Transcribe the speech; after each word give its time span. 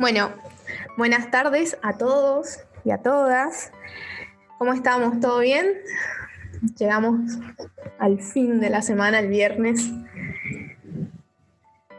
Bueno, 0.00 0.30
buenas 0.96 1.30
tardes 1.30 1.76
a 1.82 1.98
todos 1.98 2.60
y 2.86 2.90
a 2.90 3.02
todas. 3.02 3.70
¿Cómo 4.56 4.72
estamos? 4.72 5.20
¿Todo 5.20 5.40
bien? 5.40 5.74
Llegamos 6.78 7.20
al 7.98 8.18
fin 8.18 8.60
de 8.60 8.70
la 8.70 8.80
semana, 8.80 9.18
el 9.18 9.28
viernes. 9.28 9.90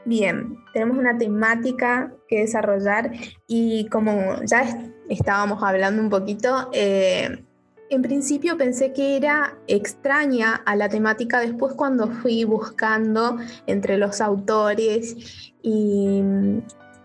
Bien, 0.03 0.57
tenemos 0.73 0.97
una 0.97 1.15
temática 1.15 2.11
que 2.27 2.39
desarrollar 2.39 3.11
y 3.45 3.87
como 3.89 4.41
ya 4.45 4.65
estábamos 5.07 5.61
hablando 5.61 6.01
un 6.01 6.09
poquito, 6.09 6.71
eh, 6.73 7.43
en 7.91 8.01
principio 8.01 8.57
pensé 8.57 8.93
que 8.93 9.15
era 9.15 9.59
extraña 9.67 10.55
a 10.65 10.75
la 10.75 10.89
temática, 10.89 11.39
después 11.39 11.75
cuando 11.75 12.07
fui 12.07 12.45
buscando 12.45 13.37
entre 13.67 13.99
los 13.99 14.21
autores 14.21 15.53
y 15.61 16.23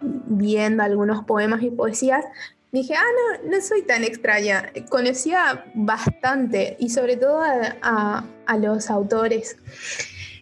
viendo 0.00 0.82
algunos 0.82 1.24
poemas 1.24 1.62
y 1.62 1.70
poesías, 1.70 2.24
dije, 2.72 2.94
ah, 2.94 3.40
no, 3.42 3.50
no 3.50 3.60
soy 3.60 3.82
tan 3.82 4.04
extraña. 4.04 4.72
Conocía 4.88 5.64
bastante 5.74 6.76
y 6.78 6.90
sobre 6.90 7.16
todo 7.16 7.40
a, 7.42 8.24
los 8.58 8.90
autores. 8.90 9.56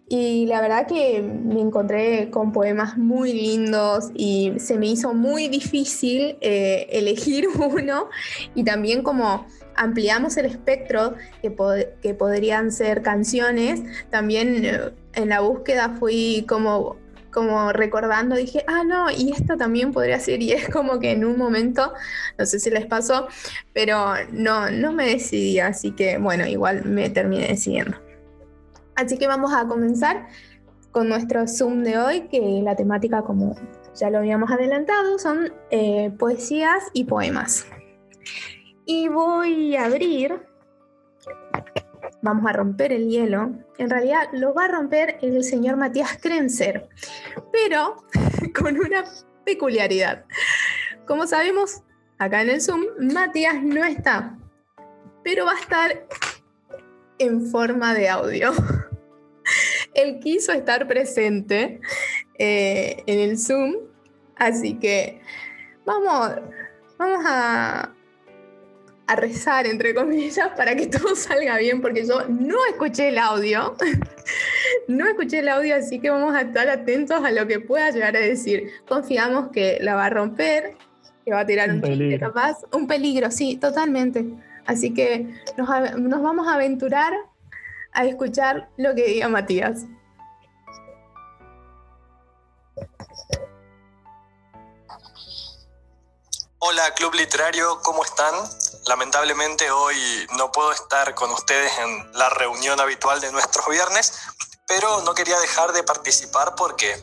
Y 0.09 0.47
la 0.47 0.61
verdad 0.61 0.87
que 0.87 1.23
me 1.23 1.61
encontré 1.61 2.31
con 2.31 2.53
poemas 2.53 2.99
muy 2.99 3.33
lindos 3.33 4.11
y 4.15 4.53
se 4.59 4.77
me 4.77 4.87
hizo 4.87 5.15
muy 5.15 5.49
difícil 5.49 6.37
eh, 6.41 6.87
elegir 6.91 7.49
uno 7.59 8.11
y 8.55 8.65
también 8.65 9.03
como 9.03 9.47
ampliamos 9.77 10.37
el 10.37 10.47
espectro 10.47 11.15
que, 11.43 11.57
que 12.03 12.15
podrían 12.15 12.71
ser 12.71 13.03
canciones, 13.03 13.83
también 14.11 14.65
eh, 14.65 14.93
en 15.15 15.31
la 15.31 15.41
búsqueda 15.41 15.97
fui 15.99 16.45
como 16.47 16.97
como 17.35 17.73
recordando, 17.73 18.37
dije, 18.37 18.65
ah, 18.69 18.85
no, 18.85 19.11
y 19.11 19.33
esto 19.33 19.57
también 19.57 19.93
podría 19.93 20.21
ser, 20.21 20.41
y 20.41 20.53
es 20.53 20.69
como 20.69 21.01
que 21.01 21.11
en 21.11 21.25
un 21.25 21.37
momento, 21.37 21.93
no 22.39 22.47
sé 22.47 22.61
si 22.61 22.71
les 22.71 22.87
pasó, 22.87 23.27
pero 23.75 24.15
no, 24.31 24.71
no 24.71 24.93
me 24.93 25.07
decidí, 25.07 25.59
así 25.59 25.91
que 25.91 26.17
bueno, 26.19 26.47
igual 26.47 26.85
me 26.85 27.11
terminé 27.11 27.49
decidiendo. 27.49 27.99
Así 28.95 29.19
que 29.19 29.27
vamos 29.27 29.53
a 29.53 29.67
comenzar 29.67 30.29
con 30.93 31.09
nuestro 31.09 31.49
Zoom 31.49 31.83
de 31.83 31.99
hoy, 31.99 32.29
que 32.29 32.61
la 32.63 32.77
temática, 32.77 33.23
como 33.23 33.57
ya 33.97 34.11
lo 34.11 34.19
habíamos 34.19 34.51
adelantado, 34.53 35.19
son 35.19 35.53
eh, 35.71 36.13
poesías 36.17 36.85
y 36.93 37.05
poemas. 37.05 37.67
Y 38.87 39.09
voy 39.09 39.75
a 39.75 39.87
abrir 39.87 40.41
vamos 42.25 42.47
a 42.47 42.55
romper 42.55 42.91
el 42.91 43.09
hielo, 43.09 43.53
en 43.77 43.91
realidad 43.91 44.23
lo 44.33 44.55
va 44.55 44.65
a 44.65 44.69
romper 44.69 45.19
el 45.21 45.45
señor 45.45 45.77
Matías 45.77 46.17
Krenzer, 46.21 46.89
pero 47.53 48.05
con 48.59 48.79
una 48.79 49.05
peculiaridad. 49.45 50.25
Como 51.07 51.27
sabemos, 51.27 51.83
acá 52.19 52.41
en 52.41 52.49
el 52.49 52.63
Zoom, 52.63 52.83
Matías 52.99 53.63
no 53.63 53.85
está, 53.85 54.39
pero 55.23 55.45
va 55.45 55.53
a 55.53 55.61
estar 55.61 56.07
en 57.19 57.47
forma 57.47 57.93
de 57.93 58.09
audio. 58.09 58.53
Él 59.95 60.19
quiso 60.21 60.53
estar 60.53 60.89
presente 60.89 61.81
eh, 62.39 63.03
en 63.07 63.19
el 63.21 63.39
Zoom, 63.39 63.75
así 64.37 64.79
que 64.79 65.21
vamos, 65.85 66.41
vamos 66.97 67.25
a, 67.27 67.94
a 69.07 69.17
rezar, 69.17 69.67
entre 69.67 69.95
comillas, 69.95 70.49
para 70.57 70.75
que 70.75 70.87
todo 70.87 71.15
salga 71.17 71.59
bien, 71.59 71.81
porque 71.81 72.07
yo 72.07 72.27
no 72.29 72.57
escuché 72.71 73.09
el 73.09 73.19
audio. 73.19 73.77
no 74.89 75.07
escuché 75.07 75.41
el 75.41 75.49
audio, 75.49 75.77
así 75.77 76.01
que 76.01 76.11
vamos 76.11 76.35
a 76.35 76.43
estar 76.43 76.69
atentos 76.69 77.23
a 77.23 77.31
lo 77.31 77.47
que 77.47 77.61
pueda 77.61 77.91
llegar 77.91 78.17
a 78.17 78.21
decir. 78.21 78.71
Confiamos 78.89 79.51
que 79.51 79.79
la 79.81 79.95
va 79.95 80.07
a 80.07 80.11
romper, 80.11 80.77
que 81.25 81.33
va 81.33 81.41
a 81.41 81.47
tirar 81.47 81.71
un, 81.71 81.81
peligro. 81.81 82.29
capaz. 82.29 82.59
Un 82.73 82.87
peligro, 82.87 83.31
sí, 83.31 83.57
totalmente. 83.57 84.25
Así 84.67 84.95
que 84.95 85.29
nos, 85.57 85.99
nos 85.99 86.23
vamos 86.23 86.49
a 86.49 86.55
aventurar 86.55 87.13
a 87.93 88.07
escuchar 88.07 88.69
lo 88.77 88.95
que 88.95 89.07
diga 89.07 89.29
Matías. 89.29 89.87
Hola 96.67 96.95
Club 96.95 97.13
Literario, 97.13 97.83
¿cómo 97.83 98.03
están? 98.03 98.35
Lamentablemente 98.87 99.71
hoy 99.71 100.27
no 100.39 100.51
puedo 100.51 100.73
estar 100.73 101.15
con 101.15 101.31
ustedes 101.31 101.71
en 101.77 102.13
la 102.15 102.31
reunión 102.31 102.81
habitual 102.81 103.21
de 103.21 103.31
nuestros 103.33 103.69
viernes, 103.69 104.19
pero 104.67 105.03
no 105.03 105.15
quería 105.15 105.39
dejar 105.41 105.75
de 105.75 105.83
participar 105.83 106.55
porque 106.55 106.99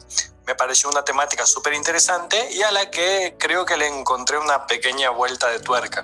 me 0.48 0.56
pareció 0.56 0.90
una 0.90 1.06
temática 1.06 1.46
súper 1.46 1.76
interesante 1.76 2.52
y 2.52 2.64
a 2.64 2.72
la 2.72 2.90
que 2.90 3.36
creo 3.38 3.64
que 3.64 3.78
le 3.78 3.86
encontré 3.86 4.40
una 4.40 4.66
pequeña 4.66 5.12
vuelta 5.12 5.48
de 5.50 5.60
tuerca, 5.60 6.02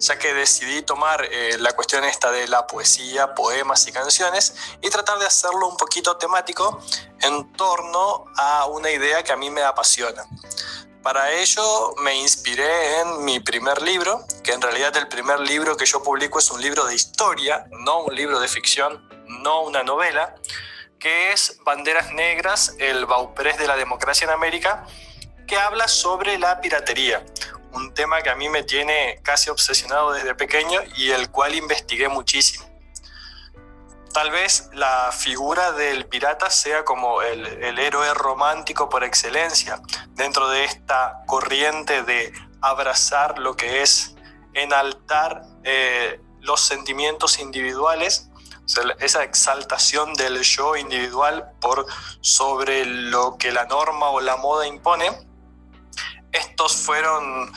ya 0.00 0.18
que 0.18 0.34
decidí 0.34 0.82
tomar 0.82 1.24
eh, 1.30 1.58
la 1.60 1.72
cuestión 1.74 2.02
esta 2.02 2.32
de 2.32 2.48
la 2.48 2.66
poesía, 2.66 3.36
poemas 3.36 3.86
y 3.86 3.92
canciones 3.92 4.52
y 4.82 4.90
tratar 4.90 5.20
de 5.20 5.26
hacerlo 5.26 5.68
un 5.68 5.76
poquito 5.76 6.16
temático 6.16 6.80
en 7.20 7.52
torno 7.52 8.24
a 8.36 8.66
una 8.66 8.90
idea 8.90 9.22
que 9.22 9.30
a 9.30 9.36
mí 9.36 9.48
me 9.48 9.62
apasiona. 9.62 10.26
Para 11.02 11.32
ello 11.32 11.94
me 12.02 12.14
inspiré 12.14 13.00
en 13.00 13.24
mi 13.24 13.40
primer 13.40 13.80
libro, 13.80 14.22
que 14.44 14.52
en 14.52 14.60
realidad 14.60 14.94
el 14.98 15.08
primer 15.08 15.40
libro 15.40 15.74
que 15.74 15.86
yo 15.86 16.02
publico 16.02 16.38
es 16.38 16.50
un 16.50 16.60
libro 16.60 16.84
de 16.84 16.94
historia, 16.94 17.64
no 17.70 18.04
un 18.04 18.14
libro 18.14 18.38
de 18.38 18.48
ficción, 18.48 19.08
no 19.26 19.62
una 19.62 19.82
novela, 19.82 20.34
que 20.98 21.32
es 21.32 21.58
Banderas 21.64 22.12
Negras, 22.12 22.74
el 22.78 23.06
Bauprés 23.06 23.56
de 23.56 23.66
la 23.66 23.76
Democracia 23.76 24.26
en 24.26 24.30
América, 24.30 24.86
que 25.48 25.56
habla 25.56 25.88
sobre 25.88 26.38
la 26.38 26.60
piratería, 26.60 27.24
un 27.72 27.94
tema 27.94 28.20
que 28.20 28.28
a 28.28 28.34
mí 28.34 28.50
me 28.50 28.62
tiene 28.62 29.20
casi 29.22 29.48
obsesionado 29.48 30.12
desde 30.12 30.34
pequeño 30.34 30.80
y 30.96 31.12
el 31.12 31.30
cual 31.30 31.54
investigué 31.54 32.08
muchísimo 32.08 32.69
tal 34.12 34.30
vez 34.30 34.70
la 34.72 35.10
figura 35.12 35.72
del 35.72 36.06
pirata 36.06 36.50
sea 36.50 36.84
como 36.84 37.22
el, 37.22 37.46
héroe 37.78 38.12
romántico 38.14 38.88
por 38.88 39.04
excelencia, 39.04 39.80
dentro 40.10 40.48
de 40.48 40.64
esta 40.64 41.22
corriente 41.26 42.02
de 42.02 42.32
abrazar 42.60 43.38
lo 43.38 43.56
que 43.56 43.82
es 43.82 44.14
enaltar 44.54 45.42
eh, 45.64 46.20
los 46.40 46.60
sentimientos 46.60 47.38
individuales, 47.38 48.30
esa 49.00 49.24
exaltación 49.24 50.14
del 50.14 50.42
yo 50.42 50.76
individual 50.76 51.52
por 51.60 51.86
sobre 52.20 52.84
lo 52.84 53.36
que 53.36 53.50
la 53.50 53.64
norma 53.64 54.10
o 54.10 54.20
la 54.20 54.36
moda 54.36 54.66
impone. 54.66 55.10
Estos 56.30 56.76
fueron 56.76 57.52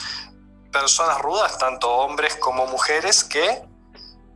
personas 0.71 1.19
rudas, 1.21 1.57
tanto 1.59 1.89
hombres 1.91 2.35
como 2.37 2.65
mujeres, 2.65 3.23
que 3.23 3.63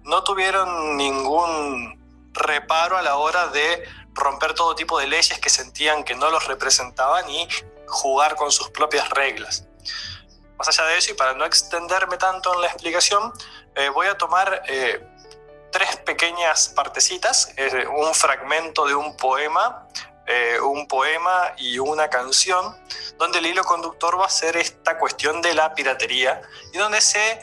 no 0.03 0.23
tuvieron 0.23 0.95
ningún 0.95 1.96
reparo 2.37 2.97
a 2.97 3.01
la 3.01 3.17
hora 3.17 3.47
de 3.47 3.83
romper 4.13 4.53
todo 4.53 4.75
tipo 4.75 4.99
de 4.99 5.07
leyes 5.07 5.39
que 5.39 5.49
sentían 5.49 6.03
que 6.03 6.15
no 6.15 6.29
los 6.29 6.45
representaban 6.47 7.29
y 7.29 7.47
jugar 7.87 8.35
con 8.35 8.51
sus 8.51 8.69
propias 8.69 9.09
reglas. 9.11 9.65
Más 10.57 10.67
allá 10.69 10.85
de 10.85 10.97
eso, 10.97 11.11
y 11.11 11.13
para 11.13 11.33
no 11.33 11.45
extenderme 11.45 12.17
tanto 12.17 12.53
en 12.55 12.61
la 12.61 12.67
explicación, 12.67 13.31
eh, 13.75 13.89
voy 13.89 14.07
a 14.07 14.17
tomar 14.17 14.63
eh, 14.67 15.07
tres 15.71 15.97
pequeñas 15.97 16.69
partecitas, 16.69 17.53
un 17.95 18.13
fragmento 18.15 18.87
de 18.87 18.95
un 18.95 19.15
poema, 19.15 19.87
eh, 20.25 20.59
un 20.59 20.87
poema 20.87 21.53
y 21.57 21.77
una 21.77 22.09
canción, 22.09 22.75
donde 23.17 23.39
el 23.39 23.45
hilo 23.45 23.63
conductor 23.63 24.19
va 24.19 24.25
a 24.25 24.29
ser 24.29 24.57
esta 24.57 24.97
cuestión 24.97 25.41
de 25.41 25.53
la 25.53 25.73
piratería 25.75 26.41
y 26.73 26.77
donde 26.77 27.01
se 27.01 27.39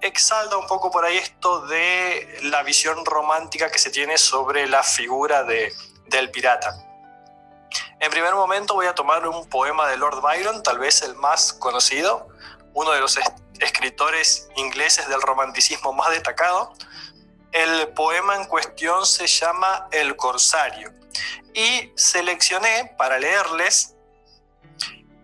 exalta 0.00 0.56
un 0.56 0.66
poco 0.66 0.90
por 0.90 1.04
ahí 1.04 1.16
esto 1.16 1.66
de 1.66 2.40
la 2.44 2.62
visión 2.62 3.04
romántica 3.04 3.70
que 3.70 3.78
se 3.78 3.90
tiene 3.90 4.18
sobre 4.18 4.66
la 4.68 4.82
figura 4.82 5.44
de, 5.44 5.72
del 6.06 6.30
pirata. 6.30 6.86
En 8.00 8.10
primer 8.10 8.34
momento 8.34 8.74
voy 8.74 8.86
a 8.86 8.94
tomar 8.94 9.26
un 9.28 9.48
poema 9.48 9.86
de 9.88 9.96
Lord 9.96 10.20
Byron, 10.20 10.62
tal 10.62 10.78
vez 10.78 11.02
el 11.02 11.14
más 11.16 11.52
conocido, 11.52 12.28
uno 12.72 12.92
de 12.92 13.00
los 13.00 13.18
escritores 13.60 14.48
ingleses 14.56 15.08
del 15.08 15.20
romanticismo 15.20 15.92
más 15.92 16.10
destacado. 16.10 16.72
El 17.52 17.88
poema 17.88 18.36
en 18.36 18.46
cuestión 18.46 19.04
se 19.04 19.26
llama 19.26 19.88
El 19.90 20.16
Corsario 20.16 20.92
y 21.52 21.92
seleccioné 21.96 22.94
para 22.96 23.18
leerles 23.18 23.96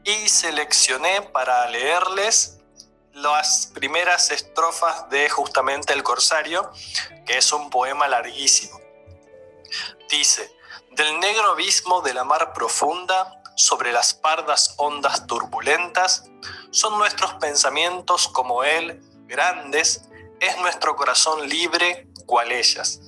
y 0.05 0.29
seleccioné 0.29 1.22
para 1.22 1.69
leerles 1.70 2.56
las 3.17 3.71
primeras 3.73 4.31
estrofas 4.31 5.09
de 5.09 5.31
justamente 5.31 5.95
El 5.95 6.03
Corsario, 6.03 6.71
que 7.25 7.39
es 7.39 7.51
un 7.51 7.71
poema 7.71 8.07
larguísimo. 8.09 8.79
Dice, 10.11 10.55
del 10.91 11.19
negro 11.19 11.53
abismo 11.53 12.03
de 12.03 12.13
la 12.13 12.25
mar 12.25 12.53
profunda, 12.53 13.43
sobre 13.57 13.91
las 13.91 14.13
pardas 14.13 14.75
ondas 14.77 15.27
turbulentas, 15.27 16.25
son 16.71 16.99
nuestros 16.99 17.33
pensamientos 17.35 18.29
como 18.29 18.65
él, 18.65 19.01
grandes, 19.27 20.03
es 20.39 20.59
nuestro 20.59 20.95
corazón 20.95 21.49
libre 21.49 22.09
cual 22.27 22.53
ellas. 22.53 23.01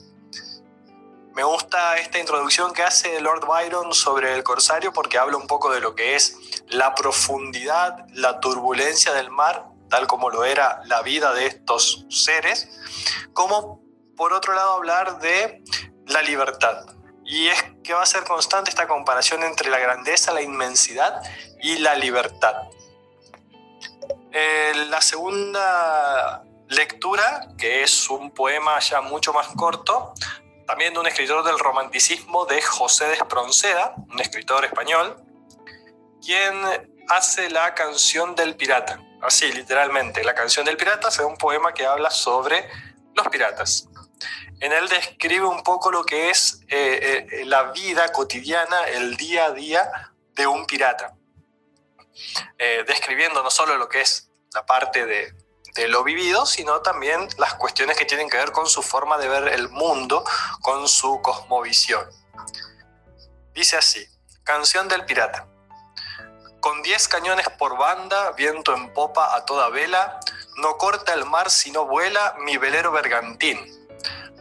Me 1.34 1.44
gusta 1.44 1.98
esta 1.98 2.18
introducción 2.18 2.72
que 2.72 2.82
hace 2.82 3.20
Lord 3.20 3.46
Byron 3.46 3.92
sobre 3.92 4.34
el 4.34 4.42
corsario 4.42 4.90
porque 4.94 5.18
habla 5.18 5.36
un 5.36 5.46
poco 5.46 5.70
de 5.70 5.80
lo 5.80 5.94
que 5.94 6.16
es 6.16 6.38
la 6.68 6.94
profundidad, 6.94 8.06
la 8.14 8.40
turbulencia 8.40 9.12
del 9.12 9.30
mar, 9.30 9.67
tal 9.88 10.06
como 10.06 10.30
lo 10.30 10.44
era 10.44 10.80
la 10.86 11.02
vida 11.02 11.32
de 11.32 11.46
estos 11.46 12.06
seres, 12.08 12.68
como 13.32 13.82
por 14.16 14.32
otro 14.32 14.54
lado 14.54 14.72
hablar 14.72 15.20
de 15.20 15.62
la 16.06 16.22
libertad. 16.22 16.86
Y 17.24 17.48
es 17.48 17.62
que 17.84 17.92
va 17.92 18.02
a 18.02 18.06
ser 18.06 18.24
constante 18.24 18.70
esta 18.70 18.88
comparación 18.88 19.42
entre 19.42 19.70
la 19.70 19.78
grandeza, 19.78 20.32
la 20.32 20.42
inmensidad 20.42 21.22
y 21.60 21.78
la 21.78 21.94
libertad. 21.94 22.54
Eh, 24.32 24.72
la 24.88 25.00
segunda 25.00 26.42
lectura, 26.68 27.48
que 27.58 27.82
es 27.82 28.08
un 28.08 28.30
poema 28.30 28.78
ya 28.78 29.00
mucho 29.00 29.32
más 29.32 29.48
corto, 29.48 30.14
también 30.66 30.92
de 30.92 31.00
un 31.00 31.06
escritor 31.06 31.44
del 31.44 31.58
romanticismo 31.58 32.44
de 32.44 32.60
José 32.60 33.06
de 33.06 33.14
Espronceda, 33.14 33.94
un 34.10 34.20
escritor 34.20 34.64
español, 34.64 35.16
quien 36.24 36.54
hace 37.08 37.48
la 37.50 37.74
canción 37.74 38.34
del 38.34 38.56
pirata. 38.56 39.00
Así, 39.22 39.52
literalmente, 39.52 40.22
la 40.22 40.34
canción 40.34 40.64
del 40.64 40.76
pirata 40.76 41.08
es 41.08 41.18
un 41.18 41.36
poema 41.36 41.72
que 41.72 41.86
habla 41.86 42.10
sobre 42.10 42.68
los 43.14 43.28
piratas. 43.28 43.88
En 44.60 44.72
él 44.72 44.88
describe 44.88 45.46
un 45.46 45.62
poco 45.62 45.90
lo 45.90 46.04
que 46.04 46.30
es 46.30 46.60
eh, 46.68 47.26
eh, 47.30 47.44
la 47.44 47.70
vida 47.72 48.10
cotidiana, 48.12 48.84
el 48.88 49.16
día 49.16 49.46
a 49.46 49.50
día 49.52 50.12
de 50.34 50.46
un 50.46 50.66
pirata. 50.66 51.14
Eh, 52.58 52.84
describiendo 52.86 53.42
no 53.42 53.50
solo 53.50 53.76
lo 53.76 53.88
que 53.88 54.00
es 54.00 54.30
la 54.52 54.66
parte 54.66 55.06
de, 55.06 55.32
de 55.74 55.88
lo 55.88 56.02
vivido, 56.02 56.46
sino 56.46 56.80
también 56.80 57.28
las 57.38 57.54
cuestiones 57.54 57.96
que 57.96 58.04
tienen 58.04 58.28
que 58.28 58.36
ver 58.36 58.50
con 58.50 58.66
su 58.66 58.82
forma 58.82 59.18
de 59.18 59.28
ver 59.28 59.48
el 59.48 59.68
mundo, 59.68 60.24
con 60.60 60.88
su 60.88 61.20
cosmovisión. 61.22 62.08
Dice 63.52 63.76
así, 63.76 64.04
Canción 64.42 64.88
del 64.88 65.04
Pirata. 65.04 65.46
Con 66.60 66.82
diez 66.82 67.08
cañones 67.08 67.48
por 67.58 67.76
banda, 67.78 68.32
viento 68.32 68.74
en 68.74 68.92
popa 68.92 69.34
a 69.34 69.44
toda 69.44 69.68
vela, 69.68 70.20
no 70.56 70.76
corta 70.76 71.14
el 71.14 71.24
mar 71.24 71.50
sino 71.50 71.86
vuela 71.86 72.34
mi 72.40 72.56
velero 72.56 72.92
bergantín. 72.92 73.58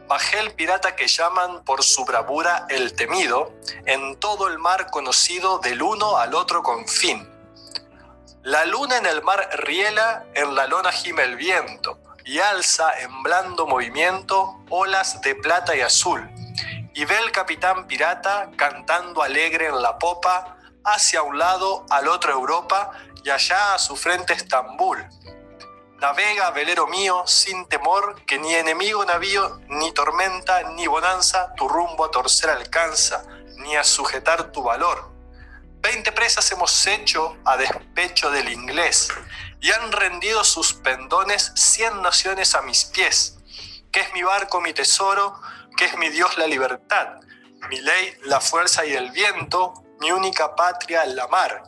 Bajé 0.08 0.40
el 0.40 0.52
pirata 0.54 0.96
que 0.96 1.08
llaman 1.08 1.64
por 1.64 1.84
su 1.84 2.06
bravura 2.06 2.66
el 2.70 2.96
temido, 2.96 3.54
en 3.86 4.20
todo 4.20 4.48
el 4.48 4.58
mar 4.58 4.90
conocido 4.90 5.60
del 5.60 5.82
uno 5.82 6.18
al 6.18 6.34
otro 6.34 6.64
con 6.64 6.88
fin 6.88 7.38
la 8.48 8.64
luna 8.64 8.96
en 8.96 9.06
el 9.06 9.22
mar 9.24 9.50
riela, 9.58 10.24
en 10.34 10.56
la 10.56 10.68
lona 10.68 10.90
gime 10.94 11.24
el 11.24 11.36
viento, 11.36 12.00
y 12.24 12.40
alza 12.40 12.98
en 12.98 13.22
blando 13.22 13.68
movimiento 13.68 14.64
olas 14.70 15.20
de 15.20 15.36
plata 15.36 15.76
y 15.76 15.82
azul. 15.82 16.26
Y 16.94 17.04
ve 17.04 17.18
el 17.18 17.32
capitán 17.34 17.88
pirata 17.88 18.50
cantando 18.56 19.22
alegre 19.22 19.68
en 19.68 19.82
la 19.82 20.00
popa, 20.00 20.56
hacia 20.84 21.22
un 21.24 21.38
lado, 21.38 21.86
al 21.90 22.08
otro 22.08 22.32
Europa, 22.32 22.92
y 23.24 23.30
allá 23.30 23.74
a 23.74 23.80
su 23.80 23.96
frente 23.96 24.34
Estambul. 24.34 25.06
Navega, 26.00 26.52
velero 26.52 26.88
mío, 26.88 27.24
sin 27.26 27.68
temor, 27.68 28.24
que 28.26 28.38
ni 28.38 28.54
enemigo 28.54 29.04
navío, 29.06 29.60
ni 29.68 29.92
tormenta, 29.92 30.64
ni 30.72 30.88
bonanza, 30.88 31.54
tu 31.56 31.68
rumbo 31.68 32.06
a 32.06 32.12
torcer 32.12 32.50
alcanza, 32.50 33.24
ni 33.58 33.76
a 33.76 33.84
sujetar 33.84 34.52
tu 34.52 34.62
valor 34.62 35.18
Veinte 35.80 36.12
presas 36.12 36.52
hemos 36.52 36.86
hecho 36.88 37.38
a 37.46 37.56
despecho 37.56 38.32
del 38.32 38.52
inglés 38.52 39.10
y 39.62 39.72
han 39.72 39.92
rendido 39.92 40.44
sus 40.44 40.74
pendones 40.74 41.54
cien 41.56 42.02
naciones 42.02 42.56
a 42.56 42.62
mis 42.62 42.86
pies. 42.86 43.38
Que 43.92 44.02
es 44.02 44.14
mi 44.14 44.22
barco 44.22 44.60
mi 44.60 44.74
tesoro, 44.74 45.40
que 45.78 45.86
es 45.86 45.98
mi 45.98 46.10
Dios 46.10 46.38
la 46.38 46.48
libertad, 46.48 47.22
mi 47.70 47.80
ley 47.80 48.18
la 48.24 48.42
fuerza 48.42 48.86
y 48.86 48.94
el 48.94 49.12
viento, 49.12 49.74
mi 50.00 50.12
única 50.12 50.56
patria 50.56 51.06
la 51.06 51.28
mar. 51.28 51.64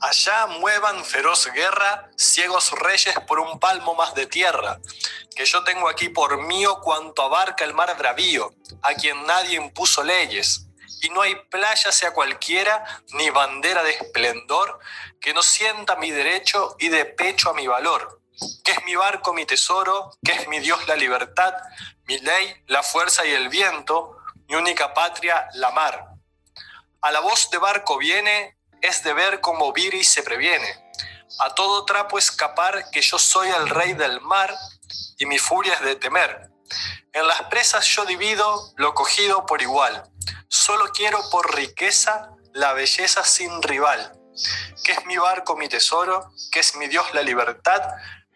Allá 0.00 0.46
muevan 0.46 1.04
feroz 1.04 1.46
guerra 1.52 2.10
ciegos 2.16 2.70
reyes 2.72 3.14
por 3.26 3.40
un 3.40 3.58
palmo 3.58 3.94
más 3.94 4.14
de 4.14 4.26
tierra, 4.26 4.78
que 5.34 5.44
yo 5.44 5.64
tengo 5.64 5.88
aquí 5.88 6.08
por 6.08 6.40
mío 6.42 6.80
cuanto 6.82 7.22
abarca 7.22 7.64
el 7.64 7.74
mar 7.74 7.96
bravío, 7.96 8.54
a 8.82 8.94
quien 8.94 9.26
nadie 9.26 9.56
impuso 9.56 10.02
leyes 10.04 10.66
y 11.02 11.10
no 11.10 11.22
hay 11.22 11.34
playa 11.50 11.92
sea 11.92 12.12
cualquiera, 12.12 12.84
ni 13.12 13.30
bandera 13.30 13.82
de 13.82 13.92
esplendor, 13.92 14.78
que 15.20 15.34
no 15.34 15.42
sienta 15.42 15.96
mi 15.96 16.10
derecho 16.10 16.76
y 16.78 16.88
de 16.88 17.04
pecho 17.04 17.50
a 17.50 17.54
mi 17.54 17.66
valor, 17.66 18.20
que 18.64 18.72
es 18.72 18.84
mi 18.84 18.96
barco 18.96 19.32
mi 19.32 19.46
tesoro, 19.46 20.10
que 20.24 20.32
es 20.32 20.48
mi 20.48 20.58
Dios 20.58 20.86
la 20.88 20.96
libertad, 20.96 21.54
mi 22.06 22.18
ley 22.18 22.62
la 22.66 22.82
fuerza 22.82 23.24
y 23.24 23.32
el 23.32 23.48
viento, 23.48 24.16
mi 24.48 24.56
única 24.56 24.94
patria 24.94 25.48
la 25.54 25.70
mar. 25.70 26.15
A 27.06 27.12
la 27.12 27.20
voz 27.20 27.50
de 27.50 27.58
barco 27.58 27.98
viene, 27.98 28.58
es 28.82 29.04
de 29.04 29.12
ver 29.12 29.40
cómo 29.40 29.72
viri 29.72 30.02
se 30.02 30.24
previene. 30.24 30.90
A 31.38 31.54
todo 31.54 31.84
trapo 31.84 32.18
escapar 32.18 32.90
que 32.90 33.00
yo 33.00 33.16
soy 33.16 33.48
el 33.48 33.68
rey 33.68 33.92
del 33.92 34.20
mar 34.22 34.52
y 35.16 35.24
mi 35.26 35.38
furia 35.38 35.74
es 35.74 35.82
de 35.82 35.94
temer. 35.94 36.50
En 37.12 37.28
las 37.28 37.42
presas 37.42 37.86
yo 37.86 38.04
divido 38.06 38.72
lo 38.74 38.92
cogido 38.94 39.46
por 39.46 39.62
igual 39.62 40.02
Solo 40.48 40.86
quiero 40.88 41.20
por 41.30 41.54
riqueza 41.54 42.30
la 42.52 42.72
belleza 42.72 43.22
sin 43.22 43.62
rival, 43.62 44.12
que 44.82 44.90
es 44.90 45.06
mi 45.06 45.16
barco 45.16 45.56
mi 45.56 45.68
tesoro, 45.68 46.32
que 46.50 46.58
es 46.58 46.74
mi 46.74 46.88
Dios 46.88 47.06
la 47.14 47.22
libertad, 47.22 47.82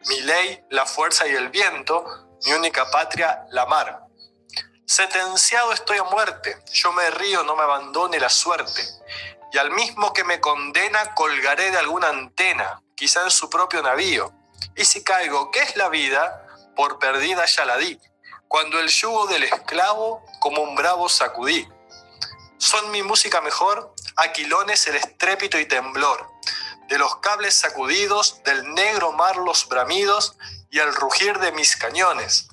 mi 0.07 0.21
ley 0.21 0.63
la 0.71 0.87
fuerza 0.87 1.27
y 1.27 1.35
el 1.35 1.49
viento, 1.49 2.05
mi 2.47 2.53
única 2.53 2.89
patria 2.93 3.47
la 3.51 3.67
mar. 3.67 4.10
Sentenciado 4.91 5.73
estoy 5.73 5.99
a 5.99 6.03
muerte, 6.03 6.65
yo 6.73 6.93
me 6.93 7.09
río, 7.13 7.45
no 7.45 7.55
me 7.55 7.63
abandone 7.63 8.19
la 8.19 8.29
suerte, 8.29 8.83
y 9.53 9.59
al 9.59 9.71
mismo 9.71 10.13
que 10.13 10.25
me 10.25 10.41
condena 10.41 11.15
colgaré 11.15 11.71
de 11.71 11.79
alguna 11.79 12.09
antena, 12.09 12.83
quizá 12.97 13.23
en 13.23 13.31
su 13.31 13.49
propio 13.49 13.83
navío. 13.83 14.33
Y 14.75 14.85
si 14.85 15.05
caigo, 15.05 15.53
¿qué 15.53 15.61
es 15.61 15.77
la 15.77 15.91
vida? 15.91 16.45
Por 16.75 16.99
perdida 16.99 17.47
ya 17.47 17.65
la 17.67 17.77
di, 17.77 18.01
cuando 18.49 18.81
el 18.81 18.89
yugo 18.89 19.29
del 19.29 19.45
esclavo 19.45 20.25
como 20.41 20.61
un 20.63 20.75
bravo 20.75 21.09
sacudí. 21.09 21.69
Son 22.59 22.91
mi 22.91 23.05
música 23.05 23.41
mejor, 23.41 23.95
aquilones 24.17 24.89
el 24.89 24.97
estrépito 24.97 25.57
y 25.61 25.67
temblor, 25.67 26.29
de 26.89 26.99
los 26.99 27.19
cables 27.19 27.55
sacudidos, 27.55 28.43
del 28.43 28.75
negro 28.75 29.13
mar 29.13 29.37
los 29.37 29.69
bramidos 29.69 30.37
y 30.69 30.81
el 30.81 30.93
rugir 30.97 31.39
de 31.39 31.53
mis 31.53 31.77
cañones, 31.77 32.49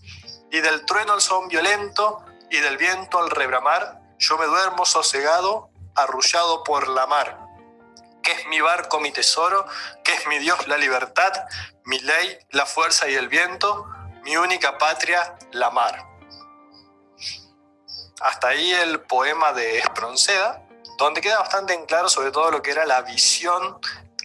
y 0.51 0.59
del 0.59 0.85
trueno 0.85 1.15
el 1.15 1.21
son 1.21 1.47
violento 1.47 2.23
y 2.49 2.59
del 2.59 2.77
viento 2.77 3.19
al 3.19 3.29
rebramar, 3.29 3.99
yo 4.17 4.37
me 4.37 4.45
duermo 4.45 4.85
sosegado, 4.85 5.69
arrullado 5.95 6.63
por 6.63 6.87
la 6.87 7.07
mar. 7.07 7.39
Que 8.23 8.31
es 8.31 8.47
mi 8.47 8.59
barco 8.61 8.99
mi 8.99 9.11
tesoro, 9.11 9.65
que 10.03 10.13
es 10.13 10.27
mi 10.27 10.39
Dios 10.39 10.67
la 10.67 10.77
libertad, 10.77 11.31
mi 11.85 11.99
ley 11.99 12.37
la 12.51 12.65
fuerza 12.65 13.07
y 13.07 13.15
el 13.15 13.27
viento, 13.27 13.85
mi 14.23 14.37
única 14.37 14.77
patria 14.77 15.37
la 15.51 15.69
mar. 15.69 16.05
Hasta 18.21 18.49
ahí 18.49 18.71
el 18.71 19.01
poema 19.01 19.53
de 19.53 19.79
Espronceda, 19.79 20.63
donde 20.97 21.21
queda 21.21 21.39
bastante 21.39 21.73
en 21.73 21.85
claro 21.85 22.09
sobre 22.09 22.31
todo 22.31 22.49
lo 22.49 22.61
que 22.61 22.71
era 22.71 22.85
la 22.85 23.01
visión 23.01 23.79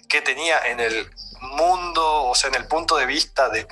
que 0.09 0.23
tenía 0.23 0.67
en 0.67 0.81
el 0.81 1.11
mundo, 1.41 2.25
o 2.25 2.35
sea, 2.35 2.49
en 2.49 2.55
el 2.55 2.67
punto 2.67 2.97
de 2.97 3.07
vista 3.07 3.49
de, 3.49 3.67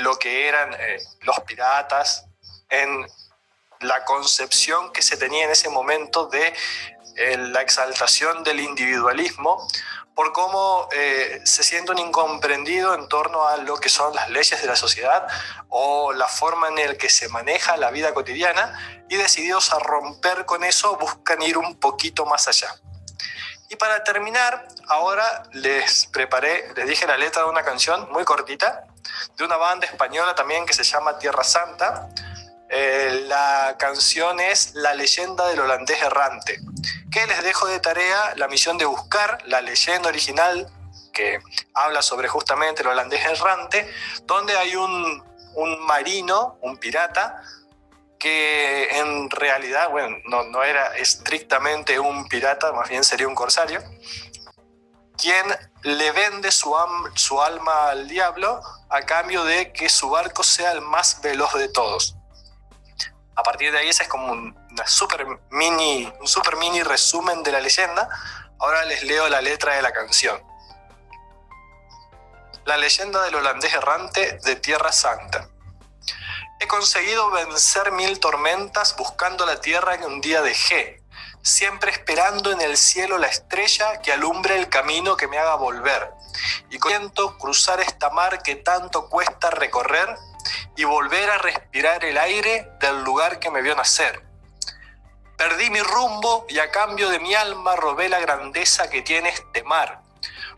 lo 0.00 0.18
que 0.18 0.48
eran 0.48 0.74
eh, 0.74 0.98
los 1.20 1.40
piratas, 1.40 2.26
en 2.68 3.06
la 3.84 4.04
concepción 4.04 4.92
que 4.92 5.02
se 5.02 5.16
tenía 5.16 5.44
en 5.44 5.50
ese 5.50 5.68
momento 5.68 6.26
de 6.26 6.54
eh, 7.16 7.36
la 7.36 7.62
exaltación 7.62 8.42
del 8.42 8.60
individualismo, 8.60 9.66
por 10.14 10.32
cómo 10.32 10.88
eh, 10.92 11.40
se 11.44 11.64
siente 11.64 11.90
un 11.90 11.98
incomprendido 11.98 12.94
en 12.94 13.08
torno 13.08 13.46
a 13.46 13.56
lo 13.56 13.76
que 13.76 13.88
son 13.88 14.14
las 14.14 14.30
leyes 14.30 14.60
de 14.60 14.66
la 14.66 14.76
sociedad 14.76 15.26
o 15.68 16.12
la 16.12 16.28
forma 16.28 16.68
en 16.68 16.88
la 16.88 16.94
que 16.94 17.10
se 17.10 17.28
maneja 17.28 17.76
la 17.76 17.90
vida 17.90 18.14
cotidiana 18.14 19.04
y 19.08 19.16
decididos 19.16 19.72
a 19.72 19.78
romper 19.80 20.46
con 20.46 20.62
eso 20.64 20.96
buscan 20.96 21.42
ir 21.42 21.58
un 21.58 21.78
poquito 21.78 22.26
más 22.26 22.46
allá. 22.46 22.74
Y 23.68 23.76
para 23.76 24.04
terminar, 24.04 24.68
ahora 24.88 25.44
les 25.52 26.06
preparé, 26.06 26.72
les 26.76 26.86
dije 26.86 27.06
la 27.06 27.16
letra 27.16 27.42
de 27.42 27.48
una 27.48 27.64
canción 27.64 28.08
muy 28.12 28.24
cortita, 28.24 28.86
de 29.36 29.44
una 29.44 29.56
banda 29.56 29.86
española 29.86 30.34
también 30.34 30.64
que 30.66 30.74
se 30.74 30.84
llama 30.84 31.18
Tierra 31.18 31.42
Santa. 31.42 32.08
Eh, 32.76 33.26
la 33.28 33.76
canción 33.78 34.40
es 34.40 34.74
La 34.74 34.94
leyenda 34.94 35.46
del 35.46 35.60
holandés 35.60 36.02
errante 36.02 36.58
que 37.14 37.24
les 37.28 37.44
dejo 37.44 37.68
de 37.68 37.78
tarea 37.78 38.34
la 38.34 38.48
misión 38.48 38.76
de 38.76 38.84
buscar 38.84 39.38
la 39.46 39.60
leyenda 39.60 40.08
original 40.08 40.68
que 41.12 41.40
habla 41.72 42.02
sobre 42.02 42.26
justamente 42.26 42.82
el 42.82 42.88
holandés 42.88 43.24
errante, 43.24 43.88
donde 44.24 44.56
hay 44.56 44.74
un, 44.74 45.22
marino, 45.86 46.58
un 46.62 46.76
pirata, 46.76 47.40
que 48.18 48.98
en 48.98 49.30
realidad, 49.30 49.90
bueno, 49.90 50.16
no, 50.24 50.64
era 50.64 50.96
estrictamente 50.96 52.00
un 52.00 52.26
pirata, 52.26 52.72
más 52.72 52.88
bien 52.88 53.04
sería 53.04 53.28
un 53.28 53.36
corsario, 53.36 53.80
quien 55.16 55.46
le 55.82 56.10
vende 56.10 56.50
su, 56.50 56.74
su 57.14 57.40
alma 57.40 57.90
al 57.90 58.08
diablo 58.08 58.60
a 58.90 59.02
cambio 59.02 59.44
de 59.44 59.72
que 59.72 59.88
su 59.88 60.10
barco 60.10 60.42
sea 60.42 60.72
el 60.72 60.80
más 60.80 61.22
veloz 61.22 61.54
de 61.54 61.68
todos. 61.68 62.16
A 63.36 63.42
partir 63.42 63.72
de 63.72 63.78
ahí 63.78 63.88
ese 63.88 64.04
es 64.04 64.08
como 64.08 64.30
un, 64.30 64.56
super 64.86 65.26
mini, 65.50 66.12
un 66.20 66.28
super 66.28 66.56
mini 66.56 66.82
resumen 66.82 67.42
de 67.42 67.52
la 67.52 67.60
leyenda. 67.60 68.08
Ahora 68.58 68.84
les 68.84 69.02
leo 69.02 69.28
la 69.28 69.40
letra 69.40 69.74
de 69.74 69.82
la 69.82 69.92
canción. 69.92 70.40
La 72.64 72.76
leyenda 72.76 73.22
del 73.22 73.34
holandés 73.34 73.74
errante 73.74 74.38
de 74.44 74.56
Tierra 74.56 74.92
Santa. 74.92 75.48
He 76.60 76.66
conseguido 76.66 77.30
vencer 77.30 77.92
mil 77.92 78.20
tormentas 78.20 78.96
buscando 78.96 79.44
la 79.44 79.60
tierra 79.60 79.98
que 79.98 80.06
un 80.06 80.20
día 80.20 80.40
dejé, 80.40 81.02
siempre 81.42 81.90
esperando 81.90 82.52
en 82.52 82.60
el 82.60 82.76
cielo 82.76 83.18
la 83.18 83.26
estrella 83.26 84.00
que 84.00 84.12
alumbre 84.12 84.56
el 84.56 84.68
camino 84.68 85.16
que 85.16 85.26
me 85.26 85.38
haga 85.38 85.56
volver. 85.56 86.10
Y 86.70 86.78
siento 86.78 87.36
cruzar 87.38 87.80
esta 87.80 88.10
mar 88.10 88.42
que 88.42 88.56
tanto 88.56 89.10
cuesta 89.10 89.50
recorrer 89.50 90.16
y 90.76 90.84
volver 90.84 91.30
a 91.30 91.38
respirar 91.38 92.04
el 92.04 92.18
aire 92.18 92.68
del 92.80 93.02
lugar 93.04 93.38
que 93.38 93.50
me 93.50 93.62
vio 93.62 93.74
nacer. 93.74 94.22
Perdí 95.36 95.68
mi 95.70 95.80
rumbo 95.80 96.46
y 96.48 96.58
a 96.58 96.70
cambio 96.70 97.08
de 97.10 97.18
mi 97.18 97.34
alma 97.34 97.74
robé 97.76 98.08
la 98.08 98.20
grandeza 98.20 98.88
que 98.88 99.02
tiene 99.02 99.30
este 99.30 99.62
mar. 99.64 100.00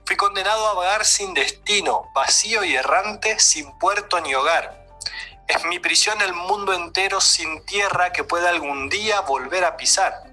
Fui 0.04 0.16
condenado 0.16 0.68
a 0.68 0.74
vagar 0.74 1.04
sin 1.04 1.34
destino, 1.34 2.10
vacío 2.14 2.62
y 2.62 2.76
errante, 2.76 3.40
sin 3.40 3.76
puerto 3.78 4.20
ni 4.20 4.34
hogar. 4.34 4.86
Es 5.48 5.64
mi 5.64 5.78
prisión 5.78 6.20
el 6.22 6.34
mundo 6.34 6.74
entero 6.74 7.20
sin 7.20 7.64
tierra 7.64 8.12
que 8.12 8.24
pueda 8.24 8.50
algún 8.50 8.88
día 8.88 9.20
volver 9.20 9.64
a 9.64 9.76
pisar, 9.76 10.24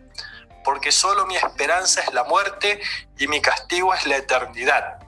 porque 0.63 0.91
solo 0.91 1.25
mi 1.25 1.35
esperanza 1.35 2.01
es 2.01 2.13
la 2.13 2.23
muerte 2.23 2.81
y 3.17 3.27
mi 3.27 3.41
castigo 3.41 3.93
es 3.93 4.05
la 4.07 4.17
eternidad. 4.17 5.02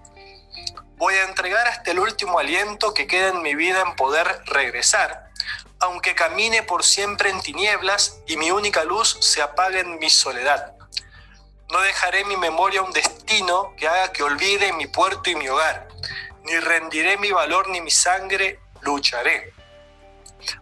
Voy 0.98 1.14
a 1.16 1.24
entregar 1.24 1.68
hasta 1.68 1.92
el 1.92 2.00
último 2.00 2.40
aliento 2.40 2.94
que 2.94 3.08
queda 3.08 3.30
en 3.30 3.42
mi 3.42 3.56
vida 3.56 3.82
en 3.82 3.96
poder 3.96 4.42
regresar, 4.46 5.30
aunque 5.80 6.16
camine 6.16 6.64
por 6.64 6.84
siempre 6.84 7.30
en 7.30 7.42
tinieblas 7.42 8.20
y 8.28 8.38
mi 8.38 8.52
única 8.52 8.84
luz 8.84 9.18
se 9.20 9.42
apague 9.42 9.80
en 9.80 10.00
mi 10.00 10.10
soledad. 10.10 10.74
No 11.72 11.82
dejaré 11.82 12.24
mi 12.26 12.38
memoria 12.38 12.82
un 12.82 12.94
destino 12.94 13.74
que 13.78 13.88
haga 13.88 14.12
que 14.14 14.24
olvide 14.24 14.72
mi 14.74 14.88
puerto 14.88 15.30
y 15.30 15.36
mi 15.36 15.50
hogar, 15.50 15.88
ni 16.44 16.58
rendiré 16.60 17.18
mi 17.18 17.32
valor 17.32 17.70
ni 17.70 17.82
mi 17.82 17.92
sangre, 17.92 18.60
lucharé 18.82 19.56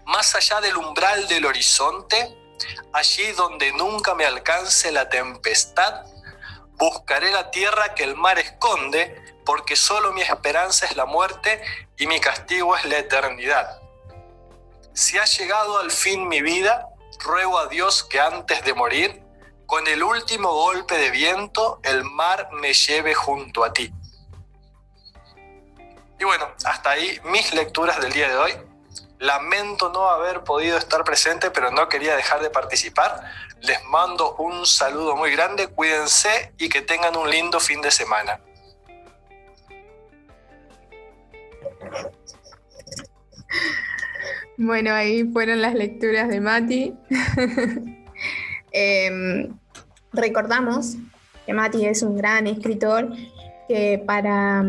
más 0.05 0.35
allá 0.35 0.61
del 0.61 0.77
umbral 0.77 1.27
del 1.27 1.45
horizonte, 1.45 2.35
allí 2.93 3.31
donde 3.33 3.71
nunca 3.73 4.15
me 4.15 4.25
alcance 4.25 4.91
la 4.91 5.09
tempestad, 5.09 6.05
buscaré 6.83 7.31
la 7.31 7.49
tierra 7.49 7.95
que 7.95 8.03
el 8.03 8.15
mar 8.15 8.37
esconde, 8.39 9.15
porque 9.45 9.75
solo 9.77 10.11
mi 10.11 10.21
esperanza 10.21 10.85
es 10.85 10.97
la 10.97 11.05
muerte 11.05 11.63
y 11.97 12.07
mi 12.07 12.19
castigo 12.19 12.75
es 12.75 12.83
la 12.85 12.97
eternidad. 12.97 13.79
Si 14.93 15.17
ha 15.17 15.23
llegado 15.23 15.79
al 15.79 15.91
fin 15.91 16.27
mi 16.27 16.41
vida, 16.41 16.89
ruego 17.23 17.57
a 17.57 17.67
Dios 17.67 18.03
que 18.03 18.19
antes 18.19 18.65
de 18.65 18.73
morir, 18.73 19.23
con 19.65 19.87
el 19.87 20.03
último 20.03 20.51
golpe 20.51 20.97
de 20.97 21.09
viento, 21.09 21.79
el 21.83 22.03
mar 22.03 22.49
me 22.51 22.73
lleve 22.73 23.13
junto 23.13 23.63
a 23.63 23.71
ti. 23.71 23.89
Y 26.19 26.25
bueno, 26.25 26.49
hasta 26.65 26.91
ahí 26.91 27.17
mis 27.23 27.53
lecturas 27.53 27.99
del 28.01 28.11
día 28.11 28.27
de 28.27 28.35
hoy. 28.35 28.53
Lamento 29.19 29.89
no 29.93 30.09
haber 30.09 30.43
podido 30.43 30.77
estar 30.77 31.05
presente, 31.05 31.49
pero 31.49 31.71
no 31.71 31.87
quería 31.87 32.15
dejar 32.17 32.41
de 32.41 32.49
participar. 32.49 33.23
Les 33.65 33.81
mando 33.85 34.35
un 34.35 34.65
saludo 34.65 35.15
muy 35.15 35.31
grande, 35.31 35.67
cuídense 35.67 36.53
y 36.57 36.67
que 36.67 36.81
tengan 36.81 37.15
un 37.15 37.29
lindo 37.29 37.61
fin 37.61 37.81
de 37.81 37.91
semana. 37.91 38.41
Bueno, 44.57 44.93
ahí 44.93 45.23
fueron 45.31 45.61
las 45.61 45.73
lecturas 45.75 46.27
de 46.29 46.41
Mati. 46.41 46.93
Em, 48.75 49.55
recordamos 50.13 50.95
que 51.45 51.53
Mati 51.53 51.85
es 51.85 52.01
un 52.01 52.17
gran 52.17 52.47
escritor 52.47 53.13
que 53.67 54.03
para 54.03 54.63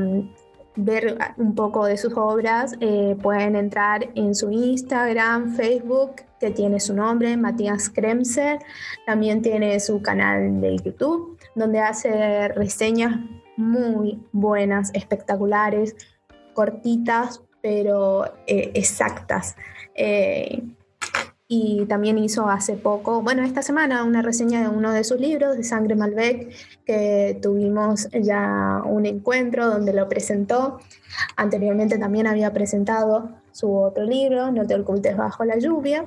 ver 0.76 1.16
un 1.36 1.54
poco 1.54 1.86
de 1.86 1.96
sus 1.96 2.12
obras, 2.14 2.76
eh, 2.80 3.16
pueden 3.22 3.56
entrar 3.56 4.08
en 4.14 4.34
su 4.34 4.50
Instagram, 4.50 5.56
Facebook, 5.56 6.16
que 6.44 6.50
tiene 6.50 6.78
su 6.78 6.92
nombre, 6.92 7.38
Matías 7.38 7.88
Kremser. 7.88 8.58
También 9.06 9.40
tiene 9.40 9.80
su 9.80 10.02
canal 10.02 10.60
de 10.60 10.76
YouTube, 10.76 11.38
donde 11.54 11.80
hace 11.80 12.48
reseñas 12.48 13.18
muy 13.56 14.20
buenas, 14.30 14.90
espectaculares, 14.92 15.96
cortitas, 16.52 17.40
pero 17.62 18.26
eh, 18.46 18.72
exactas. 18.74 19.56
Eh, 19.94 20.62
y 21.48 21.86
también 21.86 22.18
hizo 22.18 22.46
hace 22.50 22.74
poco, 22.74 23.22
bueno, 23.22 23.42
esta 23.42 23.62
semana, 23.62 24.04
una 24.04 24.20
reseña 24.20 24.60
de 24.60 24.68
uno 24.68 24.92
de 24.92 25.02
sus 25.02 25.18
libros, 25.18 25.56
de 25.56 25.64
Sangre 25.64 25.94
Malbec, 25.94 26.50
que 26.84 27.38
tuvimos 27.40 28.10
ya 28.12 28.82
un 28.84 29.06
encuentro 29.06 29.68
donde 29.68 29.94
lo 29.94 30.10
presentó. 30.10 30.78
Anteriormente 31.36 31.96
también 31.96 32.26
había 32.26 32.52
presentado 32.52 33.30
su 33.50 33.74
otro 33.74 34.04
libro, 34.04 34.52
No 34.52 34.66
te 34.66 34.74
ocultes 34.74 35.16
bajo 35.16 35.46
la 35.46 35.56
lluvia. 35.56 36.04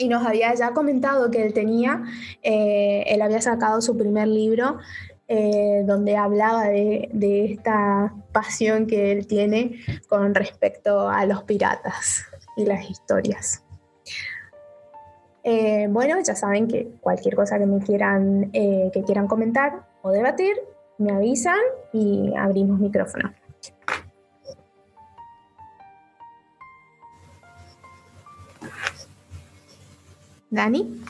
Y 0.00 0.08
nos 0.08 0.24
había 0.24 0.54
ya 0.54 0.72
comentado 0.72 1.28
que 1.28 1.44
él 1.44 1.52
tenía, 1.52 2.04
eh, 2.42 3.02
él 3.08 3.20
había 3.20 3.40
sacado 3.40 3.80
su 3.80 3.96
primer 3.96 4.28
libro 4.28 4.78
eh, 5.26 5.82
donde 5.84 6.16
hablaba 6.16 6.68
de, 6.68 7.10
esta 7.50 8.14
pasión 8.32 8.86
que 8.86 9.10
él 9.10 9.26
tiene 9.26 9.80
con 10.08 10.36
respecto 10.36 11.08
a 11.08 11.26
los 11.26 11.42
piratas 11.42 12.24
y 12.56 12.64
las 12.64 12.88
historias. 12.88 13.64
Eh, 15.42 15.88
bueno, 15.90 16.16
ya 16.22 16.36
saben 16.36 16.68
que 16.68 16.88
cualquier 17.00 17.34
cosa 17.34 17.58
que 17.58 17.66
me 17.66 17.80
quieran, 17.80 18.52
que 18.52 19.02
quieran 19.04 19.26
comentar 19.26 19.84
o 20.02 20.10
debatir, 20.10 20.54
me 20.98 21.10
avisan 21.10 21.58
y 21.92 22.32
abrimos 22.36 22.78
micrófono. 22.78 23.32
Dani. 30.50 31.02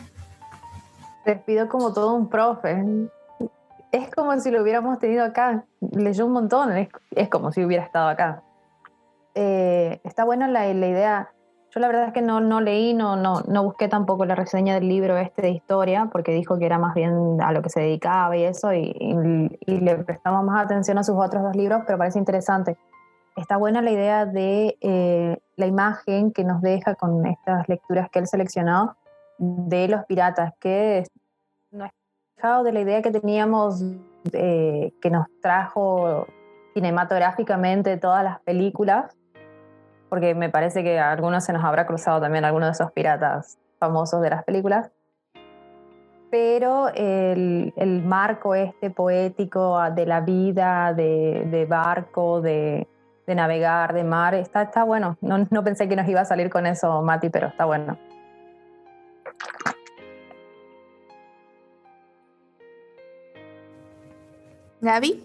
Despido 1.24 1.68
como 1.68 1.92
todo 1.92 2.14
un 2.14 2.28
profe. 2.28 2.84
Es 3.92 4.10
como 4.10 4.38
si 4.40 4.50
lo 4.50 4.62
hubiéramos 4.62 4.98
tenido 4.98 5.24
acá. 5.24 5.64
Leyó 5.80 6.26
un 6.26 6.32
montón, 6.32 6.72
es, 7.10 7.28
como 7.28 7.52
si 7.52 7.64
hubiera 7.64 7.84
estado 7.84 8.08
acá. 8.08 8.42
Eh, 9.34 10.00
está 10.04 10.24
buena 10.24 10.48
la, 10.48 10.68
idea 10.68 11.30
yo 11.70 11.80
la 11.80 11.88
verdad 11.88 12.06
es 12.06 12.12
que 12.14 12.22
no, 12.22 12.60
leí, 12.60 12.94
no, 12.94 13.16
no, 13.16 13.42
no 13.46 13.62
busqué 13.62 13.88
tampoco 13.88 14.24
la 14.24 14.34
reseña 14.34 14.74
del 14.74 14.88
libro 14.88 15.18
este 15.18 15.42
de 15.42 15.50
historia, 15.50 16.08
porque 16.10 16.32
dijo 16.32 16.58
que 16.58 16.64
era 16.64 16.78
más 16.78 16.94
bien 16.94 17.40
a 17.42 17.52
lo 17.52 17.60
que 17.60 17.68
se 17.68 17.80
dedicaba 17.80 18.36
y 18.36 18.44
eso, 18.44 18.72
y, 18.72 18.94
le 19.66 19.96
prestamos 19.96 20.44
más 20.44 20.64
atención 20.64 20.96
a 20.96 21.04
sus 21.04 21.16
otros 21.16 21.42
dos 21.42 21.54
libros, 21.54 21.82
pero 21.86 21.98
parece 21.98 22.18
interesante. 22.18 22.78
Está 23.36 23.58
buena 23.58 23.82
la 23.82 23.90
idea 23.90 24.24
de 24.24 24.78
eh, 24.80 25.38
la 25.56 25.66
imagen 25.66 26.32
que 26.32 26.42
nos 26.42 26.62
deja 26.62 26.94
con 26.94 27.26
estas 27.26 27.68
lecturas 27.68 28.08
que 28.10 28.18
él 28.20 28.26
seleccionó 28.26 28.96
de 29.38 29.88
los 29.88 30.04
piratas, 30.04 30.52
que 30.60 31.04
no 31.70 31.84
es 31.84 31.92
dejado 32.36 32.64
de 32.64 32.72
la 32.72 32.80
idea 32.80 33.02
que 33.02 33.10
teníamos 33.10 33.82
eh, 34.32 34.92
que 35.00 35.10
nos 35.10 35.26
trajo 35.40 36.26
cinematográficamente 36.74 37.96
todas 37.96 38.22
las 38.24 38.40
películas, 38.40 39.16
porque 40.08 40.34
me 40.34 40.48
parece 40.48 40.82
que 40.82 40.98
a 40.98 41.12
algunos 41.12 41.44
se 41.44 41.52
nos 41.52 41.64
habrá 41.64 41.86
cruzado 41.86 42.20
también 42.20 42.44
alguno 42.44 42.66
de 42.66 42.72
esos 42.72 42.92
piratas 42.92 43.58
famosos 43.78 44.20
de 44.22 44.30
las 44.30 44.44
películas. 44.44 44.90
Pero 46.30 46.88
el, 46.94 47.72
el 47.76 48.02
marco 48.02 48.54
este 48.54 48.90
poético 48.90 49.80
de 49.90 50.04
la 50.04 50.20
vida, 50.20 50.92
de, 50.92 51.46
de 51.50 51.64
barco, 51.64 52.42
de, 52.42 52.86
de, 53.26 53.34
navegar, 53.34 53.94
de 53.94 54.04
mar, 54.04 54.34
está, 54.34 54.62
está 54.62 54.84
bueno. 54.84 55.16
No, 55.22 55.46
no 55.50 55.64
pensé 55.64 55.88
que 55.88 55.96
nos 55.96 56.06
iba 56.06 56.20
a 56.20 56.26
salir 56.26 56.50
con 56.50 56.66
eso, 56.66 57.00
Mati, 57.00 57.30
pero 57.30 57.46
está 57.46 57.64
bueno. 57.64 57.96
Gaby. 64.80 65.24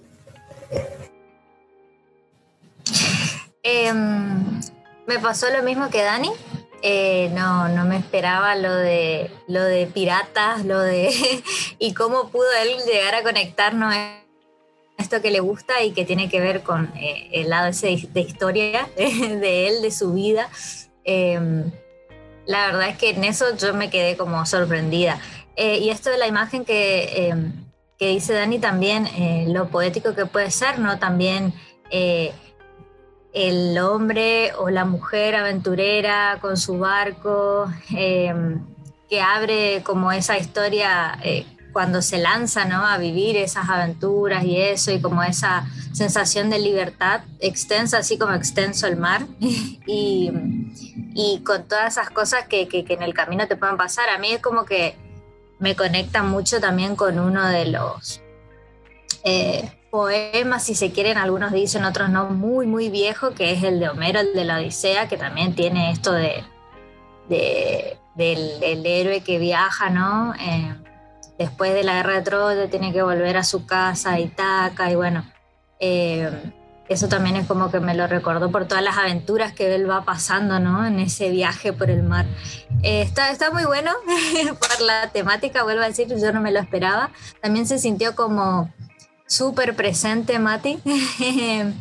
Eh, 3.62 3.94
me 3.94 5.20
pasó 5.20 5.50
lo 5.50 5.64
mismo 5.64 5.90
que 5.90 6.04
Dani. 6.04 6.32
Eh, 6.82 7.30
no, 7.34 7.70
no 7.70 7.86
me 7.86 7.96
esperaba 7.96 8.56
lo 8.56 8.76
de, 8.76 9.32
lo 9.48 9.64
de 9.64 9.88
piratas, 9.88 10.66
lo 10.66 10.80
de 10.82 11.14
y 11.80 11.94
cómo 11.94 12.30
pudo 12.30 12.52
él 12.62 12.76
llegar 12.86 13.16
a 13.16 13.24
conectarnos 13.24 13.94
a 13.94 14.20
esto 14.98 15.22
que 15.22 15.32
le 15.32 15.40
gusta 15.40 15.82
y 15.82 15.92
que 15.92 16.04
tiene 16.04 16.30
que 16.30 16.42
ver 16.42 16.62
con 16.62 16.92
eh, 16.98 17.30
el 17.32 17.50
lado 17.50 17.68
ese 17.68 18.10
de 18.12 18.22
historia 18.22 18.90
de, 18.98 19.68
él, 19.68 19.82
de 19.82 19.92
su 19.92 20.14
vida. 20.14 20.50
Em, 21.06 21.72
la 22.46 22.68
verdad 22.68 22.90
es 22.90 22.98
que 22.98 23.12
en 23.12 23.24
eso 23.24 23.56
yo 23.58 23.74
me 23.74 23.90
quedé 23.90 24.18
como 24.18 24.46
sorprendida. 24.46 25.20
Eh, 25.56 25.78
y 25.80 25.90
esto 25.90 26.10
de 26.10 26.18
la 26.18 26.28
imagen 26.28 26.66
que, 26.66 27.28
em, 27.28 27.54
que 27.98 28.08
dice 28.08 28.34
Dani 28.34 28.60
también, 28.60 29.08
lo 29.54 29.70
poético 29.70 30.16
que 30.16 30.26
puede 30.26 30.52
ser, 30.52 30.80
¿no? 30.80 31.00
También 31.00 31.54
el 33.34 33.78
hombre 33.80 34.54
o 34.58 34.70
la 34.70 34.86
mujer 34.86 35.36
aventurera 35.36 36.38
con 36.40 36.56
su 36.56 36.78
barco, 36.80 37.72
em, 37.96 38.64
que 39.10 39.22
abre 39.22 39.82
como 39.84 40.12
esa 40.12 40.38
historia 40.38 41.20
eh, 41.24 41.46
cuando 41.74 42.02
se 42.02 42.20
lanza 42.20 42.62
a 42.62 42.98
vivir 42.98 43.36
esas 43.36 43.68
aventuras 43.70 44.46
y 44.46 44.62
eso, 44.62 44.92
y 44.92 45.02
como 45.02 45.24
esa 45.24 45.66
sensación 45.92 46.50
de 46.50 46.60
libertad 46.60 47.22
extensa, 47.40 47.98
así 47.98 48.18
como 48.18 48.34
extenso 48.34 48.88
el 48.88 48.96
mar, 48.96 49.26
y, 49.40 50.32
con 51.46 51.68
todas 51.68 51.98
esas 51.98 52.10
cosas 52.12 52.48
que, 52.48 52.68
en 52.72 53.04
el 53.04 53.14
camino 53.14 53.48
te 53.48 53.56
pueden 53.56 53.78
pasar. 53.78 54.10
A 54.10 54.18
mí 54.18 54.32
es 54.32 54.42
como 54.42 54.66
que 54.66 54.96
me 55.60 55.76
conecta 55.76 56.24
mucho 56.24 56.62
también 56.62 56.96
con 56.96 57.20
uno 57.20 57.46
de 57.48 57.66
los... 57.66 58.22
Eh, 59.26 59.72
poemas, 59.94 60.64
si 60.64 60.74
se 60.74 60.92
quieren, 60.92 61.18
algunos 61.18 61.52
dicen, 61.52 61.86
otros 61.86 62.10
no, 62.10 62.26
muy, 62.26 62.66
muy 62.66 62.90
viejo, 62.90 63.36
que 63.36 63.52
es 63.52 63.64
el 63.64 63.80
de 63.80 63.90
Homero, 63.90 64.22
el 64.22 64.34
de 64.34 64.44
la 64.44 64.58
Odisea, 64.58 65.08
que 65.08 65.18
también 65.18 65.54
tiene 65.54 65.92
esto 65.92 66.12
de, 66.14 66.44
del, 67.30 68.86
héroe 68.86 69.22
que 69.22 69.38
viaja, 69.38 69.92
¿no? 69.92 70.34
Eh, 70.34 70.76
después 71.38 71.74
de 71.74 71.84
la 71.84 71.96
guerra 71.96 72.14
de 72.14 72.22
Troya 72.22 72.70
tiene 72.70 72.94
que 72.94 73.02
volver 73.02 73.38
a 73.38 73.44
su 73.44 73.66
casa, 73.66 74.12
a 74.14 74.20
Itaca, 74.20 74.92
y 74.92 74.96
bueno, 74.96 75.26
eh, 75.80 76.32
eso 76.90 77.08
también 77.08 77.36
es 77.36 77.48
como 77.48 77.72
que 77.72 77.80
me 77.80 77.96
lo 77.96 78.08
recordó 78.08 78.52
por 78.52 78.68
todas 78.68 78.84
las 78.84 78.98
aventuras 78.98 79.54
que 79.54 79.74
él 79.74 79.90
va 79.90 80.04
pasando, 80.04 80.60
¿no? 80.60 80.86
En 80.86 81.00
ese 81.00 81.30
viaje 81.30 81.74
por 81.74 81.90
el 81.90 82.04
mar. 82.04 82.26
Eh, 82.84 83.02
está, 83.02 83.32
está 83.32 83.52
muy 83.52 83.64
bueno 83.64 83.92
por 84.60 84.82
la 84.82 85.10
temática, 85.12 85.64
vuelvo 85.64 85.82
a 85.82 85.88
decir, 85.88 86.08
yo 86.08 86.32
no 86.34 86.42
me 86.42 86.52
lo 86.52 86.60
esperaba. 86.60 87.12
También 87.42 87.66
se 87.66 87.80
sintió 87.80 88.16
como 88.16 88.72
súper 89.28 89.76
presente 89.76 90.40
Mati. 90.40 90.80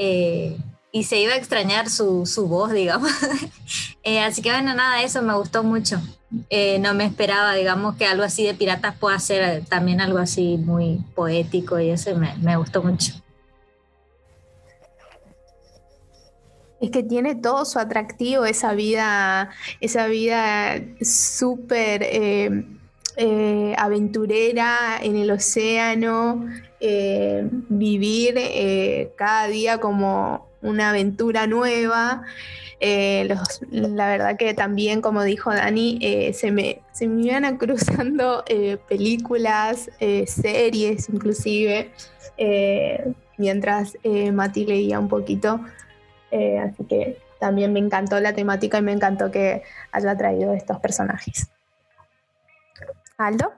Eh, 0.00 0.56
y 0.92 1.02
se 1.02 1.18
iba 1.18 1.32
a 1.32 1.36
extrañar 1.36 1.90
su, 1.90 2.24
voz, 2.48 2.70
digamos. 2.70 3.10
Así 4.24 4.42
que 4.42 4.52
bueno, 4.52 4.72
nada, 4.72 5.02
eso 5.02 5.22
me 5.22 5.34
gustó 5.34 5.64
mucho. 5.64 6.00
Eh, 6.50 6.78
no 6.78 6.94
me 6.94 7.04
esperaba, 7.06 7.54
digamos, 7.54 7.96
que 7.96 8.06
algo 8.06 8.22
así 8.22 8.44
de 8.44 8.54
piratas 8.54 8.94
pueda 8.96 9.18
ser 9.18 9.64
también 9.64 10.00
algo 10.00 10.18
así 10.18 10.58
muy 10.58 10.98
poético 11.14 11.80
y 11.80 11.90
eso 11.90 12.10
me, 12.16 12.56
gustó 12.56 12.82
mucho. 12.82 13.14
Es 16.80 16.90
que 16.90 17.02
tiene 17.02 17.34
todo 17.34 17.64
su 17.64 17.78
atractivo 17.78 18.44
esa 18.44 18.72
vida, 18.72 19.50
esa 19.80 20.06
vida 20.06 20.80
súper 21.00 22.02
eh, 23.20 23.74
aventurera 23.76 25.00
en 25.02 25.16
el 25.16 25.32
océano, 25.32 26.46
eh, 26.78 27.48
vivir 27.68 28.34
eh, 28.36 29.10
cada 29.16 29.48
día 29.48 29.78
como 29.78 30.46
una 30.62 30.90
aventura 30.90 31.48
nueva. 31.48 32.22
La 32.80 34.08
verdad 34.08 34.36
que 34.36 34.54
también, 34.54 35.00
como 35.00 35.22
dijo 35.24 35.52
Dani, 35.52 35.98
se, 36.32 36.52
me, 36.52 36.80
se 36.92 37.08
me 37.08 37.26
iban 37.26 37.56
cruzando 37.58 38.44
películas, 38.88 39.90
series 39.98 41.08
inclusive, 41.08 41.90
mientras 43.36 43.96
Mati 44.32 44.64
leía 44.64 44.98
un 44.98 45.08
poquito. 45.08 45.60
así 46.30 46.84
que 46.88 47.18
también 47.38 47.72
me 47.72 47.78
encantó 47.78 48.20
la 48.20 48.32
temática 48.32 48.78
y 48.78 48.82
me 48.82 48.92
encantó 48.92 49.30
que 49.30 49.62
haya 49.92 50.16
traído 50.16 50.52
estos 50.52 50.78
personajes. 50.80 51.50
Aldo. 53.16 53.52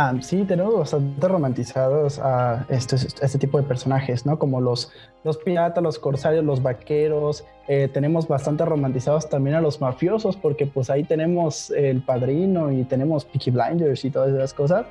Ah, 0.00 0.14
sí, 0.20 0.44
tenemos 0.44 0.76
bastante 0.76 1.26
romantizados 1.26 2.20
a 2.20 2.64
este 2.68 3.36
tipo 3.36 3.60
de 3.60 3.64
personajes, 3.64 4.24
¿no? 4.24 4.38
Como 4.38 4.60
los, 4.60 4.92
los 5.24 5.38
piratas, 5.38 5.82
los 5.82 5.98
corsarios, 5.98 6.44
los 6.44 6.62
vaqueros. 6.62 7.44
Eh, 7.66 7.88
tenemos 7.92 8.28
bastante 8.28 8.64
romantizados 8.64 9.28
también 9.28 9.56
a 9.56 9.60
los 9.60 9.80
mafiosos, 9.80 10.36
porque 10.36 10.66
pues 10.66 10.88
ahí 10.88 11.02
tenemos 11.02 11.72
el 11.72 12.00
padrino 12.00 12.70
y 12.70 12.84
tenemos 12.84 13.24
Peaky 13.24 13.50
Blinders 13.50 14.04
y 14.04 14.10
todas 14.10 14.32
esas 14.32 14.54
cosas. 14.54 14.86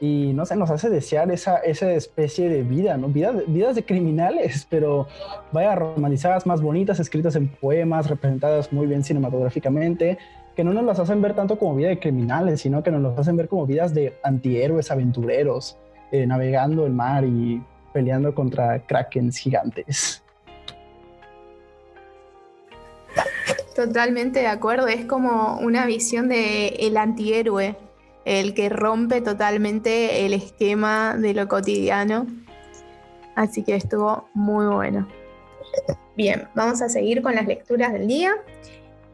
Y 0.00 0.32
no 0.32 0.46
sé, 0.46 0.54
nos 0.54 0.70
hace 0.70 0.90
desear 0.90 1.28
esa, 1.32 1.56
esa 1.56 1.90
especie 1.90 2.48
de 2.48 2.62
vida, 2.62 2.96
¿no? 2.96 3.08
Vida, 3.08 3.32
vidas 3.48 3.74
de 3.74 3.84
criminales, 3.84 4.64
pero 4.70 5.08
vaya 5.50 5.74
romantizadas, 5.74 6.46
más 6.46 6.62
bonitas, 6.62 7.00
escritas 7.00 7.34
en 7.34 7.48
poemas, 7.48 8.08
representadas 8.08 8.72
muy 8.72 8.86
bien 8.86 9.02
cinematográficamente 9.02 10.18
que 10.56 10.64
no 10.64 10.72
nos 10.72 10.84
las 10.84 10.98
hacen 10.98 11.22
ver 11.22 11.34
tanto 11.34 11.58
como 11.58 11.76
vida 11.76 11.88
de 11.88 11.98
criminales, 11.98 12.60
sino 12.60 12.82
que 12.82 12.90
nos 12.90 13.02
las 13.02 13.18
hacen 13.18 13.36
ver 13.36 13.48
como 13.48 13.66
vidas 13.66 13.94
de 13.94 14.18
antihéroes, 14.22 14.90
aventureros, 14.90 15.78
eh, 16.12 16.26
navegando 16.26 16.86
el 16.86 16.92
mar 16.92 17.24
y 17.24 17.62
peleando 17.92 18.34
contra 18.34 18.84
krakens 18.86 19.38
gigantes. 19.38 20.22
Totalmente 23.74 24.40
de 24.40 24.46
acuerdo, 24.46 24.88
es 24.88 25.06
como 25.06 25.58
una 25.60 25.86
visión 25.86 26.28
de 26.28 26.68
el 26.80 26.96
antihéroe, 26.96 27.76
el 28.24 28.52
que 28.52 28.68
rompe 28.68 29.20
totalmente 29.20 30.26
el 30.26 30.34
esquema 30.34 31.16
de 31.16 31.34
lo 31.34 31.48
cotidiano. 31.48 32.26
Así 33.36 33.62
que 33.62 33.76
estuvo 33.76 34.28
muy 34.34 34.66
bueno. 34.66 35.08
Bien, 36.16 36.48
vamos 36.54 36.82
a 36.82 36.88
seguir 36.88 37.22
con 37.22 37.34
las 37.34 37.46
lecturas 37.46 37.92
del 37.92 38.06
día. 38.06 38.34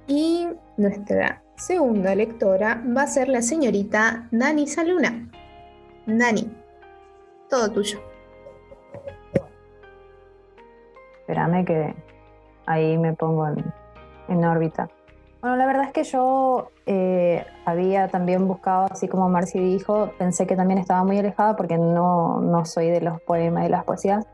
Y 0.06 0.48
nuestra 0.76 1.42
segunda 1.56 2.14
lectora 2.14 2.82
va 2.96 3.02
a 3.02 3.06
ser 3.06 3.28
la 3.28 3.42
señorita 3.42 4.28
Dani 4.30 4.66
Saluna. 4.68 5.28
Dani, 6.06 6.48
todo 7.50 7.70
tuyo. 7.72 7.98
Espérame 11.20 11.64
que 11.64 11.94
ahí 12.66 12.96
me 12.98 13.14
pongo 13.14 13.48
en, 14.28 14.44
órbita. 14.44 14.88
Bueno, 15.40 15.56
la 15.56 15.66
verdad 15.66 15.84
es 15.84 15.92
que 15.92 16.04
yo 16.04 16.70
eh, 16.86 17.44
había 17.64 18.06
también 18.08 18.46
buscado, 18.46 18.86
así 18.90 19.08
como 19.08 19.28
Marci 19.28 19.58
dijo, 19.58 20.12
pensé 20.18 20.46
que 20.46 20.54
también 20.54 20.78
estaba 20.78 21.02
muy 21.02 21.18
alejada 21.18 21.56
porque 21.56 21.78
no, 21.78 22.40
no 22.40 22.64
soy 22.64 22.90
de 22.90 23.00
los 23.00 23.20
poemas 23.22 23.66
y 23.66 23.68
las 23.68 23.84
poesías. 23.84 24.24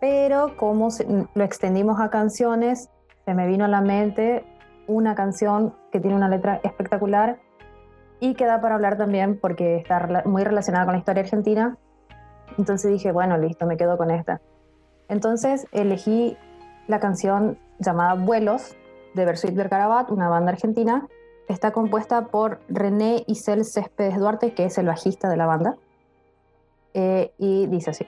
Pero 0.00 0.56
como 0.56 0.88
lo 1.34 1.44
extendimos 1.44 2.00
a 2.00 2.10
canciones, 2.10 2.90
me 3.34 3.46
vino 3.46 3.64
a 3.64 3.68
la 3.68 3.80
mente 3.80 4.44
una 4.86 5.14
canción 5.14 5.74
que 5.92 6.00
tiene 6.00 6.16
una 6.16 6.28
letra 6.28 6.60
espectacular 6.64 7.38
y 8.20 8.34
que 8.34 8.46
da 8.46 8.60
para 8.60 8.74
hablar 8.74 8.96
también 8.96 9.38
porque 9.38 9.76
está 9.76 10.22
muy 10.24 10.42
relacionada 10.42 10.86
con 10.86 10.94
la 10.94 10.98
historia 10.98 11.22
argentina. 11.22 11.76
Entonces 12.56 12.90
dije, 12.90 13.12
bueno, 13.12 13.36
listo, 13.36 13.66
me 13.66 13.76
quedo 13.76 13.96
con 13.96 14.10
esta. 14.10 14.40
Entonces 15.08 15.66
elegí 15.72 16.36
la 16.88 16.98
canción 16.98 17.58
llamada 17.78 18.14
Vuelos 18.14 18.76
de 19.14 19.24
Versuit 19.24 19.54
Vergarabat, 19.54 20.10
una 20.10 20.28
banda 20.28 20.52
argentina. 20.52 21.06
Está 21.48 21.70
compuesta 21.70 22.26
por 22.26 22.60
René 22.68 23.24
Isel 23.26 23.64
Céspedes 23.64 24.18
Duarte, 24.18 24.54
que 24.54 24.64
es 24.64 24.78
el 24.78 24.86
bajista 24.86 25.28
de 25.28 25.36
la 25.36 25.46
banda. 25.46 25.76
Eh, 26.94 27.32
y 27.38 27.66
dice 27.66 27.90
así: 27.90 28.06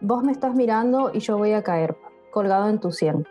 Vos 0.00 0.22
me 0.22 0.32
estás 0.32 0.54
mirando 0.54 1.10
y 1.14 1.20
yo 1.20 1.38
voy 1.38 1.52
a 1.52 1.62
caer, 1.62 1.96
colgado 2.30 2.68
en 2.68 2.78
tu 2.78 2.92
sien 2.92 3.26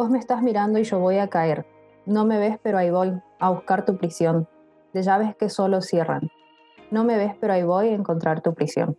Vos 0.00 0.08
me 0.08 0.18
estás 0.18 0.40
mirando 0.40 0.78
y 0.78 0.84
yo 0.84 0.98
voy 0.98 1.18
a 1.18 1.28
caer. 1.28 1.66
No 2.06 2.24
me 2.24 2.38
ves, 2.38 2.58
pero 2.62 2.78
ahí 2.78 2.90
voy, 2.90 3.20
a 3.38 3.50
buscar 3.50 3.84
tu 3.84 3.98
prisión, 3.98 4.48
de 4.94 5.02
llaves 5.02 5.36
que 5.36 5.50
solo 5.50 5.82
cierran. 5.82 6.30
No 6.90 7.04
me 7.04 7.18
ves, 7.18 7.34
pero 7.38 7.52
ahí 7.52 7.64
voy 7.64 7.88
a 7.88 7.94
encontrar 7.94 8.40
tu 8.40 8.54
prisión. 8.54 8.96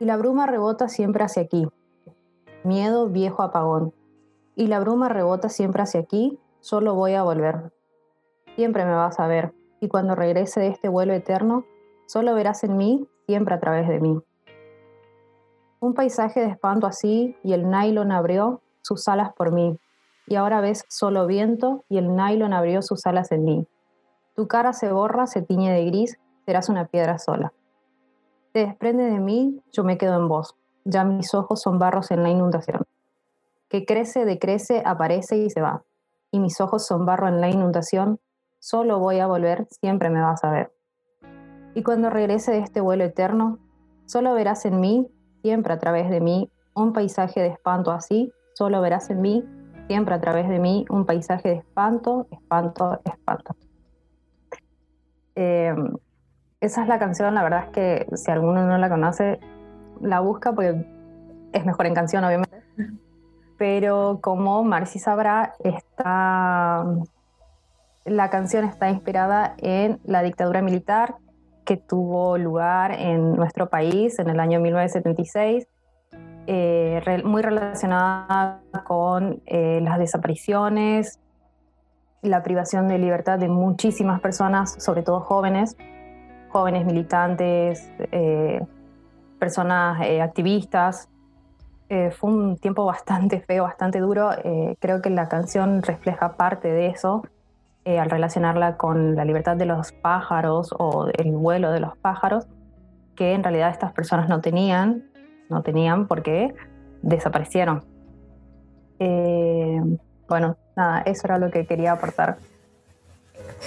Y 0.00 0.06
la 0.06 0.16
bruma 0.16 0.46
rebota 0.46 0.88
siempre 0.88 1.22
hacia 1.22 1.44
aquí. 1.44 1.68
Miedo, 2.64 3.10
viejo 3.10 3.44
apagón. 3.44 3.94
Y 4.56 4.66
la 4.66 4.80
bruma 4.80 5.08
rebota 5.08 5.48
siempre 5.48 5.84
hacia 5.84 6.00
aquí, 6.00 6.40
solo 6.58 6.96
voy 6.96 7.14
a 7.14 7.22
volver. 7.22 7.72
Siempre 8.56 8.84
me 8.84 8.94
vas 8.94 9.20
a 9.20 9.28
ver, 9.28 9.54
y 9.80 9.86
cuando 9.86 10.16
regrese 10.16 10.58
de 10.58 10.66
este 10.66 10.88
vuelo 10.88 11.12
eterno, 11.12 11.64
solo 12.06 12.34
verás 12.34 12.64
en 12.64 12.76
mí, 12.76 13.06
siempre 13.26 13.54
a 13.54 13.60
través 13.60 13.86
de 13.86 14.00
mí. 14.00 14.20
Un 15.78 15.94
paisaje 15.94 16.40
de 16.40 16.48
espanto 16.48 16.88
así, 16.88 17.36
y 17.44 17.52
el 17.52 17.70
nylon 17.70 18.10
abrió 18.10 18.62
sus 18.82 19.08
alas 19.08 19.32
por 19.34 19.52
mí, 19.52 19.78
y 20.30 20.36
ahora 20.36 20.60
ves 20.60 20.84
solo 20.88 21.26
viento 21.26 21.84
y 21.88 21.98
el 21.98 22.14
nylon 22.14 22.52
abrió 22.52 22.82
sus 22.82 23.04
alas 23.04 23.32
en 23.32 23.44
mí. 23.44 23.66
Tu 24.36 24.46
cara 24.46 24.72
se 24.72 24.92
borra, 24.92 25.26
se 25.26 25.42
tiñe 25.42 25.72
de 25.72 25.84
gris, 25.86 26.18
serás 26.46 26.68
una 26.68 26.86
piedra 26.86 27.18
sola. 27.18 27.52
Te 28.52 28.60
desprende 28.60 29.04
de 29.04 29.18
mí, 29.18 29.60
yo 29.72 29.82
me 29.82 29.98
quedo 29.98 30.16
en 30.16 30.28
vos, 30.28 30.54
ya 30.84 31.02
mis 31.02 31.34
ojos 31.34 31.60
son 31.60 31.80
barros 31.80 32.12
en 32.12 32.22
la 32.22 32.30
inundación. 32.30 32.84
Que 33.68 33.84
crece, 33.84 34.24
decrece, 34.24 34.82
aparece 34.86 35.36
y 35.36 35.50
se 35.50 35.60
va. 35.60 35.82
Y 36.30 36.38
mis 36.38 36.60
ojos 36.60 36.86
son 36.86 37.06
barro 37.06 37.26
en 37.26 37.40
la 37.40 37.48
inundación, 37.48 38.20
solo 38.60 39.00
voy 39.00 39.18
a 39.18 39.26
volver, 39.26 39.66
siempre 39.68 40.10
me 40.10 40.20
vas 40.20 40.44
a 40.44 40.52
ver. 40.52 40.72
Y 41.74 41.82
cuando 41.82 42.08
regrese 42.08 42.52
de 42.52 42.58
este 42.58 42.80
vuelo 42.80 43.02
eterno, 43.02 43.58
solo 44.06 44.32
verás 44.34 44.64
en 44.64 44.78
mí, 44.78 45.08
siempre 45.42 45.72
a 45.72 45.78
través 45.78 46.08
de 46.08 46.20
mí, 46.20 46.50
un 46.74 46.92
paisaje 46.92 47.40
de 47.40 47.48
espanto 47.48 47.90
así 47.90 48.32
solo 48.60 48.82
verás 48.82 49.08
en 49.08 49.22
mí, 49.22 49.42
siempre 49.86 50.14
a 50.14 50.20
través 50.20 50.46
de 50.46 50.58
mí, 50.58 50.84
un 50.90 51.06
paisaje 51.06 51.48
de 51.48 51.54
espanto, 51.54 52.26
espanto, 52.30 53.00
espanto. 53.06 53.56
Eh, 55.34 55.74
esa 56.60 56.82
es 56.82 56.88
la 56.88 56.98
canción, 56.98 57.34
la 57.34 57.42
verdad 57.42 57.64
es 57.64 57.70
que 57.70 58.16
si 58.18 58.30
alguno 58.30 58.66
no 58.66 58.76
la 58.76 58.90
conoce, 58.90 59.40
la 60.02 60.20
busca 60.20 60.52
porque 60.52 60.84
es 61.54 61.64
mejor 61.64 61.86
en 61.86 61.94
canción, 61.94 62.22
obviamente. 62.22 62.62
Pero 63.56 64.18
como 64.20 64.62
Marci 64.62 64.98
sabrá, 64.98 65.54
está, 65.64 66.84
la 68.04 68.28
canción 68.28 68.66
está 68.66 68.90
inspirada 68.90 69.54
en 69.56 70.00
la 70.04 70.20
dictadura 70.20 70.60
militar 70.60 71.14
que 71.64 71.78
tuvo 71.78 72.36
lugar 72.36 72.92
en 72.92 73.36
nuestro 73.36 73.70
país 73.70 74.18
en 74.18 74.28
el 74.28 74.38
año 74.38 74.60
1976, 74.60 75.66
eh, 76.52 77.22
muy 77.24 77.42
relacionada 77.42 78.62
con 78.84 79.40
eh, 79.46 79.80
las 79.82 79.98
desapariciones, 79.98 81.20
la 82.22 82.42
privación 82.42 82.88
de 82.88 82.98
libertad 82.98 83.38
de 83.38 83.48
muchísimas 83.48 84.20
personas, 84.20 84.82
sobre 84.82 85.02
todo 85.02 85.20
jóvenes, 85.20 85.76
jóvenes 86.48 86.84
militantes, 86.84 87.90
eh, 88.10 88.60
personas 89.38 90.00
activistas. 90.20 91.08
fue 92.12 92.30
un 92.30 92.56
tiempo 92.56 92.84
bastante 92.84 93.40
feo, 93.40 93.64
bastante 93.64 93.98
duro. 94.00 94.30
creo 94.80 95.00
que 95.02 95.10
la 95.10 95.28
canción 95.28 95.82
refleja 95.82 96.36
parte 96.36 96.68
de 96.68 96.88
eso 96.88 97.22
eh, 97.86 97.98
al 97.98 98.10
relacionarla 98.10 98.76
con 98.76 99.16
la 99.16 99.24
libertad 99.24 99.56
de 99.56 99.64
los 99.64 99.92
pájaros 99.92 100.74
o 100.78 101.08
el 101.16 101.32
vuelo 101.32 101.72
de 101.72 101.80
los 101.80 101.96
pájaros, 101.96 102.46
que 103.16 103.32
en 103.32 103.42
realidad 103.42 103.70
estas 103.70 103.92
personas 103.94 104.28
no 104.28 104.42
tenían, 104.42 105.09
no 105.50 105.62
tenían 105.62 106.06
porque 106.06 106.54
desaparecieron. 107.02 107.84
Eh, 108.98 109.80
bueno, 110.28 110.56
nada, 110.76 111.02
eso 111.02 111.26
era 111.26 111.38
lo 111.38 111.50
que 111.50 111.66
quería 111.66 111.92
aportar. 111.92 112.36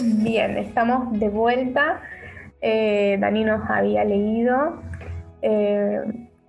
Bien, 0.02 0.58
estamos 0.58 1.19
de 1.19 1.30
vuelta. 1.30 2.02
Eh, 2.62 3.17
Dani 3.19 3.43
nos 3.43 3.69
había 3.69 4.06
leído 4.06 4.80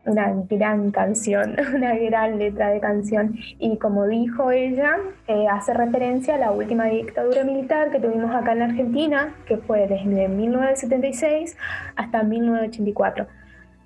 una 0.06 0.34
gran 0.48 0.90
canción, 0.90 1.56
una 1.74 1.94
gran 1.96 2.38
letra 2.38 2.68
de 2.68 2.80
canción. 2.80 3.36
Y 3.58 3.78
como 3.78 4.06
dijo 4.06 4.50
ella, 4.50 4.96
eh, 5.26 5.46
hace 5.50 5.74
referencia 5.74 6.34
a 6.34 6.38
la 6.38 6.52
última 6.52 6.86
dictadura 6.86 7.44
militar 7.44 7.90
que 7.90 8.00
tuvimos 8.00 8.34
acá 8.34 8.52
en 8.52 8.58
la 8.60 8.64
Argentina, 8.66 9.34
que 9.46 9.56
fue 9.56 9.86
desde 9.86 10.28
1976 10.28 11.56
hasta 11.96 12.22
1984. 12.22 13.26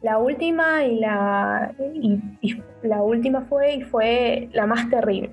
La 0.03 0.19
última 0.19 0.85
y 0.85 1.01
la, 1.01 1.75
y, 1.95 2.21
la 2.83 3.03
última 3.03 3.43
fue 3.43 3.75
y 3.75 3.83
fue 3.83 4.49
la 4.53 4.67
más 4.67 4.89
terrible. 4.91 5.31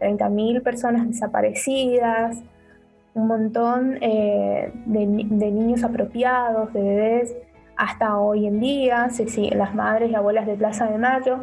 30.000 0.00 0.62
personas 0.62 1.06
desaparecidas, 1.06 2.38
un 3.14 3.26
montón 3.26 3.98
eh, 4.00 4.72
de, 4.86 5.00
de 5.06 5.50
niños 5.50 5.84
apropiados, 5.84 6.72
de 6.72 6.82
bebés 6.82 7.34
hasta 7.76 8.18
hoy 8.18 8.46
en 8.46 8.60
día, 8.60 9.08
las 9.52 9.74
madres 9.74 10.10
y 10.10 10.14
abuelas 10.14 10.46
de 10.46 10.54
Plaza 10.54 10.86
de 10.86 10.98
Mayo 10.98 11.38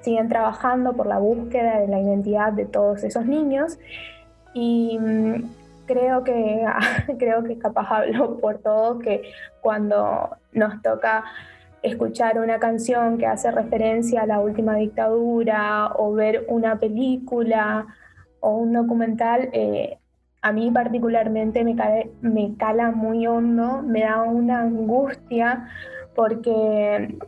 siguen 0.00 0.28
trabajando 0.28 0.94
por 0.94 1.06
la 1.06 1.18
búsqueda 1.18 1.80
de 1.80 1.88
la 1.88 2.00
identidad 2.00 2.52
de 2.52 2.64
todos 2.64 3.04
esos 3.04 3.26
niños 3.26 3.78
y 4.54 4.98
mm, 4.98 5.44
creo 5.86 6.24
que, 6.24 6.64
creo 7.18 7.44
que 7.44 7.58
capaz 7.58 7.88
hablo 7.90 8.38
por 8.38 8.58
todos 8.58 9.02
que 9.02 9.22
cuando 9.60 10.36
nos 10.52 10.80
toca 10.82 11.24
escuchar 11.82 12.38
una 12.38 12.58
canción 12.58 13.18
que 13.18 13.26
hace 13.26 13.50
referencia 13.50 14.22
a 14.22 14.26
la 14.26 14.40
última 14.40 14.76
dictadura 14.76 15.92
o 15.96 16.12
ver 16.12 16.46
una 16.48 16.78
película 16.78 17.86
o 18.40 18.56
un 18.56 18.72
documental, 18.72 19.48
eh, 19.52 19.98
a 20.42 20.52
mí 20.52 20.70
particularmente 20.70 21.64
me, 21.64 21.76
me 22.20 22.54
cala 22.56 22.90
muy 22.90 23.26
hondo, 23.26 23.82
me 23.82 24.00
da 24.02 24.22
una 24.22 24.60
angustia 24.60 25.68
porque 26.14 27.18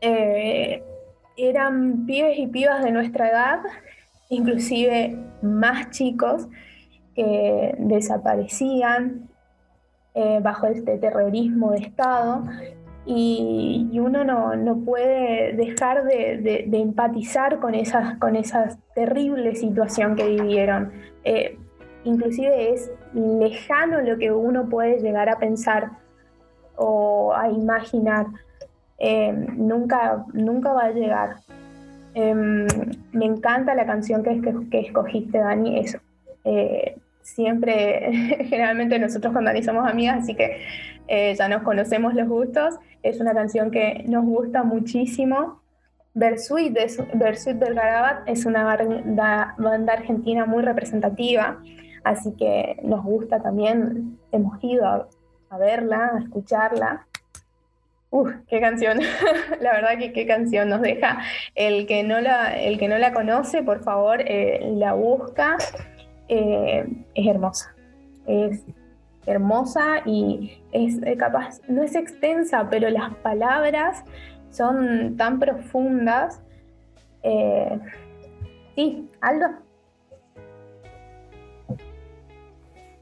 eh, 0.00 0.82
eran 1.36 2.06
pibes 2.06 2.38
y 2.38 2.46
pibas 2.46 2.82
de 2.82 2.90
nuestra 2.90 3.30
edad, 3.30 3.60
inclusive 4.28 5.18
más 5.42 5.90
chicos, 5.90 6.48
que 7.14 7.74
desaparecían 7.78 9.28
eh, 10.14 10.40
bajo 10.42 10.66
este 10.66 10.98
terrorismo 10.98 11.72
de 11.72 11.78
Estado 11.78 12.44
y, 13.10 13.98
uno 13.98 14.22
no, 14.54 14.84
puede 14.84 15.54
dejar 15.54 16.04
de, 16.04 16.68
empatizar 16.70 17.58
con 17.58 17.74
esa 17.74 18.18
con 18.18 18.36
terrible 18.94 19.54
situación 19.54 20.14
que 20.14 20.28
vivieron. 20.28 20.92
Eh, 21.24 21.56
inclusive 22.04 22.74
es 22.74 22.92
lejano 23.14 24.02
lo 24.02 24.18
que 24.18 24.30
uno 24.30 24.68
puede 24.68 24.98
llegar 24.98 25.30
a 25.30 25.38
pensar 25.38 25.92
o 26.76 27.32
a 27.34 27.48
imaginar. 27.48 28.26
Em, 28.98 29.46
nunca, 29.56 30.26
nunca 30.34 30.74
va 30.74 30.84
a 30.84 30.90
llegar. 30.90 31.36
Em, 32.12 32.66
me 33.12 33.24
encanta 33.24 33.74
la 33.74 33.86
canción 33.86 34.22
que, 34.22 34.38
que, 34.70 34.80
escogiste, 34.80 35.38
Dani. 35.38 35.78
Es, 35.78 35.98
eh, 36.44 36.98
siempre, 37.22 38.12
generalmente 38.50 38.98
nosotros 38.98 39.32
con 39.32 39.46
Dani 39.46 39.62
somos 39.62 39.88
amigas, 39.90 40.24
así 40.24 40.34
que 40.34 40.60
eh, 41.08 41.34
ya 41.36 41.48
nos 41.48 41.62
conocemos 41.62 42.14
los 42.14 42.28
gustos. 42.28 42.74
Es 43.02 43.20
una 43.20 43.34
canción 43.34 43.70
que 43.70 44.04
nos 44.06 44.24
gusta 44.24 44.62
muchísimo. 44.62 45.60
Versuit, 46.14 46.76
Versuit 47.14 47.56
del 47.56 47.74
Garabat 47.74 48.28
es 48.28 48.44
una 48.44 48.64
banda 48.64 49.92
argentina 49.92 50.46
muy 50.46 50.62
representativa. 50.62 51.60
Así 52.04 52.34
que 52.36 52.78
nos 52.82 53.04
gusta 53.04 53.40
también, 53.40 54.18
hemos 54.32 54.62
ido 54.62 54.86
a, 55.50 55.58
verla, 55.58 56.12
a 56.14 56.18
escucharla. 56.20 57.06
Uf, 58.10 58.32
qué 58.48 58.60
canción, 58.60 58.98
la 59.60 59.72
verdad 59.72 59.98
que 59.98 60.12
qué 60.12 60.26
canción 60.26 60.70
nos 60.70 60.80
deja. 60.80 61.18
El 61.54 61.86
que 61.86 62.02
no 62.02 62.20
la, 62.20 62.58
el 62.58 62.78
que 62.78 62.88
no 62.88 62.98
la 62.98 63.12
conoce, 63.12 63.62
por 63.62 63.82
favor, 63.82 64.22
eh, 64.22 64.60
la 64.74 64.94
busca. 64.94 65.56
Eh, 66.28 66.86
es 67.14 67.26
hermosa. 67.26 67.74
Es 68.26 68.64
hermosa 69.28 70.02
y 70.04 70.62
es 70.72 71.00
eh, 71.02 71.16
capaz, 71.16 71.60
no 71.68 71.82
es 71.82 71.94
extensa, 71.94 72.68
pero 72.70 72.90
las 72.90 73.14
palabras 73.16 74.04
son 74.50 75.16
tan 75.16 75.38
profundas. 75.38 76.42
sí, 78.74 79.08
Aldo. 79.20 79.68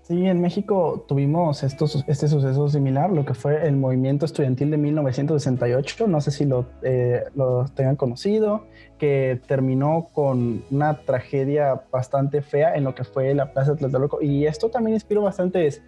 Sí, 0.07 0.25
en 0.25 0.41
México 0.41 1.05
tuvimos 1.09 1.65
estos, 1.65 2.05
este 2.07 2.29
suceso 2.29 2.69
similar, 2.69 3.11
lo 3.11 3.25
que 3.25 3.35
fue 3.35 3.67
el 3.67 3.77
movimiento 3.77 4.25
estudiantil 4.25 4.71
de 4.71 4.77
1968, 4.77 6.07
no 6.07 6.21
sé 6.21 6.31
si 6.31 6.45
lo, 6.45 6.65
eh, 6.83 7.25
lo 7.35 7.65
tengan 7.75 7.97
conocido, 7.97 8.67
que 8.99 9.41
terminó 9.49 10.07
con 10.13 10.63
una 10.71 10.99
tragedia 10.99 11.83
bastante 11.91 12.41
fea 12.41 12.77
en 12.77 12.85
lo 12.85 12.95
que 12.95 13.03
fue 13.03 13.35
la 13.35 13.53
Plaza 13.53 13.75
Tlatelolco. 13.75 14.23
Y 14.23 14.47
esto 14.47 14.69
también 14.69 14.95
inspiró 14.95 15.23
bastantes 15.23 15.83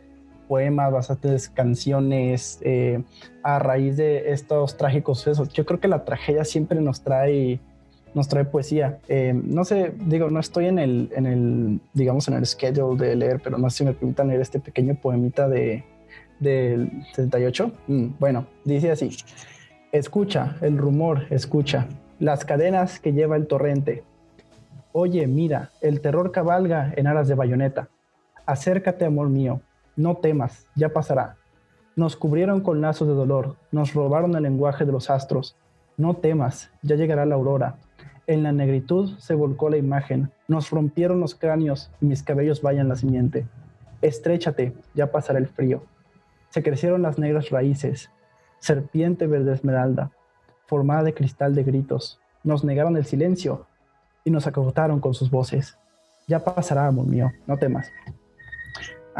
poemas, 0.48 0.90
bastantes 0.90 1.48
canciones 1.48 2.58
eh, 2.62 3.02
a 3.42 3.58
raíz 3.58 3.96
de 3.96 4.32
estos 4.32 4.76
trágicos 4.76 5.18
sucesos. 5.18 5.50
Yo 5.50 5.64
creo 5.66 5.78
que 5.78 5.88
la 5.88 6.04
tragedia 6.04 6.44
siempre 6.44 6.80
nos 6.80 7.02
trae 7.02 7.61
nos 8.14 8.26
trae 8.26 8.44
poesía. 8.44 8.98
Eh, 9.08 9.32
no 9.34 9.64
sé, 9.64 9.92
digo, 10.06 10.30
no 10.30 10.40
estoy 10.40 10.66
en 10.66 10.78
el, 10.78 11.11
en 11.14 11.26
el, 11.26 11.80
digamos, 11.92 12.26
en 12.28 12.34
el 12.34 12.46
schedule 12.46 13.06
de 13.06 13.14
leer, 13.14 13.40
pero 13.44 13.58
no 13.58 13.68
sé 13.70 13.78
si 13.78 13.84
me 13.84 13.92
permitan 13.92 14.28
leer 14.28 14.40
este 14.40 14.61
pequeño 14.61 14.94
poemita 14.94 15.48
de, 15.48 15.84
del 16.40 16.90
78. 17.14 17.72
Mm, 17.87 18.06
bueno, 18.18 18.46
dice 18.64 18.90
así, 18.90 19.11
escucha 19.92 20.56
el 20.61 20.78
rumor, 20.78 21.26
escucha 21.30 21.87
las 22.18 22.44
cadenas 22.44 22.98
que 22.98 23.12
lleva 23.12 23.37
el 23.37 23.46
torrente. 23.46 24.02
Oye, 24.92 25.26
mira, 25.26 25.70
el 25.80 26.00
terror 26.00 26.32
cabalga 26.32 26.92
en 26.96 27.06
aras 27.06 27.28
de 27.28 27.34
bayoneta. 27.34 27.88
Acércate, 28.46 29.04
amor 29.04 29.28
mío, 29.28 29.61
no 29.98 30.16
temas, 30.16 30.66
ya 30.74 30.88
pasará. 30.88 31.37
Nos 31.96 32.16
cubrieron 32.16 32.62
con 32.62 32.80
lazos 32.80 33.06
de 33.08 33.14
dolor, 33.14 33.56
nos 33.72 33.92
robaron 33.92 34.34
el 34.37 34.44
lenguaje 34.44 34.87
de 34.87 34.92
los 34.92 35.11
astros. 35.11 35.56
No 35.96 36.14
temas, 36.14 36.70
ya 36.82 36.94
llegará 36.94 37.26
la 37.26 37.34
aurora, 37.34 37.76
en 38.28 38.42
la 38.42 38.52
negritud 38.52 39.16
se 39.18 39.34
volcó 39.34 39.70
la 39.70 39.78
imagen, 39.78 40.30
nos 40.48 40.68
rompieron 40.68 41.18
los 41.18 41.34
cráneos 41.34 41.90
y 41.98 42.04
mis 42.04 42.22
cabellos 42.22 42.61
vayan 42.61 42.87
la 42.87 42.94
simiente. 42.94 43.46
Estréchate, 44.02 44.74
ya 44.94 45.11
pasará 45.11 45.38
el 45.38 45.48
frío. 45.48 45.82
Se 46.50 46.62
crecieron 46.62 47.00
las 47.00 47.18
negras 47.18 47.48
raíces, 47.48 48.11
serpiente 48.58 49.26
verde 49.26 49.54
esmeralda, 49.54 50.11
formada 50.66 51.04
de 51.04 51.14
cristal 51.14 51.54
de 51.54 51.64
gritos. 51.64 52.20
Nos 52.44 52.64
negaron 52.64 52.98
el 52.98 53.06
silencio 53.06 53.64
y 54.24 54.30
nos 54.30 54.46
acogotaron 54.46 55.00
con 55.00 55.14
sus 55.14 55.30
voces. 55.30 55.78
Ya 56.26 56.44
pasará, 56.44 56.87
amor 56.87 57.06
mío, 57.06 57.30
no 57.46 57.56
temas. 57.56 57.90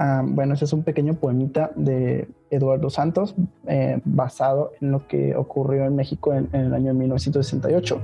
Ah, 0.01 0.23
bueno, 0.25 0.55
ese 0.55 0.65
es 0.65 0.73
un 0.73 0.85
pequeño 0.85 1.15
poemita 1.15 1.73
de 1.75 2.29
Eduardo 2.51 2.89
Santos 2.89 3.35
eh, 3.67 4.01
basado 4.05 4.71
en 4.81 4.93
lo 4.93 5.09
que 5.09 5.35
ocurrió 5.35 5.87
en 5.87 5.97
México 5.97 6.33
en, 6.33 6.49
el 6.53 6.73
año 6.73 6.95
1968. 6.95 8.01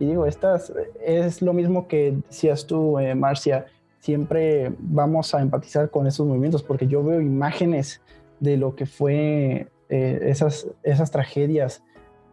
Y 0.00 0.06
digo, 0.06 0.26
estas 0.26 0.72
es 1.00 1.42
lo 1.42 1.52
mismo 1.52 1.86
que 1.86 2.18
decías 2.28 2.66
tú, 2.66 2.98
eh, 2.98 3.14
Marcia, 3.14 3.66
siempre 4.00 4.72
vamos 4.80 5.36
a 5.36 5.40
empatizar 5.40 5.88
con 5.88 6.08
esos 6.08 6.26
movimientos 6.26 6.64
porque 6.64 6.88
yo 6.88 7.04
veo 7.04 7.20
imágenes 7.20 8.00
de 8.40 8.56
lo 8.56 8.74
que 8.74 8.86
fue 8.86 9.68
eh, 9.88 10.18
esas, 10.22 10.66
esas 10.82 11.12
tragedias 11.12 11.84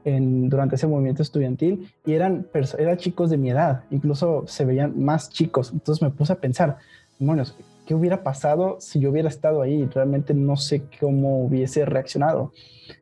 durante 0.06 0.76
ese 0.76 0.88
movimiento 0.88 1.22
estudiantil 1.22 1.94
y 2.04 2.14
eran, 2.14 2.48
eran 2.80 2.98
chicos 2.98 3.30
de 3.30 3.38
mi 3.38 3.52
edad, 3.52 3.84
incluso 3.92 4.44
se 4.48 4.66
veían 4.66 5.00
más 5.00 5.30
chicos. 5.30 5.72
Entonces 5.72 6.02
me 6.02 6.10
puse 6.10 6.34
a 6.34 6.42
pensar, 6.42 6.78
bueno, 7.20 7.44
¿qué 7.86 7.96
hubiera 7.96 8.24
pasado 8.24 8.78
si 8.80 9.00
yo 9.00 9.12
hubiera 9.12 9.30
estado 9.30 9.62
ahí? 9.62 9.86
Realmente 9.86 10.34
no 10.34 10.56
sé 10.58 10.84
cómo 11.00 11.44
hubiese 11.44 11.86
reaccionado. 11.86 12.52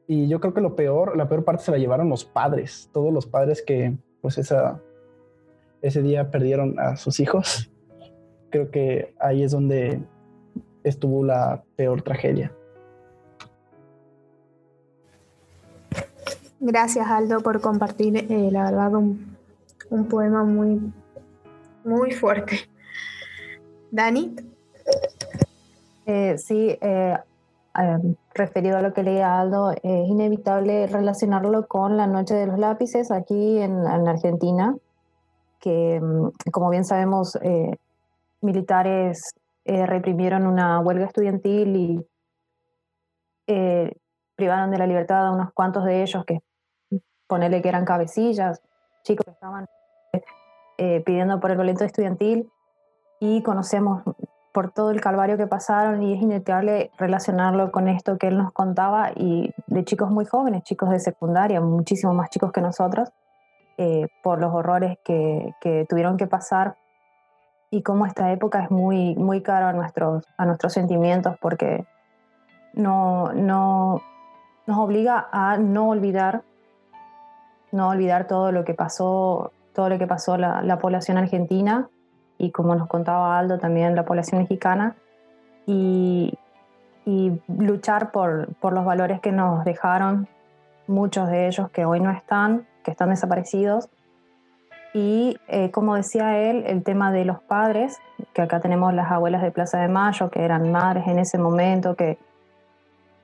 Y 0.08 0.28
yo 0.28 0.39
creo 0.39 0.54
que 0.54 0.62
lo 0.62 0.76
peor, 0.76 1.17
la 1.17 1.28
peor 1.28 1.44
parte 1.44 1.63
se 1.63 1.72
la 1.72 1.78
llevaron 1.78 2.10
los 2.10 2.26
padres, 2.26 2.89
todos 2.91 3.13
los 3.13 3.26
padres 3.26 3.62
que 3.62 3.96
pues 4.22 4.38
esa, 4.38 4.80
ese 5.82 6.02
día 6.02 6.30
perdieron 6.32 6.80
a 6.80 6.96
sus 6.96 7.20
hijos. 7.20 7.72
Creo 8.50 8.70
que 8.70 9.13
ahí 9.20 9.44
es 9.44 9.52
donde 9.52 10.02
estuvo 10.84 11.24
la 11.24 11.63
peor 11.76 12.02
tragedia. 12.02 12.52
Gracias 16.60 17.08
Aldo 17.08 17.41
por 17.41 17.60
compartir, 17.60 18.15
eh, 18.17 18.50
la 18.52 18.65
verdad, 18.65 18.94
un, 18.94 19.36
poema 20.10 20.44
muy, 20.44 20.80
muy 21.84 22.12
fuerte. 22.12 22.70
Dani. 23.89 24.36
Eh, 26.13 26.38
sí, 26.38 26.78
eh, 26.82 27.17
referido 28.34 28.78
a 28.78 28.82
lo 28.82 28.91
que 28.91 29.02
leía 29.02 29.39
Aldo, 29.39 29.71
es 29.71 30.10
inevitable 30.10 30.88
relacionarlo 30.88 31.69
con 31.69 31.95
la 31.95 32.06
Noche 32.06 32.34
de 32.34 32.47
los 32.47 32.60
Lápices 32.60 33.12
aquí 33.12 33.60
en, 33.60 33.88
Argentina, 33.88 34.76
que 35.62 36.02
mm, 36.02 36.52
como 36.52 36.69
bien 36.69 36.84
sabemos, 36.84 37.39
militares 38.41 39.36
reprimieron 39.63 40.47
una 40.47 40.82
huelga 40.82 41.06
estudiantil 41.06 41.78
y 41.78 42.08
privaron 44.36 44.69
de 44.69 44.80
la 44.80 44.88
libertad 44.88 45.28
a 45.28 45.32
unos 45.32 45.54
cuantos 45.54 45.86
de 45.86 46.02
ellos 46.02 46.26
que 46.26 46.39
ponerle 47.26 47.62
que 47.62 47.69
eran 47.69 47.86
cabecillas, 47.86 48.62
chicos 49.04 49.24
que 49.24 49.32
estaban 49.32 49.65
eh, 50.78 51.00
pidiendo 51.06 51.39
por 51.39 51.52
el 51.52 51.58
boleto 51.58 51.86
estudiantil. 51.86 52.52
Y 53.21 53.43
conocemos 53.43 54.04
por 54.52 54.72
todo 54.72 54.92
el 54.92 55.00
calvario 55.00 55.38
que 55.38 55.48
pasaron 55.48 56.04
y 56.04 56.14
es 56.14 56.22
inevitable 56.22 56.92
relacionarlo 56.98 57.72
con 57.72 57.88
esto 57.88 58.18
que 58.18 58.28
él 58.28 58.38
nos 58.38 58.52
contaba 58.52 59.12
y 59.16 59.54
de 59.68 59.86
chicos 59.86 60.12
muy 60.12 60.26
jóvenes, 60.26 60.64
chicos 60.64 60.90
de 60.90 61.00
secundaria, 61.00 61.62
muchísimo 61.62 62.14
más 62.14 62.30
chicos 62.30 62.52
que 62.52 62.62
nosotros, 62.62 63.10
eh, 63.78 64.08
por 64.22 64.40
los 64.42 64.54
horrores 64.54 64.98
que, 65.04 65.54
que, 65.62 65.86
tuvieron 65.90 66.18
que 66.18 66.28
pasar 66.28 66.76
y 67.70 67.82
cómo 67.82 68.06
esta 68.06 68.32
época 68.32 68.64
es 68.64 68.72
muy, 68.72 69.16
muy 69.16 69.42
caro 69.42 69.68
a 69.68 69.74
nuestros, 69.74 70.26
a 70.38 70.46
nuestros 70.46 70.74
sentimientos 70.74 71.38
porque 71.40 71.86
no, 72.74 73.32
no, 73.34 74.02
nos 74.68 74.78
obliga 74.78 75.30
a 75.32 75.58
no 75.58 75.90
olvidar 75.90 76.44
no 77.72 77.88
olvidar 77.88 78.28
todo 78.28 78.52
lo 78.52 78.66
que 78.66 78.74
pasó, 78.74 79.54
todo 79.74 79.88
lo 79.88 79.98
que 79.98 80.06
pasó 80.06 80.36
la, 80.36 80.62
la 80.62 80.78
población 80.78 81.18
argentina 81.18 81.90
y 82.41 82.49
como 82.49 82.73
nos 82.73 82.88
contaba 82.88 83.38
Aldo 83.38 83.60
también 83.60 83.95
la 83.95 84.04
población 84.04 84.41
mexicana 84.41 84.95
y, 85.67 86.36
luchar 87.47 88.12
por, 88.12 88.56
por, 88.56 88.73
los 88.73 88.84
valores 88.84 89.19
que 89.21 89.32
nos 89.32 89.63
dejaron 89.63 90.27
muchos 90.88 91.30
de 91.30 91.47
ellos 91.47 91.69
que 91.69 91.86
hoy 91.86 91.99
no 91.99 92.10
están, 92.12 92.67
que 92.84 92.91
están 92.91 93.10
desaparecidos. 93.10 93.89
Y 94.93 95.38
eh, 95.47 95.71
como 95.71 95.95
decía 95.95 96.38
él, 96.38 96.63
el 96.67 96.84
tema 96.84 97.12
de 97.12 97.25
los 97.25 97.41
padres, 97.41 97.99
que 98.34 98.41
acá 98.41 98.60
tenemos 98.60 98.93
las 98.93 99.12
abuelas 99.12 99.41
de 99.41 99.51
Plaza 99.51 99.80
de 99.80 99.88
Mayo, 99.88 100.30
que 100.30 100.43
eran 100.43 100.71
madres 100.71 101.08
en 101.08 101.19
ese 101.19 101.38
momento, 101.38 101.95
que 101.95 102.17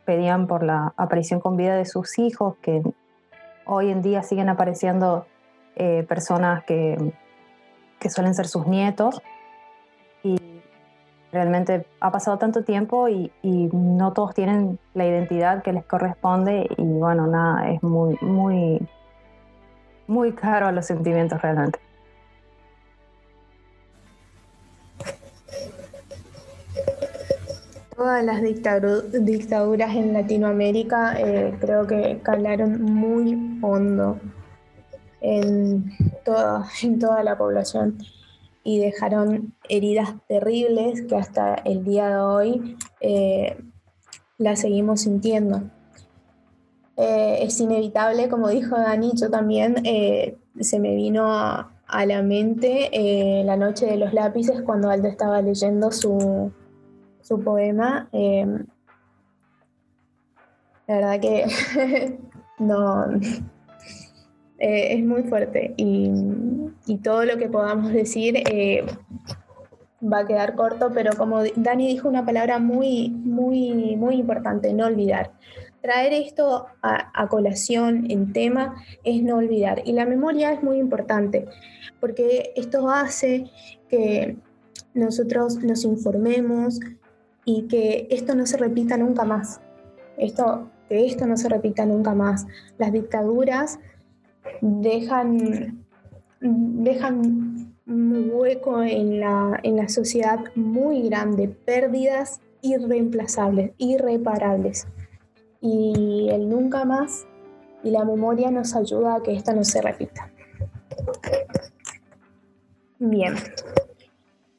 pedían 0.05 0.47
por 0.47 0.63
la 0.63 0.93
aparición 0.95 1.39
con 1.39 1.55
vida 1.57 1.75
de 1.75 1.85
sus 1.85 2.19
hijos, 2.19 2.55
que 2.61 2.83
hoy 3.65 3.89
en 3.89 4.01
día 4.01 4.21
siguen 4.21 4.49
apareciendo 4.49 5.25
eh, 5.75 6.03
personas 6.07 6.63
que, 6.65 7.13
que 7.99 8.09
suelen 8.09 8.33
ser 8.33 8.47
sus 8.47 8.67
nietos. 8.67 9.21
Y 10.23 10.37
realmente 11.31 11.85
ha 11.99 12.11
pasado 12.11 12.37
tanto 12.37 12.63
tiempo 12.63 13.07
y, 13.07 13.31
no 13.43 14.13
todos 14.13 14.33
tienen 14.33 14.79
la 14.93 15.05
identidad 15.05 15.63
que 15.63 15.73
les 15.73 15.85
corresponde. 15.85 16.67
Y 16.77 16.83
bueno, 16.83 17.27
nada, 17.27 17.69
es 17.69 17.81
muy, 17.83 18.17
muy, 18.21 18.87
muy 20.07 20.33
caro 20.33 20.67
a 20.67 20.71
los 20.71 20.85
sentimientos 20.85 21.41
realmente. 21.41 21.79
Todas 27.95 28.23
las 28.23 28.43
dictaduras 28.43 29.95
en 29.95 30.13
Latinoamérica 30.13 31.19
eh, 31.19 31.57
creo 31.59 31.87
que 31.87 32.19
calaron 32.21 32.79
muy 32.79 33.59
hondo 33.63 34.19
en 35.21 35.91
toda, 36.23 36.67
en 36.83 36.99
toda 36.99 37.23
la 37.23 37.37
población 37.37 37.97
y 38.63 38.79
dejaron 38.79 39.53
heridas 39.69 40.15
terribles 40.27 41.03
que 41.03 41.15
hasta 41.15 41.55
el 41.55 41.83
día 41.83 42.09
de 42.09 42.17
hoy 42.17 42.77
eh, 42.99 43.57
las 44.37 44.59
seguimos 44.59 45.01
sintiendo. 45.01 45.63
Eh, 46.97 47.39
es 47.41 47.59
inevitable, 47.59 48.27
como 48.27 48.49
dijo 48.49 48.75
Dani, 48.75 49.11
yo 49.15 49.29
también 49.29 49.75
se 50.59 50.79
me 50.79 50.95
vino 50.95 51.31
a, 51.31 51.71
a 51.87 52.05
la 52.05 52.21
mente 52.23 52.89
la 53.45 53.55
noche 53.55 53.85
de 53.85 53.97
los 53.97 54.13
lápices 54.13 54.61
cuando 54.63 54.89
Aldo 54.89 55.07
estaba 55.07 55.41
leyendo 55.41 55.91
su, 55.91 56.51
su 57.27 57.41
poema. 57.41 58.07
Em, 58.11 58.65
la 60.87 60.95
verdad 60.95 61.19
que 61.19 62.19
no 62.59 63.05
eh, 64.59 64.93
es 64.93 65.03
muy 65.03 65.23
fuerte 65.23 65.73
y, 65.77 66.11
todo 67.03 67.25
lo 67.25 67.37
que 67.37 67.49
podamos 67.49 67.91
decir 67.91 68.37
eh, 68.49 68.85
va 70.01 70.19
a 70.19 70.25
quedar 70.25 70.55
corto, 70.55 70.91
pero 70.93 71.11
como 71.17 71.43
Dani 71.55 71.87
dijo 71.87 72.07
una 72.07 72.25
palabra 72.25 72.59
muy, 72.59 73.09
muy, 73.09 73.95
muy 73.97 74.15
importante, 74.15 74.73
no 74.73 74.85
olvidar. 74.85 75.31
Traer 75.81 76.13
esto 76.13 76.67
a, 76.81 77.11
a 77.13 77.27
colación 77.27 78.09
en 78.09 78.33
tema 78.33 78.75
es 79.03 79.21
no 79.21 79.37
olvidar. 79.37 79.81
Y 79.85 79.93
la 79.93 80.05
memoria 80.05 80.53
es 80.53 80.63
muy 80.63 80.77
importante, 80.77 81.45
porque 81.99 82.53
esto 82.55 82.89
hace 82.89 83.45
que 83.89 84.37
nosotros 84.93 85.57
nos 85.57 85.83
informemos, 85.83 86.79
y 87.47 87.61
que 87.69 88.07
esto 88.11 88.35
no 88.35 88.45
se 88.45 88.57
repita 88.57 88.97
nunca 88.97 89.23
más. 89.23 89.61
Esto, 90.17 90.69
que 90.89 91.05
esto 91.05 91.25
no 91.25 91.37
se 91.37 91.47
repita 91.47 91.85
nunca 91.85 92.13
más. 92.13 92.45
Las 92.77 92.91
dictaduras 92.91 93.79
dejan, 94.61 95.85
dejan 96.39 97.75
un 97.85 98.29
hueco 98.33 98.83
en 98.83 99.19
la, 99.19 99.59
en 99.63 99.77
la 99.77 99.89
sociedad 99.89 100.39
muy 100.55 101.03
grande, 101.09 101.47
pérdidas 101.47 102.41
irreemplazables, 102.61 103.71
irreparables. 103.77 104.87
Y 105.61 106.29
el 106.31 106.49
nunca 106.49 106.85
más 106.85 107.25
y 107.83 107.91
la 107.91 108.03
memoria 108.03 108.51
nos 108.51 108.75
ayuda 108.75 109.15
a 109.15 109.23
que 109.23 109.33
esto 109.33 109.53
no 109.53 109.63
se 109.63 109.81
repita. 109.81 110.29
Bien, 112.99 113.35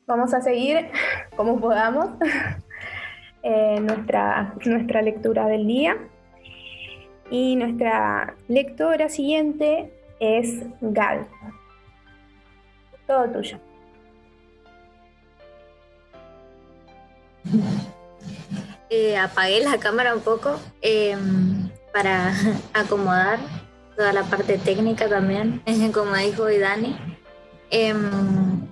vamos 0.06 0.32
a 0.34 0.40
seguir 0.40 0.88
como 1.36 1.60
podamos. 1.60 2.10
Eh, 3.40 3.78
nuestra, 3.80 4.52
nuestra 4.66 5.00
lectura 5.00 5.46
del 5.46 5.66
día. 5.66 5.96
Y 7.30 7.56
nuestra 7.56 8.34
lectora 8.48 9.08
siguiente 9.08 9.92
es 10.20 10.62
Gal. 10.80 11.26
Todo 13.06 13.30
tuyo. 13.30 13.58
Eh, 18.90 19.18
apagué 19.18 19.60
la 19.60 19.76
cámara 19.76 20.14
un 20.14 20.22
poco 20.22 20.58
em, 20.80 21.68
para 21.92 22.32
acomodar 22.72 23.38
toda 23.94 24.14
la 24.14 24.22
parte 24.22 24.56
técnica 24.56 25.10
también, 25.10 25.62
como 25.92 26.16
dijo 26.16 26.44
Dani. 26.44 26.96
Em, 27.70 28.66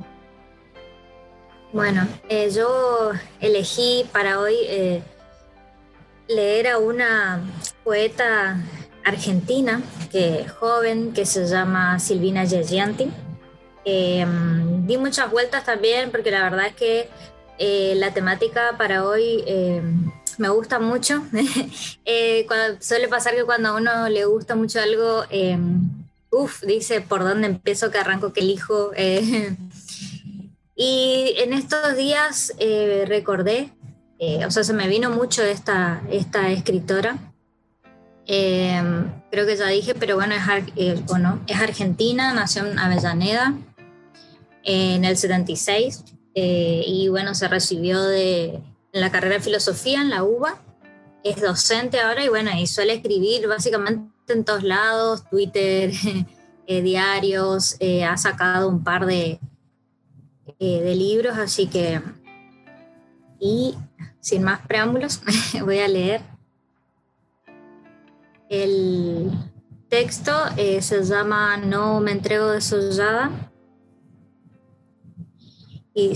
bueno, 1.70 2.08
eh, 2.30 2.50
yo 2.50 3.10
elegí 3.40 4.08
para 4.10 4.40
hoy 4.40 4.54
eh, 4.62 5.02
leer 6.28 6.68
a 6.68 6.78
una 6.78 7.42
poeta 7.86 8.56
argentina, 9.04 9.80
que 10.10 10.44
joven, 10.48 11.12
que 11.12 11.24
se 11.24 11.46
llama 11.46 12.00
Silvina 12.00 12.44
Yegianti. 12.44 13.08
Em, 13.84 14.84
di 14.88 14.98
muchas 14.98 15.30
vueltas 15.30 15.64
también 15.64 16.10
porque 16.10 16.32
la 16.32 16.42
verdad 16.42 16.66
es 16.66 16.74
que 16.74 17.08
eh, 17.58 17.94
la 17.94 18.12
temática 18.12 18.74
para 18.76 19.04
hoy 19.04 19.44
em, 19.46 20.10
me 20.36 20.48
gusta 20.48 20.80
mucho. 20.80 21.22
suele 22.80 23.06
pasar 23.06 23.36
que 23.36 23.44
cuando 23.44 23.68
a 23.68 23.76
uno 23.76 24.08
le 24.08 24.24
gusta 24.24 24.56
mucho 24.56 24.80
algo, 24.80 25.22
em, 25.30 25.88
uff, 26.32 26.64
dice 26.64 27.00
por 27.00 27.22
dónde 27.22 27.46
empiezo, 27.46 27.92
que 27.92 27.98
arranco, 27.98 28.32
que 28.32 28.40
elijo. 28.40 28.90
Y 30.78 31.32
en 31.38 31.54
estos 31.54 31.96
días 31.96 32.52
eh, 32.58 33.04
recordé, 33.06 33.72
eh, 34.18 34.44
o 34.44 34.50
sea, 34.50 34.62
se 34.62 34.74
me 34.74 34.88
vino 34.88 35.08
mucho 35.08 35.42
esta, 35.42 36.02
esta 36.10 36.50
escritora 36.50 37.16
Em, 38.28 39.12
creo 39.30 39.46
que 39.46 39.56
ya 39.56 39.68
dije, 39.68 39.94
pero 39.94 40.16
bueno, 40.16 40.34
es, 40.34 40.42
eh, 40.74 41.00
es 41.46 41.60
argentina, 41.60 42.34
nació 42.34 42.66
en 42.66 42.78
Avellaneda 42.78 43.54
en 44.64 45.04
el 45.04 45.16
76 45.16 46.04
eh, 46.34 46.82
y 46.84 47.08
bueno, 47.08 47.36
se 47.36 47.46
recibió 47.46 48.02
de 48.02 48.60
en 48.92 49.00
la 49.00 49.12
carrera 49.12 49.36
de 49.36 49.42
filosofía 49.42 50.00
en 50.00 50.10
la 50.10 50.24
UBA, 50.24 50.60
es 51.22 51.40
docente 51.40 52.00
ahora 52.00 52.24
y 52.24 52.28
bueno, 52.28 52.50
y 52.58 52.66
suele 52.66 52.94
escribir 52.94 53.46
básicamente 53.46 54.10
en 54.28 54.44
todos 54.44 54.64
lados, 54.64 55.28
Twitter, 55.30 55.92
eh, 56.66 56.82
diarios, 56.82 57.76
ha 58.04 58.16
sacado 58.16 58.68
un 58.68 58.82
par 58.82 59.06
de, 59.06 59.38
de 60.58 60.94
libros, 60.96 61.36
así 61.36 61.68
que, 61.68 62.00
y 63.38 63.76
sin 64.20 64.42
más 64.42 64.66
preámbulos, 64.66 65.20
voy 65.64 65.78
a 65.78 65.86
leer 65.86 66.22
el 68.48 69.32
texto 69.88 70.32
eh, 70.56 70.82
se 70.82 71.02
llama 71.04 71.56
No 71.56 72.00
me 72.00 72.12
entrego 72.12 72.48
desollada. 72.50 73.30
Y 75.94 76.12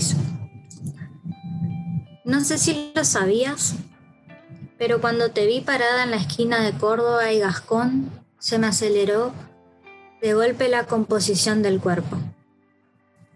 no 2.23 2.41
sé 2.41 2.57
si 2.57 2.91
lo 2.95 3.03
sabías, 3.03 3.75
pero 4.77 5.01
cuando 5.01 5.31
te 5.31 5.47
vi 5.47 5.61
parada 5.61 6.03
en 6.03 6.11
la 6.11 6.17
esquina 6.17 6.61
de 6.61 6.71
Córdoba 6.73 7.31
y 7.31 7.39
Gascón, 7.39 8.11
se 8.37 8.59
me 8.59 8.67
aceleró 8.67 9.33
de 10.21 10.33
golpe 10.33 10.69
la 10.69 10.85
composición 10.85 11.61
del 11.63 11.79
cuerpo. 11.79 12.17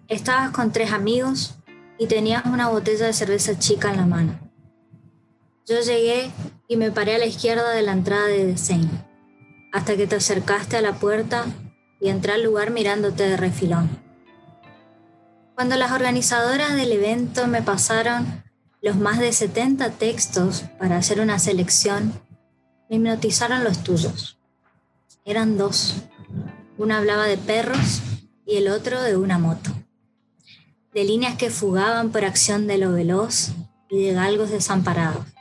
Estabas 0.08 0.52
con 0.52 0.72
tres 0.72 0.92
amigos 0.92 1.56
y 1.98 2.08
tenías 2.08 2.46
una 2.46 2.70
botella 2.70 3.08
de 3.08 3.14
cerveza 3.14 3.58
chica 3.58 3.90
en 3.90 3.98
la 3.98 4.06
mano. 4.06 4.40
Yo 5.66 5.80
llegué 5.82 6.30
y 6.68 6.78
me 6.78 6.92
paré 6.92 7.16
a 7.16 7.20
la 7.20 7.26
izquierda 7.26 7.72
de 7.72 7.82
la 7.82 7.94
entrada 7.94 8.28
de 8.28 8.46
Desein, 8.46 8.90
hasta 9.72 9.96
que 9.96 10.08
te 10.08 10.16
acercaste 10.16 10.78
a 10.78 10.82
la 10.82 10.94
puerta 10.94 11.46
y 12.00 12.10
entré 12.10 12.34
al 12.34 12.44
lugar 12.44 12.72
mirándote 12.72 13.24
de 13.24 13.38
refilón. 13.38 13.90
Cuando 15.54 15.76
las 15.78 15.92
organizadoras 15.92 16.76
del 16.76 16.92
evento 16.92 17.48
me 17.48 17.62
pasaron 17.62 18.44
los 18.82 18.98
más 18.98 19.20
de 19.20 19.32
70 19.32 19.92
textos 19.92 20.66
para 20.80 20.98
hacer 20.98 21.20
una 21.20 21.40
selección, 21.40 22.14
me 22.90 22.98
hipnotizaron 22.98 23.64
los 23.64 23.84
tuyos. 23.84 24.38
Eran 25.24 25.58
dos. 25.58 25.96
Uno 26.78 26.96
hablaba 26.96 27.26
de 27.26 27.38
perros 27.38 28.02
y 28.46 28.58
el 28.58 28.68
otro 28.68 29.02
de 29.02 29.18
una 29.18 29.40
moto. 29.40 29.72
De 30.94 31.04
líneas 31.04 31.36
que 31.36 31.50
fugaban 31.50 32.12
por 32.12 32.26
acción 32.26 32.68
de 32.68 32.78
lo 32.78 32.92
veloz 32.92 33.52
y 33.90 34.04
de 34.04 34.14
galgos 34.14 34.52
desamparados 34.52 35.35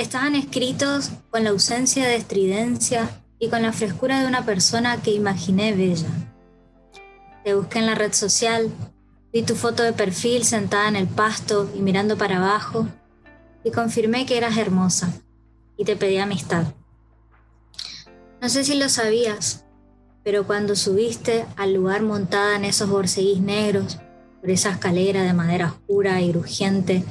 estaban 0.00 0.34
escritos 0.34 1.10
con 1.30 1.44
la 1.44 1.50
ausencia 1.50 2.06
de 2.06 2.16
estridencia 2.16 3.22
y 3.38 3.48
con 3.48 3.62
la 3.62 3.72
frescura 3.72 4.20
de 4.20 4.26
una 4.26 4.44
persona 4.46 5.00
que 5.02 5.12
imaginé 5.12 5.74
bella. 5.74 6.08
Te 7.44 7.54
busqué 7.54 7.80
en 7.80 7.86
la 7.86 7.94
red 7.94 8.12
social, 8.12 8.70
vi 9.32 9.42
tu 9.42 9.54
foto 9.54 9.82
de 9.82 9.92
perfil 9.92 10.44
sentada 10.44 10.88
en 10.88 10.96
el 10.96 11.06
pasto 11.06 11.70
y 11.74 11.80
mirando 11.80 12.16
para 12.16 12.38
abajo, 12.38 12.88
y 13.62 13.70
confirmé 13.70 14.24
que 14.24 14.38
eras 14.38 14.56
hermosa, 14.56 15.12
y 15.76 15.84
te 15.84 15.96
pedí 15.96 16.16
amistad. 16.16 16.64
No 18.40 18.48
sé 18.48 18.64
si 18.64 18.74
lo 18.74 18.88
sabías, 18.88 19.66
pero 20.24 20.46
cuando 20.46 20.76
subiste 20.76 21.44
al 21.56 21.74
lugar 21.74 22.02
montada 22.02 22.56
en 22.56 22.64
esos 22.64 22.88
borceguís 22.88 23.40
negros, 23.40 23.98
por 24.40 24.50
esa 24.50 24.70
escalera 24.70 25.22
de 25.22 25.34
madera 25.34 25.66
oscura 25.66 26.22
y 26.22 26.30
crujiente, 26.30 27.04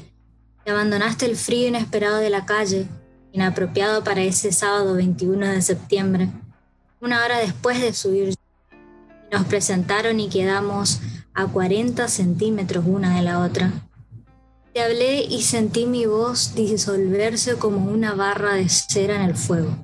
abandonaste 0.71 1.25
el 1.25 1.35
frío 1.35 1.67
inesperado 1.67 2.17
de 2.17 2.29
la 2.29 2.45
calle, 2.45 2.87
inapropiado 3.31 4.03
para 4.03 4.21
ese 4.21 4.51
sábado 4.51 4.95
21 4.95 5.47
de 5.47 5.61
septiembre, 5.61 6.29
una 6.99 7.23
hora 7.23 7.37
después 7.39 7.79
de 7.81 7.93
subir. 7.93 8.35
Nos 9.31 9.45
presentaron 9.45 10.19
y 10.19 10.29
quedamos 10.29 10.99
a 11.33 11.45
40 11.45 12.07
centímetros 12.07 12.85
una 12.87 13.15
de 13.15 13.21
la 13.21 13.39
otra. 13.39 13.71
Te 14.73 14.81
hablé 14.81 15.23
y 15.23 15.41
sentí 15.41 15.85
mi 15.85 16.05
voz 16.05 16.55
disolverse 16.55 17.55
como 17.55 17.91
una 17.91 18.13
barra 18.13 18.53
de 18.53 18.69
cera 18.69 19.15
en 19.15 19.21
el 19.21 19.35
fuego, 19.35 19.75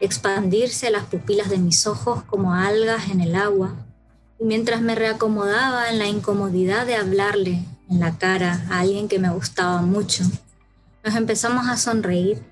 expandirse 0.00 0.90
las 0.90 1.04
pupilas 1.04 1.48
de 1.48 1.58
mis 1.58 1.86
ojos 1.86 2.22
como 2.24 2.54
algas 2.54 3.10
en 3.10 3.20
el 3.20 3.34
agua, 3.34 3.74
y 4.38 4.44
mientras 4.44 4.80
me 4.80 4.94
reacomodaba 4.94 5.90
en 5.90 5.98
la 5.98 6.08
incomodidad 6.08 6.86
de 6.86 6.96
hablarle 6.96 7.64
en 7.92 8.00
la 8.00 8.16
cara 8.16 8.64
a 8.70 8.80
alguien 8.80 9.06
que 9.06 9.18
me 9.18 9.28
gustaba 9.28 9.82
mucho. 9.82 10.24
Nos 11.04 11.14
empezamos 11.14 11.68
a 11.68 11.76
sonreír, 11.76 12.42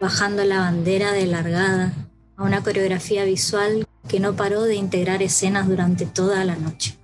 bajando 0.00 0.44
la 0.44 0.60
bandera 0.60 1.10
de 1.10 1.26
largada 1.26 1.92
a 2.36 2.42
una 2.44 2.62
coreografía 2.62 3.24
visual 3.24 3.86
que 4.08 4.20
no 4.20 4.36
paró 4.36 4.62
de 4.62 4.76
integrar 4.76 5.20
escenas 5.20 5.66
durante 5.66 6.06
toda 6.06 6.44
la 6.44 6.54
noche. 6.54 6.96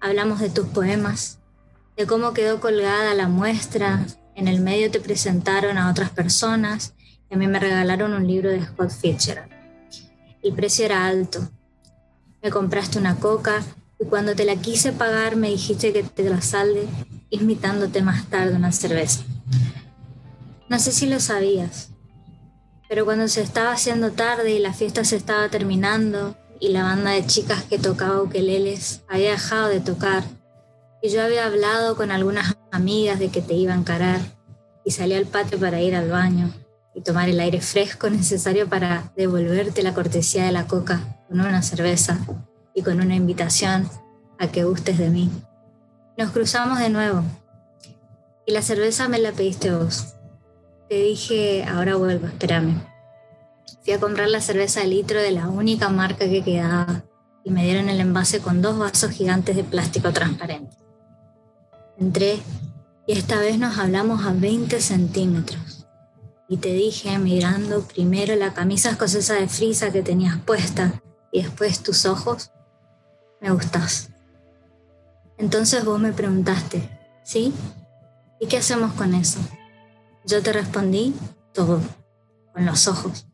Hablamos 0.00 0.40
de 0.40 0.50
tus 0.50 0.66
poemas, 0.66 1.38
de 1.96 2.06
cómo 2.06 2.34
quedó 2.34 2.60
colgada 2.60 3.14
la 3.14 3.28
muestra, 3.28 4.04
en 4.34 4.46
el 4.46 4.60
medio 4.60 4.90
te 4.90 5.00
presentaron 5.00 5.78
a 5.78 5.90
otras 5.90 6.10
personas 6.10 6.94
y 7.30 7.34
a 7.34 7.38
mí 7.38 7.48
me 7.48 7.58
regalaron 7.58 8.12
un 8.12 8.26
libro 8.26 8.50
de 8.50 8.64
Scott 8.64 8.90
Fitzgerald. 8.90 9.50
El 10.42 10.54
precio 10.54 10.84
era 10.84 11.06
alto. 11.06 11.48
Me 12.42 12.50
compraste 12.50 12.98
una 12.98 13.16
coca 13.16 13.62
y 14.00 14.04
cuando 14.04 14.34
te 14.34 14.44
la 14.44 14.56
quise 14.56 14.92
pagar 14.92 15.36
me 15.36 15.50
dijiste 15.50 15.92
que 15.92 16.02
te 16.02 16.28
la 16.28 16.40
salde 16.40 16.86
invitándote 17.30 18.02
más 18.02 18.26
tarde 18.26 18.54
una 18.54 18.72
cerveza. 18.72 19.22
No 20.68 20.78
sé 20.78 20.92
si 20.92 21.06
lo 21.06 21.18
sabías, 21.20 21.90
pero 22.88 23.04
cuando 23.04 23.28
se 23.28 23.42
estaba 23.42 23.72
haciendo 23.72 24.12
tarde 24.12 24.52
y 24.52 24.58
la 24.58 24.72
fiesta 24.72 25.04
se 25.04 25.16
estaba 25.16 25.48
terminando 25.48 26.36
y 26.60 26.68
la 26.68 26.82
banda 26.82 27.10
de 27.10 27.26
chicas 27.26 27.64
que 27.64 27.78
tocaba 27.78 28.22
ukeleles 28.22 29.02
había 29.08 29.32
dejado 29.32 29.68
de 29.68 29.80
tocar 29.80 30.24
y 31.02 31.10
yo 31.10 31.22
había 31.22 31.46
hablado 31.46 31.96
con 31.96 32.10
algunas 32.10 32.56
amigas 32.72 33.18
de 33.18 33.28
que 33.28 33.42
te 33.42 33.54
iba 33.54 33.72
a 33.72 33.76
encarar 33.76 34.20
y 34.84 34.90
salí 34.90 35.14
al 35.14 35.26
patio 35.26 35.58
para 35.58 35.80
ir 35.80 35.94
al 35.94 36.10
baño 36.10 36.52
y 36.94 37.02
tomar 37.02 37.28
el 37.28 37.38
aire 37.40 37.60
fresco 37.60 38.10
necesario 38.10 38.68
para 38.68 39.12
devolverte 39.16 39.82
la 39.82 39.94
cortesía 39.94 40.44
de 40.44 40.52
la 40.52 40.66
coca 40.66 41.24
con 41.28 41.40
una 41.40 41.62
cerveza 41.62 42.18
y 42.78 42.82
con 42.82 43.00
una 43.00 43.16
invitación 43.16 43.90
a 44.38 44.46
que 44.46 44.62
gustes 44.62 44.98
de 44.98 45.10
mí. 45.10 45.30
Nos 46.16 46.30
cruzamos 46.30 46.78
de 46.78 46.90
nuevo 46.90 47.24
y 48.46 48.52
la 48.52 48.62
cerveza 48.62 49.08
me 49.08 49.18
la 49.18 49.32
pediste 49.32 49.74
vos. 49.74 50.14
Te 50.88 50.94
dije, 51.02 51.64
ahora 51.64 51.96
vuelvo, 51.96 52.28
espérame. 52.28 52.80
Fui 53.82 53.92
a 53.92 54.00
comprar 54.00 54.28
la 54.28 54.40
cerveza 54.40 54.80
de 54.80 54.86
litro 54.86 55.20
de 55.20 55.32
la 55.32 55.48
única 55.48 55.88
marca 55.88 56.28
que 56.28 56.44
quedaba 56.44 57.02
y 57.44 57.50
me 57.50 57.64
dieron 57.64 57.88
el 57.88 58.00
envase 58.00 58.40
con 58.40 58.62
dos 58.62 58.78
vasos 58.78 59.10
gigantes 59.10 59.56
de 59.56 59.64
plástico 59.64 60.12
transparente. 60.12 60.76
Entré 61.98 62.38
y 63.08 63.12
esta 63.14 63.40
vez 63.40 63.58
nos 63.58 63.76
hablamos 63.78 64.24
a 64.24 64.32
20 64.32 64.80
centímetros. 64.80 65.86
Y 66.48 66.58
te 66.58 66.72
dije, 66.72 67.18
mirando 67.18 67.82
primero 67.82 68.36
la 68.36 68.54
camisa 68.54 68.90
escocesa 68.90 69.34
de 69.34 69.48
frisa 69.48 69.90
que 69.90 70.02
tenías 70.02 70.38
puesta 70.38 71.02
y 71.32 71.42
después 71.42 71.82
tus 71.82 72.06
ojos, 72.06 72.52
me 73.40 73.50
gustas. 73.50 74.10
Entonces 75.36 75.84
vos 75.84 76.00
me 76.00 76.12
preguntaste, 76.12 76.88
¿sí? 77.22 77.52
¿Y 78.40 78.46
qué 78.46 78.58
hacemos 78.58 78.92
con 78.92 79.14
eso? 79.14 79.40
Yo 80.24 80.42
te 80.42 80.52
respondí 80.52 81.14
todo, 81.52 81.80
con 82.52 82.66
los 82.66 82.88
ojos. 82.88 83.26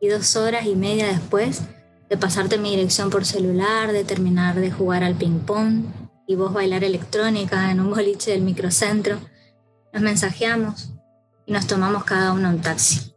Y 0.00 0.08
dos 0.08 0.36
horas 0.36 0.66
y 0.66 0.74
media 0.74 1.06
después 1.06 1.62
de 2.08 2.16
pasarte 2.16 2.58
mi 2.58 2.70
dirección 2.70 3.10
por 3.10 3.24
celular, 3.24 3.92
de 3.92 4.04
terminar 4.04 4.56
de 4.56 4.70
jugar 4.70 5.02
al 5.02 5.14
ping-pong 5.14 5.84
y 6.26 6.34
vos 6.34 6.52
bailar 6.52 6.84
electrónica 6.84 7.70
en 7.70 7.80
un 7.80 7.90
boliche 7.90 8.32
del 8.32 8.42
microcentro, 8.42 9.18
nos 9.92 10.02
mensajeamos 10.02 10.92
y 11.46 11.52
nos 11.52 11.66
tomamos 11.66 12.04
cada 12.04 12.32
uno 12.32 12.50
un 12.50 12.60
taxi. 12.60 13.14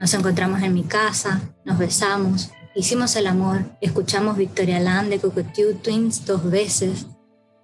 Nos 0.00 0.12
encontramos 0.14 0.62
en 0.62 0.74
mi 0.74 0.84
casa, 0.84 1.40
nos 1.64 1.78
besamos, 1.78 2.50
Hicimos 2.76 3.14
el 3.14 3.28
amor, 3.28 3.66
escuchamos 3.80 4.36
Victoria 4.36 4.80
Land 4.80 5.08
de 5.08 5.20
Cockatoo 5.20 5.74
Twins 5.80 6.26
dos 6.26 6.50
veces 6.50 7.06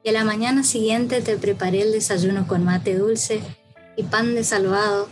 y 0.05 0.11
a 0.11 0.13
la 0.13 0.23
mañana 0.23 0.63
siguiente 0.63 1.21
te 1.21 1.37
preparé 1.37 1.83
el 1.83 1.91
desayuno 1.91 2.47
con 2.47 2.65
mate 2.65 2.97
dulce 2.97 3.43
y 3.97 4.05
pan 4.05 4.37
de 4.37 4.45
salvado 4.45 5.09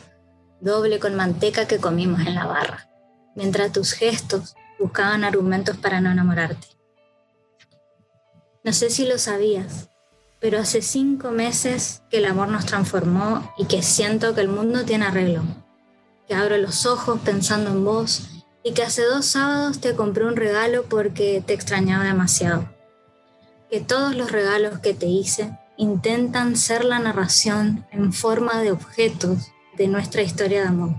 doble 0.60 1.00
con 1.00 1.16
manteca 1.16 1.66
que 1.66 1.78
comimos 1.78 2.20
en 2.20 2.36
la 2.36 2.46
barra, 2.46 2.88
mientras 3.34 3.72
tus 3.72 3.90
gestos 3.90 4.54
buscaban 4.78 5.24
argumentos 5.24 5.76
para 5.76 6.00
no 6.00 6.12
enamorarte. 6.12 6.68
No 8.62 8.72
sé 8.72 8.90
si 8.90 9.04
lo 9.04 9.18
sabías, 9.18 9.90
pero 10.38 10.60
hace 10.60 10.80
cinco 10.80 11.32
meses 11.32 12.02
que 12.08 12.18
el 12.18 12.26
amor 12.26 12.50
nos 12.50 12.66
transformó 12.66 13.52
y 13.58 13.64
que 13.64 13.82
siento 13.82 14.32
que 14.36 14.42
el 14.42 14.48
mundo 14.48 14.84
tiene 14.84 15.06
arreglo, 15.06 15.42
que 16.28 16.36
abro 16.36 16.56
los 16.56 16.86
ojos 16.86 17.18
pensando 17.24 17.70
en 17.70 17.84
vos 17.84 18.37
y 18.68 18.72
que 18.72 18.82
hace 18.82 19.02
dos 19.02 19.24
sábados 19.24 19.80
te 19.80 19.94
compré 19.94 20.26
un 20.26 20.36
regalo 20.36 20.84
porque 20.84 21.42
te 21.44 21.54
extrañaba 21.54 22.04
demasiado. 22.04 22.68
Que 23.70 23.80
todos 23.80 24.14
los 24.14 24.30
regalos 24.30 24.80
que 24.80 24.92
te 24.92 25.06
hice 25.06 25.58
intentan 25.78 26.54
ser 26.54 26.84
la 26.84 26.98
narración 26.98 27.86
en 27.90 28.12
forma 28.12 28.60
de 28.60 28.70
objetos 28.70 29.52
de 29.78 29.88
nuestra 29.88 30.20
historia 30.20 30.60
de 30.60 30.68
amor. 30.68 30.90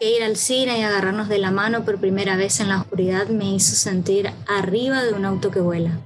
que 0.00 0.16
ir 0.16 0.24
al 0.24 0.36
cine 0.36 0.78
y 0.78 0.82
agarrarnos 0.82 1.28
de 1.28 1.38
la 1.38 1.50
mano 1.50 1.84
por 1.84 1.98
primera 1.98 2.36
vez 2.36 2.60
en 2.60 2.68
la 2.68 2.80
oscuridad 2.80 3.28
me 3.28 3.54
hizo 3.54 3.76
sentir 3.76 4.30
arriba 4.48 5.04
de 5.04 5.12
un 5.12 5.26
auto 5.26 5.50
que 5.50 5.60
vuela. 5.60 6.00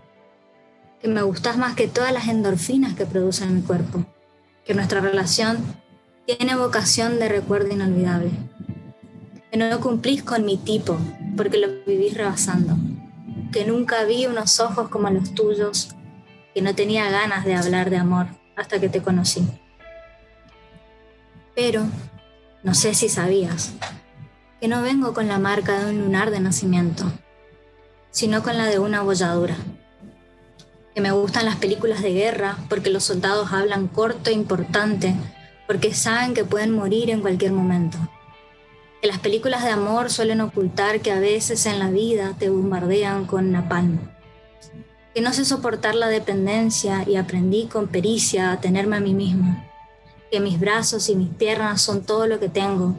Que 1.01 1.07
me 1.07 1.23
gustas 1.23 1.57
más 1.57 1.77
que 1.77 1.87
todas 1.87 2.13
las 2.13 2.27
endorfinas 2.27 2.95
que 2.95 3.07
produce 3.07 3.45
en 3.45 3.55
mi 3.55 3.63
cuerpo. 3.63 4.05
Que 4.65 4.75
nuestra 4.75 5.01
relación 5.01 5.59
tiene 6.27 6.57
vocación 6.57 7.21
de 7.21 7.29
recuerdo 7.29 7.73
inolvidable. 7.73 8.31
Que 9.51 9.57
no 9.57 9.81
cumplís 9.81 10.23
con 10.23 10.45
mi 10.45 10.57
tipo 10.57 10.99
porque 11.37 11.59
lo 11.59 11.69
vivís 11.87 12.15
rebasando. 12.15 12.77
Que 13.53 13.65
nunca 13.65 14.05
vi 14.05 14.27
unos 14.27 14.61
ojos 14.61 14.89
como 14.89 15.09
los 15.11 15.35
tuyos. 15.35 15.95
Que 16.55 16.63
no 16.63 16.75
tenía 16.75 17.11
ganas 17.11 17.45
de 17.45 17.55
hablar 17.55 17.91
de 17.91 17.97
amor 17.97 18.27
hasta 18.57 18.81
que 18.81 18.89
te 18.89 19.03
conocí. 19.03 19.47
Pero 21.55 21.87
no 22.63 22.75
sé 22.75 22.95
si 22.95 23.09
sabías 23.09 23.73
que 24.61 24.69
no 24.69 24.83
vengo 24.83 25.15
con 25.15 25.29
la 25.29 25.39
marca 25.39 25.79
de 25.79 25.91
un 25.91 26.01
lunar 26.01 26.31
de 26.31 26.41
nacimiento, 26.41 27.05
sino 28.11 28.43
con 28.43 28.59
la 28.59 28.67
de 28.67 28.79
una 28.79 28.99
abolladura. 28.99 29.57
Que 30.95 31.01
me 31.01 31.13
gustan 31.13 31.45
las 31.45 31.57
películas 31.57 32.03
de 32.03 32.13
guerra 32.13 32.57
porque 32.69 32.91
los 32.91 33.05
soldados 33.05 33.53
hablan 33.53 33.87
corto 33.87 34.31
e 34.31 34.33
importante, 34.33 35.15
porque 35.69 35.95
saben 35.95 36.35
que 36.35 36.45
pueden 36.45 36.73
morir 36.73 37.11
en 37.11 37.21
cualquier 37.21 37.53
momento. 37.53 37.99
Que 39.01 39.09
las 39.09 39.19
películas 39.19 39.63
de 39.65 39.71
amor 39.71 40.11
suelen 40.11 40.41
ocultar 40.41 41.01
que 41.01 41.13
a 41.13 41.21
veces 41.21 41.67
en 41.67 41.79
la 41.79 41.91
vida 41.91 42.35
te 42.39 42.51
bombardean 42.51 43.27
con 43.27 43.53
napalm. 43.53 43.99
Que 45.15 45.21
no 45.21 45.33
sé 45.33 45.45
soportar 45.45 45.95
la 45.95 46.09
dependencia 46.09 47.05
y 47.07 47.17
aprendí 47.17 47.67
con 47.67 47.89
pericia 47.89 48.53
a 48.53 48.61
tenerme 48.61 48.97
a 48.97 49.01
mí 49.01 49.15
misma. 49.15 49.65
Que 50.31 50.41
mis 50.41 50.59
brazos 50.59 51.09
y 51.09 51.17
mis 51.17 51.31
piernas 51.31 51.81
son 51.81 52.05
todo 52.05 52.27
lo 52.27 52.41
que 52.41 52.49
tengo, 52.49 52.97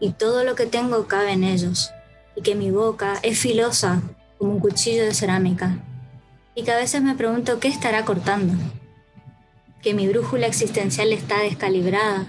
y 0.00 0.10
todo 0.12 0.44
lo 0.44 0.54
que 0.54 0.66
tengo 0.66 1.06
cabe 1.06 1.32
en 1.32 1.44
ellos, 1.44 1.90
y 2.34 2.42
que 2.42 2.54
mi 2.54 2.70
boca 2.70 3.18
es 3.22 3.38
filosa 3.38 4.02
como 4.38 4.52
un 4.52 4.60
cuchillo 4.60 5.04
de 5.04 5.14
cerámica, 5.14 5.78
y 6.54 6.62
que 6.62 6.72
a 6.72 6.76
veces 6.76 7.02
me 7.02 7.14
pregunto 7.14 7.60
qué 7.60 7.68
estará 7.68 8.04
cortando, 8.04 8.54
que 9.82 9.94
mi 9.94 10.08
brújula 10.08 10.46
existencial 10.46 11.12
está 11.12 11.40
descalibrada, 11.40 12.26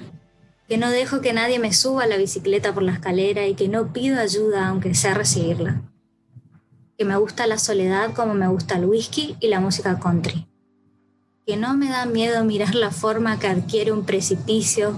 que 0.72 0.78
no 0.78 0.90
dejo 0.90 1.20
que 1.20 1.34
nadie 1.34 1.60
me 1.60 1.74
suba 1.74 2.08
la 2.08 2.16
bicicleta 2.16 2.74
por 2.74 2.84
la 2.84 2.94
escalera 2.94 3.46
y 3.46 3.56
que 3.56 3.68
no 3.68 3.92
pido 3.92 4.22
ayuda 4.22 4.70
aunque 4.70 4.96
sea 4.96 5.14
recibirla, 5.14 5.82
que 6.98 7.04
me 7.04 7.18
gusta 7.18 7.46
la 7.46 7.58
soledad 7.58 8.14
como 8.14 8.36
me 8.36 8.48
gusta 8.48 8.78
el 8.78 8.86
whisky 8.86 9.36
y 9.42 9.50
la 9.50 9.60
música 9.60 10.00
country 10.00 10.48
que 11.46 11.58
no 11.58 11.76
me 11.76 11.90
da 11.90 12.06
miedo 12.06 12.46
mirar 12.46 12.76
la 12.76 12.92
forma 12.92 13.38
que 13.38 13.48
adquiere 13.48 13.92
un 13.92 14.06
precipicio 14.06 14.96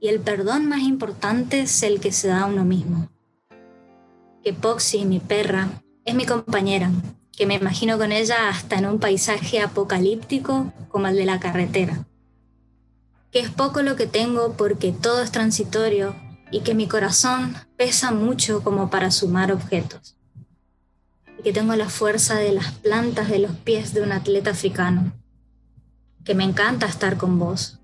y 0.00 0.06
el 0.06 0.20
perdón 0.20 0.68
más 0.68 0.82
importante 0.82 1.62
es 1.62 1.82
el 1.82 1.98
que 1.98 2.12
se 2.12 2.28
da 2.28 2.42
a 2.42 2.46
uno 2.46 2.64
mismo. 2.64 3.08
Que 4.44 4.52
Poxy, 4.52 5.04
mi 5.04 5.18
perra, 5.18 5.82
es 6.04 6.14
mi 6.14 6.24
compañera, 6.24 6.92
que 7.32 7.46
me 7.46 7.54
imagino 7.54 7.98
con 7.98 8.12
ella 8.12 8.48
hasta 8.48 8.76
en 8.76 8.86
un 8.86 9.00
paisaje 9.00 9.60
apocalíptico 9.60 10.72
como 10.88 11.08
el 11.08 11.16
de 11.16 11.24
la 11.24 11.40
carretera. 11.40 12.06
Que 13.30 13.40
es 13.40 13.50
poco 13.50 13.82
lo 13.82 13.96
que 13.96 14.06
tengo 14.06 14.54
porque 14.56 14.92
todo 14.92 15.22
es 15.22 15.30
transitorio 15.30 16.14
y 16.50 16.60
que 16.60 16.74
mi 16.74 16.88
corazón 16.88 17.54
pesa 17.76 18.10
mucho 18.10 18.62
como 18.62 18.90
para 18.90 19.10
sumar 19.10 19.52
objetos. 19.52 20.16
Y 21.38 21.42
que 21.42 21.52
tengo 21.52 21.74
la 21.76 21.88
fuerza 21.88 22.36
de 22.36 22.52
las 22.52 22.72
plantas 22.72 23.28
de 23.28 23.38
los 23.38 23.52
pies 23.52 23.94
de 23.94 24.02
un 24.02 24.12
atleta 24.12 24.50
africano 24.50 25.12
que 26.24 26.34
me 26.34 26.44
encanta 26.44 26.86
estar 26.86 27.16
con 27.16 27.38
vos 27.38 27.78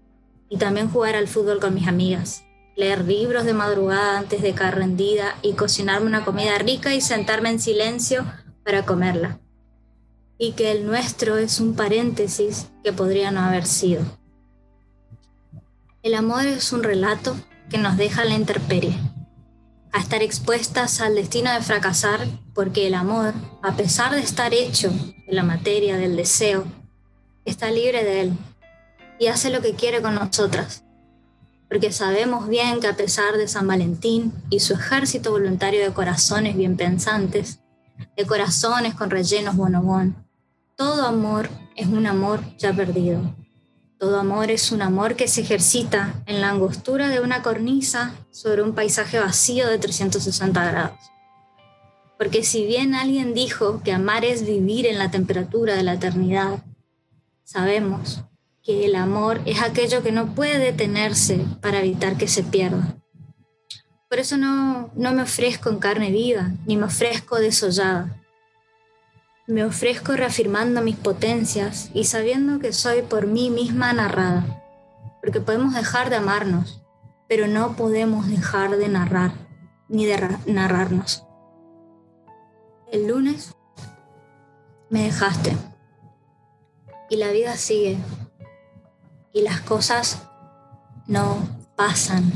y 0.49 0.59
también 0.59 0.91
jugar 0.91 1.17
al 1.17 1.29
fútbol 1.29 1.59
con 1.59 1.75
mis 1.75 1.89
amigas, 1.89 2.45
leer 2.77 3.05
libros 3.05 3.45
de 3.45 3.55
madrugada 3.55 4.19
antes 4.19 4.43
de 4.43 4.53
caer 4.53 4.77
rendida 4.77 5.37
y 5.43 5.55
cocinarme 5.55 6.07
una 6.07 6.25
comida 6.25 6.57
rica 6.59 6.95
y 6.95 7.01
sentarme 7.01 7.51
en 7.51 7.61
silencio 7.61 8.25
para 8.65 8.85
comerla. 8.85 9.41
Y 10.39 10.53
que 10.53 10.71
el 10.71 10.87
nuestro 10.87 11.39
es 11.39 11.61
un 11.61 11.75
paréntesis 11.75 12.69
que 12.85 12.93
podría 12.93 13.31
no 13.31 13.41
haber 13.41 13.65
sido. 13.65 14.03
El 16.07 16.15
amor 16.15 16.47
es 16.47 16.73
un 16.73 16.85
relato 16.85 17.35
que 17.69 17.79
nos 17.79 17.97
deja 17.97 18.25
la 18.25 18.37
intemperie, 18.37 18.97
a 19.93 19.99
estar 19.99 20.23
expuestas 20.23 21.01
al 21.01 21.17
destino 21.17 21.53
de 21.53 21.61
fracasar 21.61 22.29
porque 22.55 22.87
el 22.87 22.95
amor, 22.95 23.35
a 23.61 23.75
pesar 23.75 24.13
de 24.13 24.21
estar 24.21 24.55
hecho 24.55 24.91
de 24.91 25.33
la 25.33 25.43
materia 25.43 25.97
del 25.97 26.15
deseo, 26.15 26.63
está 27.45 27.73
libre 27.73 28.05
de 28.05 28.21
Él 28.21 28.33
y 29.19 29.27
hace 29.27 29.51
lo 29.51 29.61
que 29.61 29.75
quiere 29.75 30.01
con 30.01 30.15
nosotras. 30.15 30.85
Porque 31.69 31.91
sabemos 31.91 32.49
bien 32.49 32.79
que 32.79 32.87
a 32.87 32.97
pesar 32.97 33.37
de 33.37 33.49
San 33.49 33.67
Valentín 33.67 34.33
y 34.49 34.61
su 34.61 34.75
ejército 34.75 35.33
voluntario 35.33 35.83
de 35.83 35.93
corazones 35.93 36.57
bien 36.57 36.77
pensantes, 36.77 37.59
de 38.17 38.25
corazones 38.25 38.95
con 38.95 39.11
rellenos 39.11 39.57
bonobón, 39.57 40.25
todo 40.77 41.05
amor 41.05 41.49
es 41.75 41.89
un 41.89 42.07
amor 42.07 42.43
ya 42.59 42.73
perdido. 42.73 43.35
Todo 43.99 44.19
amor 44.21 44.51
es 44.51 44.73
un 44.73 44.83
amor 44.83 45.17
que 45.17 45.29
se 45.29 45.41
ejercita 45.41 46.23
en 46.27 46.41
la 46.41 46.51
angostura 46.51 47.09
de 47.09 47.21
una 47.21 47.43
cornisa 47.43 48.15
sobre 48.31 48.63
un 48.63 48.75
paisaje 48.75 49.19
vacío 49.19 49.69
de 49.69 49.79
360 49.79 50.71
grados. 50.71 50.99
Porque 52.19 52.43
si 52.43 52.67
bien 52.67 52.95
alguien 52.95 53.35
dijo 53.35 53.83
que 53.83 53.93
amar 53.93 54.25
es 54.25 54.47
vivir 54.47 54.87
en 54.87 54.99
la 54.99 55.11
temperatura 55.11 55.75
de 55.75 55.83
la 55.83 55.95
eternidad, 55.95 56.63
Sabemos 57.47 58.25
que 58.65 58.87
el 58.87 58.97
amor 58.97 59.41
es 59.47 59.63
aquello 59.63 60.03
que 60.03 60.11
no 60.11 60.35
puede 60.35 60.59
detenerse 60.59 61.47
para 61.63 61.79
evitar 61.79 62.17
que 62.17 62.27
se 62.27 62.43
pierda. 62.43 62.97
Por 64.11 64.19
eso 64.19 64.37
no, 64.37 64.91
no 64.97 65.13
me 65.13 65.23
ofrezco 65.23 65.71
en 65.71 65.79
carne 65.79 66.11
viva, 66.11 66.51
ni 66.67 66.77
me 66.77 66.87
ofrezco 66.87 67.37
desollada. 67.37 68.16
Me 69.49 69.65
ofrezco 69.65 70.13
reafirmando 70.17 70.83
mis 70.83 70.97
potencias 70.97 71.91
y 71.95 72.05
sabiendo 72.05 72.59
que 72.59 72.73
soy 72.73 73.03
por 73.03 73.29
mí 73.29 73.49
misma 73.49 73.93
narrada. 73.93 74.65
Porque 75.21 75.41
podemos 75.41 75.73
dejar 75.73 76.11
de 76.11 76.17
amarnos, 76.17 76.83
pero 77.29 77.47
no 77.47 77.77
podemos 77.77 78.29
dejar 78.29 78.77
de 78.77 78.89
narrar, 78.89 79.33
ni 79.89 80.05
de 80.05 80.37
narrarnos. 80.47 81.25
El 82.91 83.07
lunes 83.07 83.55
me 84.91 85.05
dejaste 85.05 85.57
y 87.09 87.17
la 87.17 87.31
vida 87.31 87.57
sigue 87.57 87.99
y 89.33 89.43
las 89.43 89.61
cosas 89.61 90.23
no 91.07 91.39
pasan, 91.77 92.33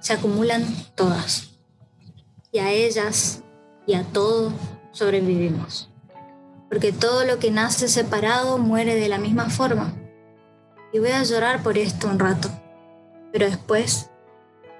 se 0.00 0.14
acumulan 0.14 0.64
todas 0.96 1.58
y 2.50 2.58
a 2.58 2.72
ellas 2.72 3.44
y 3.86 3.94
a 3.94 4.02
todo 4.04 4.52
sobrevivimos. 4.90 5.87
Porque 6.68 6.92
todo 6.92 7.24
lo 7.24 7.38
que 7.38 7.50
nace 7.50 7.88
separado 7.88 8.58
muere 8.58 8.94
de 8.94 9.08
la 9.08 9.18
misma 9.18 9.50
forma. 9.50 9.94
Y 10.92 10.98
voy 10.98 11.10
a 11.10 11.22
llorar 11.22 11.62
por 11.62 11.78
esto 11.78 12.08
un 12.08 12.18
rato, 12.18 12.50
pero 13.32 13.46
después 13.46 14.10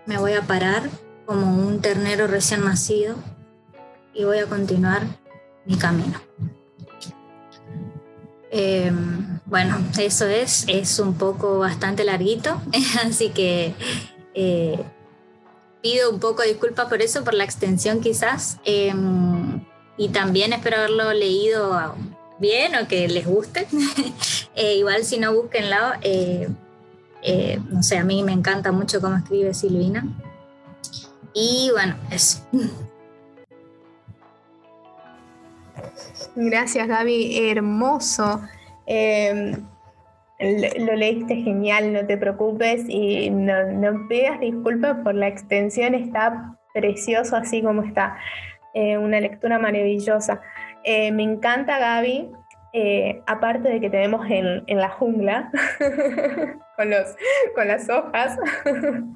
me 0.06 0.18
voy 0.18 0.32
a 0.32 0.42
parar 0.42 0.88
como 1.26 1.66
un 1.66 1.80
ternero 1.82 2.26
recién 2.26 2.64
nacido 2.64 3.14
y 4.14 4.24
voy 4.24 4.38
a 4.38 4.46
continuar 4.46 5.02
mi 5.66 5.76
camino. 5.76 6.18
Em, 8.50 9.40
bueno, 9.44 9.76
eso 9.98 10.26
es, 10.26 10.64
es 10.68 10.98
un 10.98 11.14
poco 11.14 11.58
bastante 11.58 12.04
larguito, 12.04 12.60
así 13.06 13.28
que 13.30 13.74
eh, 14.34 14.82
pido 15.82 16.10
un 16.10 16.18
poco 16.18 16.42
disculpas 16.42 16.88
por 16.88 17.02
eso, 17.02 17.24
por 17.24 17.34
la 17.34 17.44
extensión 17.44 18.00
quizás, 18.00 18.58
em, 18.64 19.47
y 19.98 20.08
también 20.08 20.54
espero 20.54 20.78
haberlo 20.78 21.12
leído 21.12 21.94
bien 22.38 22.74
o 22.76 22.88
que 22.88 23.08
les 23.08 23.26
guste. 23.26 23.66
Eh, 24.60 24.74
igual 24.74 25.04
si 25.04 25.20
no, 25.20 25.32
búsquenlo. 25.32 25.76
Eh, 26.02 26.48
no 27.70 27.80
sé, 27.80 27.96
a 27.96 28.02
mí 28.02 28.24
me 28.24 28.32
encanta 28.32 28.72
mucho 28.72 29.00
cómo 29.00 29.16
escribe 29.16 29.54
Silvina. 29.54 30.04
Y 31.32 31.70
bueno, 31.72 31.94
eso. 32.10 32.44
Gracias, 36.34 36.88
Gaby. 36.88 37.50
Hermoso. 37.50 38.40
Em, 38.86 39.52
lo 40.40 40.94
leíste 40.96 41.36
genial, 41.36 41.92
no 41.92 42.06
te 42.06 42.16
preocupes 42.16 42.84
y 42.88 43.28
no, 43.30 43.72
no 43.72 44.08
pidas 44.08 44.40
disculpas 44.40 44.98
por 45.02 45.14
la 45.14 45.28
extensión, 45.28 45.94
está 45.94 46.56
precioso 46.72 47.36
así 47.36 47.60
como 47.62 47.82
está. 47.82 48.16
Eh, 48.78 48.96
una 48.96 49.18
lectura 49.18 49.58
maravillosa. 49.58 50.40
Eh, 50.84 51.10
me 51.10 51.24
encanta, 51.24 51.80
Gaby, 51.80 52.30
eh, 52.72 53.22
aparte 53.26 53.68
de 53.68 53.80
que 53.80 53.90
tenemos 53.90 54.24
en, 54.30 54.62
en 54.68 54.78
la 54.78 54.88
jungla 54.90 55.50
con, 56.76 56.88
los, 56.88 57.16
con 57.56 57.66
las 57.66 57.90
hojas. 57.90 58.38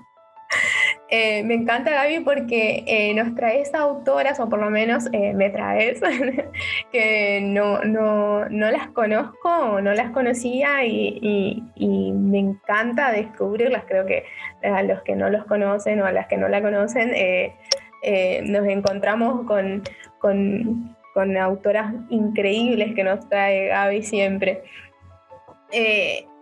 Me 1.10 1.54
encanta 1.54 1.90
Gaby 1.90 2.20
porque 2.20 2.84
eh, 2.86 3.12
nos 3.14 3.34
traes 3.34 3.74
autoras, 3.74 4.40
o 4.40 4.48
por 4.48 4.58
lo 4.58 4.70
menos 4.70 5.08
eh, 5.12 5.34
me 5.34 5.50
traes, 5.50 6.00
que 6.92 7.40
no, 7.42 7.82
no, 7.82 8.48
no, 8.48 8.70
las 8.70 8.88
conozco, 8.88 9.80
no 9.82 9.92
las 9.92 10.10
conocía 10.12 10.84
y, 10.86 11.62
y, 11.74 12.12
me 12.12 12.38
encanta 12.38 13.12
descubrirlas. 13.12 13.84
Creo 13.86 14.06
que 14.06 14.24
a 14.62 14.82
los 14.82 15.02
que 15.02 15.14
no 15.14 15.28
los 15.28 15.44
conocen 15.44 16.00
o 16.00 16.06
a 16.06 16.12
las 16.12 16.28
que 16.28 16.38
no 16.38 16.48
la 16.48 16.62
conocen, 16.62 17.12
nos 18.44 18.66
encontramos 18.66 19.46
con, 19.46 19.82
con, 20.18 20.96
con, 21.14 21.36
autoras 21.36 21.94
increíbles 22.10 22.94
que 22.94 23.04
nos 23.04 23.28
trae 23.28 23.68
Gaby 23.68 24.02
siempre. 24.02 24.62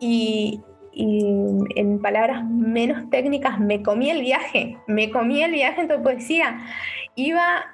y, 0.00 0.60
y 0.92 1.24
en 1.76 2.00
palabras 2.00 2.44
menos 2.44 3.08
técnicas, 3.10 3.58
me 3.60 3.82
comí 3.82 4.10
el 4.10 4.22
viaje, 4.22 4.76
me 4.86 5.10
comí 5.10 5.42
el 5.42 5.52
viaje 5.52 5.82
en 5.82 5.88
tu 5.88 6.02
poesía. 6.02 6.58
Iba, 7.14 7.64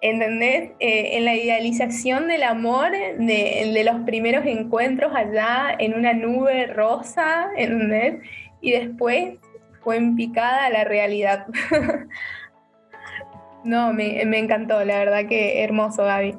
¿entendés? 0.00 0.72
Eh, 0.80 1.16
en 1.16 1.24
la 1.24 1.34
idealización 1.34 2.28
del 2.28 2.42
amor, 2.42 2.90
de, 2.90 3.82
los 3.84 4.00
primeros 4.04 4.44
encuentros 4.46 5.14
allá 5.14 5.74
en 5.78 5.94
una 5.94 6.12
nube 6.12 6.66
rosa, 6.66 7.48
¿entendés? 7.56 8.16
Y 8.60 8.72
después 8.72 9.36
fue 9.82 9.96
en 9.96 10.16
picada 10.16 10.68
la 10.70 10.84
realidad. 10.84 11.46
no, 13.64 13.92
me, 13.92 14.22
encantó, 14.38 14.84
la 14.84 14.98
verdad 14.98 15.26
que 15.26 15.62
hermoso, 15.62 16.04
Gaby. 16.04 16.36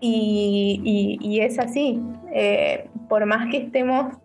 Y, 0.00 1.38
es 1.40 1.58
así, 1.58 2.00
eh, 2.32 2.88
por 3.08 3.24
más 3.26 3.48
que 3.50 3.58
estemos 3.58 4.16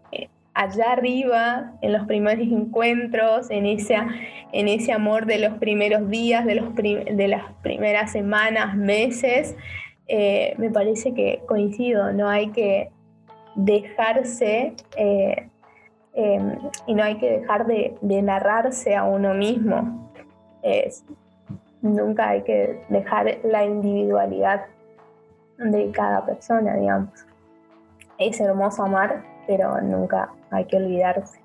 allá 0.57 0.93
arriba, 0.93 1.74
en 1.82 1.93
los 1.93 2.07
primeros 2.07 2.47
encuentros, 2.47 3.51
en, 3.51 3.68
en 3.68 4.68
ese 4.68 4.91
amor 4.91 5.28
de 5.28 5.38
los 5.38 5.59
primeros 5.59 6.09
días, 6.09 6.45
de, 6.45 6.55
los 6.55 6.74
de 6.74 7.28
las 7.28 7.43
primeras 7.61 8.11
semanas, 8.11 8.76
meses, 8.76 9.55
eh, 10.07 10.55
me 10.57 10.72
parece 10.72 11.13
que 11.13 11.41
coincido, 11.47 12.11
no 12.11 12.28
hay 12.28 12.49
que 12.49 12.89
dejarse 13.55 14.74
eh, 14.97 15.49
y 16.88 16.93
no 16.93 17.03
hay 17.03 17.18
que 17.18 17.39
dejar 17.39 17.68
de, 17.68 17.95
narrarse 18.01 18.95
a 18.95 19.03
uno 19.03 19.36
mismo. 19.36 20.11
Nunca 21.82 22.30
hay 22.30 22.44
que 22.44 22.86
dejar 22.90 23.38
la 23.44 23.66
individualidad 23.66 24.66
de 25.58 25.92
cada 25.92 26.26
persona, 26.26 26.76
digamos. 26.76 27.10
Es 28.18 28.40
hermoso 28.40 28.84
amar, 28.84 29.24
pero 29.46 29.80
nunca 29.82 30.30
hay 30.52 30.66
que 30.66 30.78
olvidarse. 30.78 31.40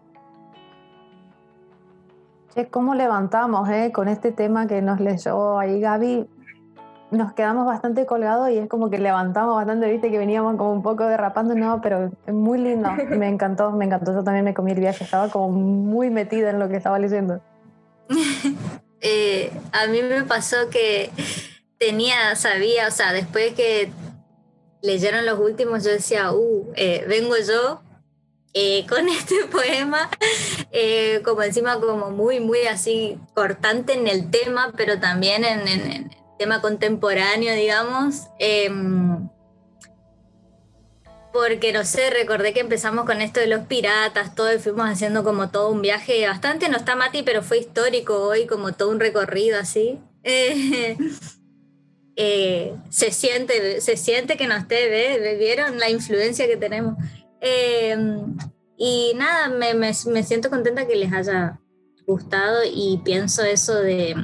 Che, 2.54 2.68
¿cómo 2.68 2.94
levantamos 2.94 3.68
eh? 3.70 3.92
con 3.92 4.08
este 4.08 4.30
tema 4.32 4.66
que 4.66 4.82
nos 4.82 5.00
leyó 5.00 5.58
ahí 5.58 5.80
Gaby? 5.80 6.28
Nos 7.10 7.32
quedamos 7.34 7.66
bastante 7.66 8.06
colgados 8.06 8.50
y 8.50 8.58
es 8.58 8.68
como 8.68 8.88
que 8.88 8.98
levantamos 8.98 9.54
bastante, 9.54 9.90
viste 9.90 10.10
que 10.10 10.18
veníamos 10.18 10.56
como 10.56 10.72
un 10.72 10.82
poco 10.82 11.04
derrapando, 11.04 11.54
no, 11.54 11.80
pero 11.82 12.10
es 12.26 12.34
muy 12.34 12.58
lindo, 12.58 12.90
me 13.10 13.28
encantó, 13.28 13.70
me 13.70 13.84
encantó, 13.84 14.14
yo 14.14 14.24
también 14.24 14.44
me 14.44 14.54
comí 14.54 14.72
el 14.72 14.80
viaje, 14.80 15.04
estaba 15.04 15.28
como 15.28 15.50
muy 15.50 16.10
metida 16.10 16.50
en 16.50 16.58
lo 16.58 16.68
que 16.68 16.76
estaba 16.76 16.98
leyendo. 16.98 17.40
Eh, 19.02 19.50
a 19.72 19.88
mí 19.88 20.00
me 20.00 20.22
pasó 20.22 20.70
que 20.70 21.10
tenía, 21.78 22.36
sabía, 22.36 22.86
o 22.86 22.90
sea, 22.92 23.12
después 23.12 23.52
que 23.54 23.90
leyeron 24.80 25.26
los 25.26 25.40
últimos, 25.40 25.82
yo 25.84 25.90
decía, 25.90 26.32
uh, 26.32 26.72
eh, 26.76 27.04
vengo 27.08 27.34
yo 27.36 27.82
eh, 28.54 28.86
con 28.88 29.08
este 29.08 29.44
poema, 29.50 30.08
como 31.24 31.42
encima 31.42 31.80
como 31.80 32.10
muy, 32.10 32.38
muy 32.38 32.60
así 32.66 33.18
cortante 33.34 33.94
en 33.94 34.06
el 34.06 34.30
tema, 34.30 34.72
pero 34.76 35.00
también 35.00 35.44
en, 35.44 35.66
el 35.66 36.10
tema 36.38 36.60
contemporáneo, 36.60 37.54
digamos. 37.54 38.28
Porque 41.32 41.72
no 41.72 41.84
sé, 41.84 42.10
recordé 42.10 42.52
que 42.52 42.60
empezamos 42.60 43.06
con 43.06 43.22
esto 43.22 43.40
de 43.40 43.46
los 43.46 43.66
piratas, 43.66 44.34
todo, 44.34 44.54
y 44.54 44.58
fuimos 44.58 44.88
haciendo 44.88 45.24
como 45.24 45.50
todo 45.50 45.70
un 45.70 45.80
viaje 45.80 46.26
bastante, 46.26 46.68
no 46.68 46.76
está 46.76 46.94
Mati, 46.94 47.22
pero 47.22 47.42
fue 47.42 47.58
histórico 47.58 48.22
hoy, 48.22 48.46
como 48.46 48.72
todo 48.72 48.90
un 48.90 49.00
recorrido 49.00 49.58
así. 49.58 49.98
Eh, 52.14 52.76
se, 52.90 53.10
siente, 53.10 53.80
se 53.80 53.96
siente 53.96 54.36
que 54.36 54.46
nos 54.46 54.68
te 54.68 55.36
¿vieron 55.38 55.78
la 55.78 55.88
influencia 55.88 56.46
que 56.46 56.58
tenemos? 56.58 56.94
Em, 57.40 58.36
y 58.76 59.12
nada, 59.16 59.48
me, 59.48 59.72
me, 59.74 59.94
siento 59.94 60.50
contenta 60.50 60.86
que 60.86 60.94
les 60.94 61.12
haya 61.12 61.58
gustado 62.06 62.60
y 62.64 63.00
pienso 63.04 63.42
eso 63.42 63.76
de 63.76 64.14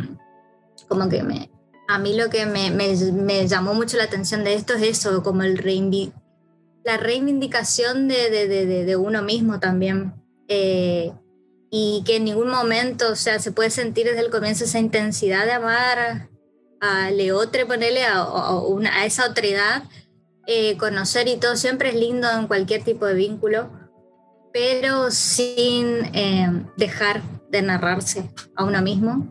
como 0.89 1.09
que 1.09 1.23
me, 1.23 1.51
a 1.89 1.99
mí 1.99 2.15
lo 2.17 2.29
que 2.29 2.47
me, 2.47 2.71
me, 2.71 3.49
llamó 3.49 3.75
mucho 3.75 3.97
la 3.97 4.05
atención 4.05 4.45
de 4.45 4.55
esto 4.55 4.75
es 4.75 4.83
eso, 4.83 5.23
como 5.23 5.43
el 5.43 5.59
la 6.85 6.97
reivindicación 6.97 8.09
de, 8.09 8.31
de, 8.31 8.85
de, 8.85 8.97
uno 8.97 9.23
mismo 9.23 9.61
también. 9.61 10.15
Eh, 10.49 11.13
y 11.71 12.03
que 12.07 12.17
en 12.17 12.25
ningún 12.25 12.49
momento, 12.49 13.13
o 13.13 13.17
sea, 13.17 13.39
se 13.39 13.53
puede 13.53 13.71
sentir 13.71 14.07
desde 14.07 14.21
el 14.21 14.31
comienzo 14.31 14.65
esa 14.65 14.79
intensidad 14.79 15.45
de 15.45 15.53
amar 15.53 16.29
a 16.81 17.11
Leotre, 17.11 17.67
ponerle 17.67 18.05
a, 18.05 18.21
a, 18.21 18.61
a 18.93 19.05
esa 19.05 19.27
otredad, 19.27 19.83
eh, 20.47 20.79
conocer 20.79 21.29
y 21.29 21.37
todo 21.37 21.57
siempre 21.57 21.91
es 21.91 21.95
lindo 21.95 22.27
en 22.31 22.47
cualquier 22.47 22.83
tipo 22.83 23.05
de 23.05 23.15
vínculo, 23.15 23.71
pero 24.53 25.11
sin 25.11 26.07
eh, 26.15 26.65
dejar 26.79 27.21
de 27.51 27.63
narrarse 27.63 28.31
a 28.57 28.65
uno 28.65 28.81
mismo. 28.81 29.29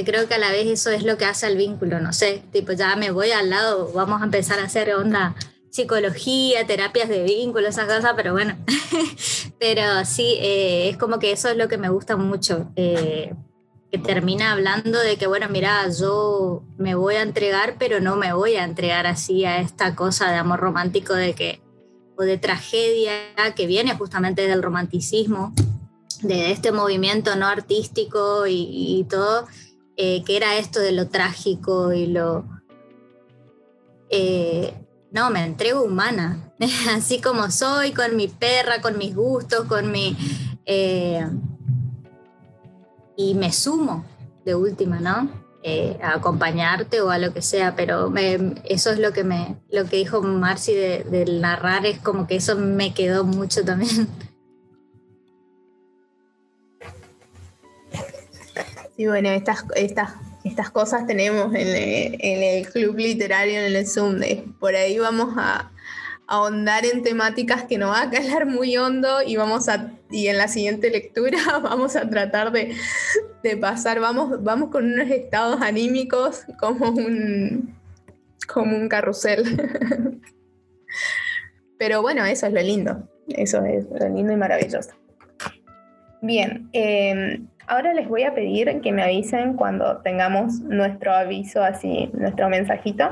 Que 0.00 0.06
creo 0.06 0.26
que 0.26 0.32
a 0.32 0.38
la 0.38 0.50
vez 0.50 0.66
eso 0.66 0.88
es 0.88 1.02
lo 1.02 1.18
que 1.18 1.26
hace 1.26 1.46
el 1.46 1.58
vínculo, 1.58 2.00
no 2.00 2.14
sé, 2.14 2.42
tipo 2.52 2.72
ya 2.72 2.96
me 2.96 3.10
voy 3.10 3.32
al 3.32 3.50
lado, 3.50 3.92
vamos 3.92 4.22
a 4.22 4.24
empezar 4.24 4.58
a 4.58 4.64
hacer 4.64 4.94
onda 4.94 5.34
psicología, 5.68 6.66
terapias 6.66 7.10
de 7.10 7.22
vínculo, 7.22 7.68
esas 7.68 7.84
cosas, 7.84 8.14
pero 8.16 8.32
bueno, 8.32 8.56
pero 9.60 9.82
sí, 10.06 10.38
eh, 10.40 10.88
es 10.88 10.96
como 10.96 11.18
que 11.18 11.32
eso 11.32 11.50
es 11.50 11.58
lo 11.58 11.68
que 11.68 11.76
me 11.76 11.90
gusta 11.90 12.16
mucho 12.16 12.72
que 12.74 13.98
termina 13.98 14.52
hablando 14.52 14.98
de 15.00 15.18
que, 15.18 15.26
bueno, 15.26 15.48
mira, 15.50 15.86
yo 15.90 16.62
me 16.78 16.94
voy 16.94 17.16
a 17.16 17.22
entregar, 17.22 17.76
pero 17.78 18.00
no 18.00 18.16
me 18.16 18.32
voy 18.32 18.54
a 18.54 18.64
entregar 18.64 19.06
así 19.06 19.44
a 19.44 19.60
esta 19.60 19.94
cosa 19.94 20.30
de 20.30 20.38
amor 20.38 20.60
romántico 20.60 21.12
de 21.12 21.34
que, 21.34 21.60
o 22.16 22.22
de 22.22 22.38
tragedia 22.38 23.12
que 23.54 23.66
viene 23.66 23.94
justamente 23.96 24.48
del 24.48 24.62
romanticismo, 24.62 25.52
de 26.22 26.52
este 26.52 26.72
movimiento 26.72 27.36
no 27.36 27.46
artístico 27.46 28.46
y, 28.46 29.04
todo, 29.10 29.46
eh, 30.02 30.24
que 30.24 30.34
era 30.34 30.56
esto 30.56 30.80
de 30.80 30.92
lo 30.92 31.08
trágico 31.08 31.92
y 31.92 32.06
lo... 32.06 32.46
Eh, 34.08 34.72
no, 35.12 35.28
me 35.28 35.44
entrego 35.44 35.82
humana, 35.82 36.54
así 36.96 37.20
como 37.20 37.50
soy, 37.50 37.92
con 37.92 38.16
mi 38.16 38.26
perra, 38.26 38.80
con 38.80 38.96
mis 38.96 39.14
gustos, 39.14 39.66
con 39.66 39.92
mi... 39.92 40.16
Eh, 40.64 41.28
y 43.14 43.34
me 43.34 43.52
sumo 43.52 44.06
de 44.46 44.54
última, 44.54 45.00
¿no? 45.00 45.30
A 46.02 46.14
acompañarte 46.14 47.02
o 47.02 47.10
a 47.10 47.18
lo 47.18 47.34
que 47.34 47.42
sea, 47.42 47.76
pero 47.76 48.10
eso 48.64 48.90
es 48.92 48.98
lo 48.98 49.12
que 49.12 49.22
me, 49.22 49.60
lo 49.68 49.84
que 49.84 49.98
dijo 49.98 50.22
Marci 50.22 50.72
del 50.72 51.42
narrar, 51.42 51.84
es 51.84 51.98
como 51.98 52.26
que 52.26 52.36
eso 52.36 52.56
me 52.56 52.94
quedó 52.94 53.24
mucho 53.24 53.66
también. 53.66 54.08
Sí, 59.00 59.06
bueno, 59.06 59.30
estas, 59.30 59.64
estas, 59.76 60.12
estas 60.44 60.68
cosas 60.68 61.06
tenemos 61.06 61.54
en 61.54 61.68
el, 61.68 62.18
en 62.20 62.42
el 62.42 62.68
club 62.68 62.98
literario, 62.98 63.58
en 63.58 63.74
el 63.74 63.86
Zoom, 63.86 64.16
de, 64.16 64.44
por 64.60 64.74
ahí 64.74 64.98
vamos 64.98 65.32
a, 65.38 65.72
ahondar 66.26 66.84
en 66.84 67.02
temáticas 67.02 67.64
que 67.64 67.78
nos 67.78 67.92
va 67.92 68.02
a 68.02 68.10
calar 68.10 68.44
muy 68.44 68.76
hondo 68.76 69.22
y 69.22 69.36
vamos 69.36 69.70
a 69.70 69.90
y 70.10 70.26
en 70.26 70.36
la 70.36 70.48
siguiente 70.48 70.90
lectura 70.90 71.38
vamos 71.62 71.96
a 71.96 72.10
tratar 72.10 72.52
de, 72.52 72.76
pasar, 73.58 74.00
vamos, 74.00 74.44
vamos 74.44 74.68
con 74.68 74.84
unos 74.84 75.08
estados 75.08 75.62
anímicos 75.62 76.42
como 76.58 76.90
un, 76.90 77.74
como 78.46 78.76
un 78.76 78.86
carrusel. 78.90 80.20
Pero 81.78 82.02
bueno, 82.02 82.26
eso 82.26 82.48
es 82.48 82.52
lo 82.52 82.60
lindo, 82.60 83.08
eso 83.28 83.64
es 83.64 83.86
lo 83.88 84.10
lindo 84.10 84.30
y 84.34 84.36
maravilloso. 84.36 84.90
Bien, 86.20 86.68
em, 86.74 87.48
ahora 87.70 87.94
les 87.94 88.08
voy 88.08 88.24
a 88.24 88.34
pedir 88.34 88.80
que 88.80 88.92
me 88.92 89.02
avisen 89.02 89.54
cuando 89.54 89.98
tengamos 89.98 90.60
nuestro 90.60 91.12
aviso 91.12 91.62
así, 91.62 92.10
nuestro 92.12 92.48
mensajito 92.48 93.08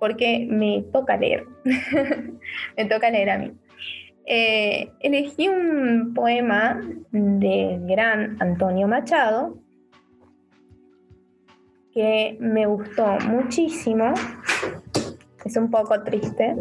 porque 0.00 0.44
me 0.50 0.82
toca 0.92 1.16
leer. 1.16 1.46
me 2.76 2.84
toca 2.86 3.08
leer 3.10 3.30
a 3.30 3.38
mí. 3.38 3.52
Eh, 4.26 4.90
elegí 4.98 5.48
un 5.48 6.12
poema 6.14 6.80
del 7.12 7.86
gran 7.86 8.36
Antonio 8.40 8.88
Machado 8.88 9.56
que 11.94 12.36
me 12.40 12.66
gustó 12.66 13.18
muchísimo. 13.28 14.12
Es 15.44 15.56
un 15.56 15.70
poco 15.70 16.02
triste, 16.02 16.56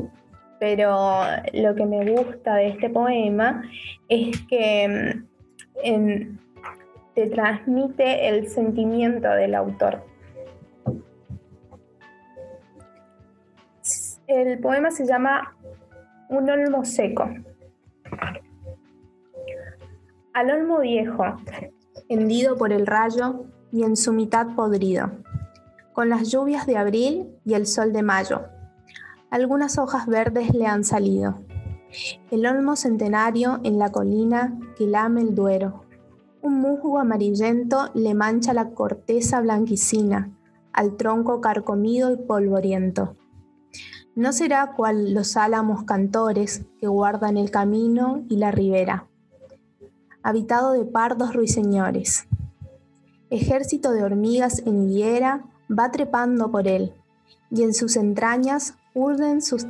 pero 0.60 1.22
lo 1.54 1.74
que 1.74 1.86
me 1.88 2.12
gusta 2.12 2.56
de 2.58 2.68
este 2.68 2.92
poema 2.92 3.64
es 4.08 4.40
que 4.42 5.24
mm, 5.84 6.51
te 7.16 7.28
transmite 7.30 8.30
el 8.30 8.48
sentimiento 8.50 9.30
del 9.30 9.56
autor. 9.56 10.04
El 14.28 14.60
poema 14.60 14.92
se 14.92 15.06
llama 15.06 15.56
Un 16.30 16.50
olmo 16.50 16.86
seco. 16.86 17.30
Al 20.34 20.50
olmo 20.50 20.80
viejo, 20.80 21.26
hendido 22.08 22.58
por 22.58 22.72
el 22.72 22.88
rayo 22.88 23.46
y 23.72 23.84
en 23.84 23.98
su 23.98 24.14
mitad 24.14 24.56
podrido, 24.56 25.12
con 25.92 26.08
las 26.08 26.32
lluvias 26.32 26.66
de 26.66 26.78
abril 26.78 27.36
y 27.44 27.56
el 27.56 27.68
sol 27.68 27.92
de 27.92 28.04
mayo. 28.04 28.44
Algunas 29.30 29.78
hojas 29.78 30.08
verdes 30.08 30.54
le 30.54 30.66
han 30.66 30.86
salido. 30.86 31.40
El 32.32 32.46
olmo 32.46 32.78
centenario 32.78 33.60
en 33.64 33.80
la 33.80 33.92
colina 33.92 34.58
que 34.78 34.88
lame 34.88 35.22
el 35.22 35.36
duero. 35.36 35.84
Un 36.44 36.60
musgo 36.60 36.98
amarillento 36.98 37.92
le 37.94 38.16
mancha 38.16 38.54
la 38.54 38.72
corteza 38.72 39.42
blanquicina 39.42 40.32
al 40.74 40.98
tronco 40.98 41.40
carcomido 41.40 42.12
y 42.12 42.18
polvoriento. 42.18 43.16
No 44.16 44.34
será 44.34 44.74
cual 44.76 45.14
los 45.14 45.38
álamos 45.38 45.84
cantores 45.84 46.66
que 46.80 46.88
guardan 46.88 47.38
el 47.38 47.52
camino 47.52 48.26
y 48.28 48.38
la 48.38 48.50
ribera, 48.50 49.08
habitado 50.24 50.72
de 50.74 50.84
pardos 50.84 51.36
ruiseñores. 51.36 52.28
Ejército 53.30 53.92
de 53.92 54.04
hormigas 54.04 54.64
en 54.66 54.90
higuera 54.90 55.46
va 55.70 55.92
trepando 55.92 56.52
por 56.52 56.68
él, 56.68 56.94
y 57.52 57.62
en 57.62 57.76
sus 57.76 57.98
entrañas 57.98 58.76
urden 58.96 59.42
sus, 59.42 59.68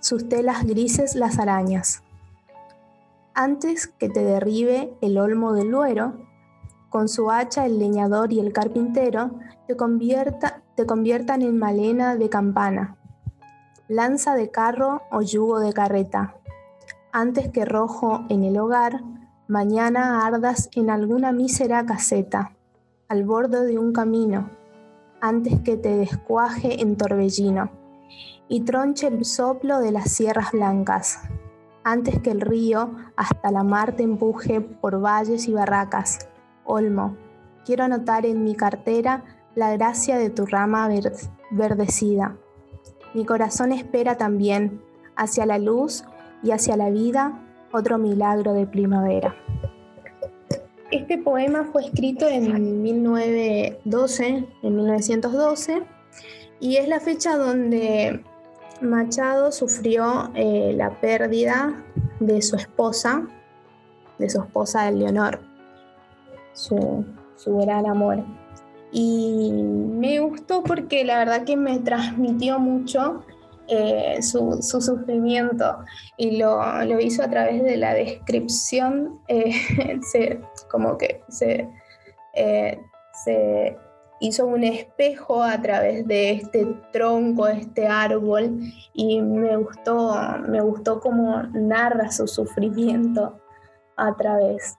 sus 0.00 0.28
telas 0.28 0.64
grises 0.64 1.16
las 1.16 1.40
arañas. 1.40 2.02
Antes 3.34 3.86
que 3.86 4.08
te 4.08 4.22
derribe 4.22 4.92
el 5.00 5.18
olmo 5.18 5.52
del 5.52 5.68
luero, 5.68 6.14
con 6.90 7.08
su 7.08 7.30
hacha 7.30 7.64
el 7.66 7.78
leñador 7.78 8.32
y 8.32 8.40
el 8.40 8.52
carpintero 8.52 9.38
te, 9.66 9.76
convierta, 9.76 10.62
conviertan 10.86 11.42
en 11.42 11.58
malena 11.58 12.16
de 12.16 12.28
campana 12.28 12.96
lanza 13.92 14.36
de 14.36 14.50
carro 14.50 15.02
o 15.10 15.20
yugo 15.20 15.60
de 15.60 15.74
carreta. 15.74 16.34
Antes 17.12 17.50
que 17.50 17.66
rojo 17.66 18.24
en 18.30 18.42
el 18.42 18.56
hogar, 18.58 19.02
mañana 19.48 20.24
ardas 20.26 20.70
en 20.74 20.88
alguna 20.88 21.30
mísera 21.32 21.84
caseta, 21.84 22.52
al 23.08 23.24
borde 23.24 23.66
de 23.66 23.78
un 23.78 23.92
camino, 23.92 24.48
antes 25.20 25.60
que 25.60 25.76
te 25.76 25.94
descuaje 25.94 26.80
en 26.80 26.96
torbellino, 26.96 27.70
y 28.48 28.62
tronche 28.62 29.08
el 29.08 29.26
soplo 29.26 29.78
de 29.78 29.92
las 29.92 30.10
sierras 30.10 30.52
blancas, 30.52 31.20
antes 31.84 32.20
que 32.20 32.30
el 32.30 32.40
río 32.40 32.94
hasta 33.16 33.50
la 33.50 33.64
mar 33.64 33.96
te 33.96 34.02
empuje 34.02 34.60
por 34.60 35.00
valles 35.00 35.48
y 35.48 35.52
barracas. 35.52 36.28
Olmo, 36.64 37.16
quiero 37.64 37.84
anotar 37.84 38.26
en 38.26 38.44
mi 38.44 38.54
cartera 38.54 39.24
la 39.54 39.72
gracia 39.72 40.16
de 40.16 40.30
tu 40.30 40.46
rama 40.46 40.88
verdecida 41.50 42.36
mi 43.14 43.26
corazón 43.26 43.72
espera 43.72 44.16
también 44.16 44.80
hacia 45.16 45.44
la 45.44 45.58
luz 45.58 46.04
y 46.42 46.52
hacia 46.52 46.78
la 46.78 46.88
vida 46.88 47.38
otro 47.70 47.98
milagro 47.98 48.54
de 48.54 48.66
primavera. 48.66 49.36
Este 50.90 51.18
poema 51.18 51.64
fue 51.64 51.84
escrito 51.84 52.26
en 52.26 52.82
1912, 52.82 54.46
en 54.62 54.76
1912, 54.76 55.82
y 56.60 56.76
es 56.76 56.88
la 56.88 57.00
fecha 57.00 57.36
donde 57.36 58.24
Machado 58.82 59.52
sufrió 59.52 60.30
eh, 60.34 60.72
la 60.76 61.00
pérdida 61.00 61.82
de 62.20 62.42
su 62.42 62.56
esposa, 62.56 63.26
de 64.18 64.28
su 64.28 64.40
esposa 64.40 64.90
Leonor, 64.90 65.40
su, 66.52 67.04
su 67.36 67.56
gran 67.58 67.86
amor. 67.86 68.24
Y 68.92 69.50
me 69.52 70.20
gustó 70.20 70.62
porque 70.62 71.04
la 71.04 71.18
verdad 71.18 71.44
que 71.44 71.56
me 71.56 71.78
transmitió 71.78 72.58
mucho 72.58 73.24
eh, 73.68 74.20
su, 74.22 74.60
sufrimiento 74.62 75.78
y 76.18 76.36
lo, 76.36 76.60
hizo 77.00 77.22
a 77.22 77.30
través 77.30 77.62
de 77.62 77.76
la 77.76 77.94
descripción, 77.94 79.20
eh, 79.28 79.54
como 80.70 80.98
que 80.98 81.22
se, 81.28 81.68
se 83.24 83.76
hizo 84.22 84.46
un 84.46 84.64
espejo 84.64 85.42
a 85.42 85.60
través 85.60 86.06
de 86.06 86.30
este 86.30 86.64
tronco, 86.92 87.48
este 87.48 87.86
árbol, 87.86 88.60
y 88.94 89.20
me 89.20 89.56
gustó, 89.56 90.14
me 90.48 90.60
gustó 90.60 91.00
cómo 91.00 91.42
narra 91.52 92.10
su 92.10 92.26
sufrimiento 92.26 93.38
a 93.96 94.16
través 94.16 94.78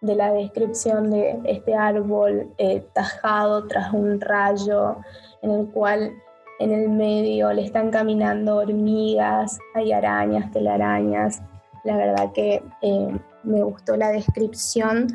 de 0.00 0.14
la 0.14 0.32
descripción 0.32 1.10
de 1.10 1.40
este 1.44 1.74
árbol 1.74 2.52
eh, 2.58 2.86
tajado 2.94 3.66
tras 3.66 3.92
un 3.92 4.20
rayo 4.20 4.96
en 5.42 5.50
el 5.50 5.66
cual 5.68 6.12
en 6.58 6.72
el 6.72 6.88
medio 6.88 7.52
le 7.52 7.64
están 7.64 7.90
caminando 7.90 8.56
hormigas, 8.56 9.58
hay 9.74 9.92
arañas, 9.92 10.50
telarañas. 10.52 11.42
La 11.84 11.96
verdad 11.96 12.32
que 12.32 12.62
eh, 12.82 13.18
me 13.42 13.62
gustó 13.62 13.96
la 13.96 14.08
descripción 14.08 15.08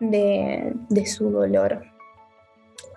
de, 0.00 0.74
su 1.06 1.30
dolor. 1.30 1.95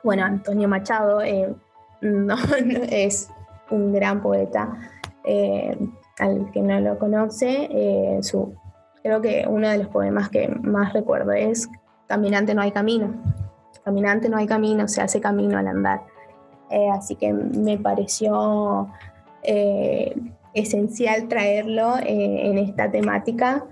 Bueno, 0.04 0.24
Antonio 0.24 0.68
Machado 0.68 1.22
eh, 1.22 1.54
es 2.90 3.30
un 3.70 3.94
gran 3.94 4.22
poeta. 4.22 4.78
al 6.20 6.52
que 6.52 6.62
no 6.62 6.80
lo 6.80 6.98
conoce, 6.98 8.20
su 8.22 8.54
Creo 9.02 9.22
que 9.22 9.46
uno 9.48 9.70
de 9.70 9.78
los 9.78 9.88
poemas 9.88 10.30
que 10.30 10.50
más 10.50 10.92
recuerdo 10.94 11.32
es 11.32 11.70
Caminante 12.08 12.56
no 12.56 12.62
hay 12.62 12.72
camino. 12.72 13.14
Caminante 13.84 14.30
no 14.30 14.38
hay 14.38 14.48
camino, 14.48 14.88
se 14.88 15.02
hace 15.02 15.22
camino 15.22 15.58
al 15.58 15.68
andar. 15.68 16.02
Eh, 16.70 16.90
así 16.90 17.16
que 17.16 17.32
me 17.32 17.78
pareció 17.78 18.90
eh, 19.44 20.16
esencial 20.54 21.28
traerlo 21.28 21.98
eh, 21.98 22.50
en 22.50 22.58
esta 22.58 22.90
temática 22.90 23.64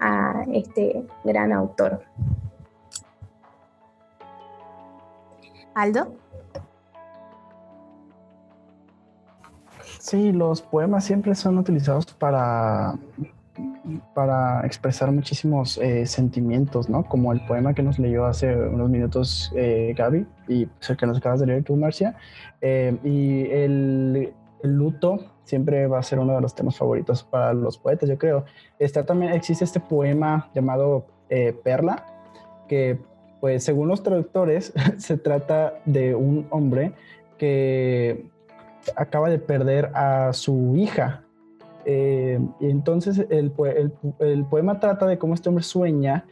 a 0.00 0.44
este 0.52 1.06
gran 1.24 1.52
autor. 1.52 2.02
Aldo. 5.80 6.14
Sí, 10.00 10.32
los 10.32 10.62
poemas 10.62 11.04
siempre 11.04 11.34
son 11.34 11.58
utilizados 11.58 12.06
para 12.06 12.94
para 14.14 14.64
expresar 14.66 15.10
muchísimos 15.12 15.78
eh, 15.78 16.06
sentimientos, 16.06 16.88
¿no? 16.88 17.04
Como 17.04 17.32
el 17.32 17.44
poema 17.46 17.74
que 17.74 17.82
nos 17.82 17.98
leyó 17.98 18.26
hace 18.26 18.54
unos 18.54 18.90
minutos 18.90 19.52
eh, 19.56 19.94
Gaby 19.96 20.26
y 20.48 20.68
el 20.88 20.96
que 20.96 21.06
nos 21.06 21.18
acabas 21.18 21.40
de 21.40 21.46
leer 21.46 21.64
tú, 21.64 21.76
Marcia. 21.76 22.14
Eh, 22.60 22.96
y 23.04 23.50
el, 23.50 24.34
luto 24.62 25.20
siempre 25.44 25.86
va 25.86 26.00
a 26.00 26.02
ser 26.02 26.18
uno 26.18 26.34
de 26.34 26.40
los 26.40 26.54
temas 26.54 26.76
favoritos 26.76 27.22
para 27.22 27.52
los 27.54 27.78
poetas, 27.78 28.08
yo 28.08 28.18
creo. 28.18 28.44
Está 28.78 29.06
también, 29.06 29.32
existe 29.32 29.64
este 29.64 29.78
poema 29.78 30.50
llamado 30.52 31.06
Perla, 31.62 32.04
que 32.66 32.98
pues 33.40 33.64
según 33.64 33.88
los 33.88 34.02
traductores 34.02 34.72
se 34.98 35.16
trata 35.16 35.80
de 35.84 36.14
un 36.14 36.46
hombre 36.50 36.92
que 37.36 38.26
acaba 38.96 39.28
de 39.28 39.38
perder 39.38 39.90
a 39.94 40.32
su 40.32 40.74
hija 40.76 41.24
eh, 41.90 42.38
y 42.60 42.68
entonces 42.68 43.24
el, 43.30 43.50
poema 43.50 44.78
trata 44.78 45.06
de 45.06 45.16
cómo 45.16 45.32
este 45.32 45.48
hombre 45.48 45.64
sueña 45.64 46.26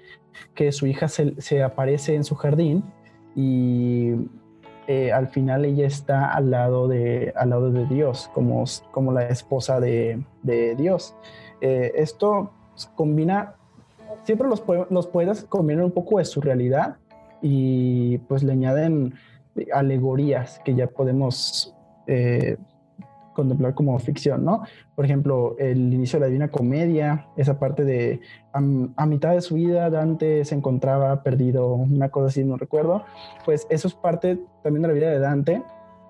que 0.54 0.70
su 0.70 0.86
hija 0.86 1.08
se, 1.08 1.62
aparece 1.62 2.14
en 2.14 2.24
su 2.24 2.34
jardín 2.34 2.84
y 3.34 4.12
eh, 4.86 5.12
al 5.12 5.28
final 5.28 5.64
ella 5.64 5.86
está 5.86 6.30
al 6.30 6.50
lado 6.50 6.88
de, 6.88 7.32
al 7.36 7.50
lado 7.50 7.70
de 7.70 7.86
Dios, 7.86 8.30
como, 8.34 8.64
como 8.90 9.12
la 9.12 9.28
esposa 9.28 9.80
de, 9.80 10.22
Dios. 10.76 11.16
Eh, 11.62 11.92
esto 11.96 12.52
combina, 12.94 13.55
siempre 14.26 14.48
los, 14.48 14.62
los 14.90 15.06
poetas 15.06 15.44
combinan 15.44 15.84
un 15.84 15.92
poco 15.92 16.18
de 16.18 16.26
su 16.26 16.42
realidad 16.42 16.96
y 17.40 18.18
pues 18.28 18.42
le 18.42 18.52
añaden 18.52 19.14
alegorías 19.72 20.60
que 20.64 20.74
ya 20.74 20.86
podemos 20.86 21.74
contemplar 23.36 23.74
como 23.74 23.96
ficción, 23.98 24.44
¿no? 24.44 24.62
Por 24.96 25.04
ejemplo, 25.04 25.56
el 25.58 25.92
inicio 25.92 26.18
de 26.18 26.20
la 26.24 26.26
Divina 26.28 26.48
Comedia, 26.48 27.26
esa 27.36 27.58
parte 27.58 27.84
de 27.84 28.20
a, 28.52 29.06
mitad 29.06 29.34
de 29.34 29.42
su 29.42 29.56
vida 29.56 29.90
Dante 29.90 30.44
se 30.44 30.54
encontraba 30.54 31.22
perdido, 31.22 31.74
una 31.74 32.08
cosa 32.08 32.28
así, 32.28 32.42
no 32.42 32.56
recuerdo, 32.56 33.04
pues 33.44 33.66
eso 33.68 33.88
es 33.88 33.94
parte 33.94 34.40
también 34.62 34.82
de 34.82 34.88
la 34.88 34.94
vida 34.94 35.10
de 35.10 35.18
Dante, 35.18 35.62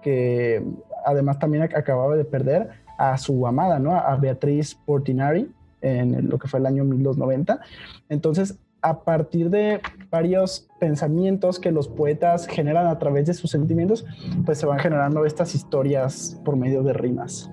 que 0.02 0.64
además 1.04 1.40
también 1.40 1.64
acababa 1.64 2.16
de 2.16 2.24
perder 2.24 2.70
a 2.96 3.18
su 3.18 3.46
amada, 3.46 3.80
¿no? 3.80 3.96
A 3.96 4.16
Beatriz 4.16 4.74
Portinari 4.74 5.50
en 5.80 6.28
lo 6.28 6.38
que 6.38 6.48
fue 6.48 6.60
el 6.60 6.66
año 6.66 6.84
1290. 6.84 7.60
Entonces, 8.08 8.58
a 8.82 9.02
partir 9.02 9.50
de 9.50 9.80
varios 10.10 10.68
pensamientos 10.78 11.58
que 11.58 11.72
los 11.72 11.88
poetas 11.88 12.46
generan 12.46 12.86
a 12.86 12.98
través 12.98 13.26
de 13.26 13.34
sus 13.34 13.50
sentimientos, 13.50 14.04
pues 14.44 14.58
se 14.58 14.66
van 14.66 14.78
generando 14.78 15.24
estas 15.24 15.54
historias 15.54 16.40
por 16.44 16.56
medio 16.56 16.82
de 16.82 16.92
rimas. 16.92 17.50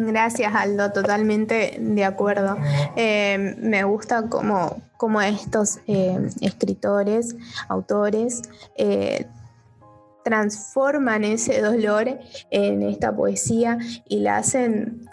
Gracias, 0.00 0.54
Aldo, 0.54 0.92
totalmente 0.92 1.76
de 1.80 2.04
acuerdo. 2.04 2.56
Eh, 2.94 3.56
me 3.58 3.82
gusta 3.82 4.28
cómo, 4.28 5.20
estos 5.22 5.80
eh, 5.88 6.28
escritores, 6.40 7.34
autores, 7.68 8.42
eh, 8.76 9.26
transforman 10.28 11.24
ese 11.24 11.62
dolor 11.62 12.18
en 12.50 12.82
esta 12.82 13.16
poesía 13.16 13.78
y 14.06 14.20
la 14.20 14.36
hacen 14.36 15.08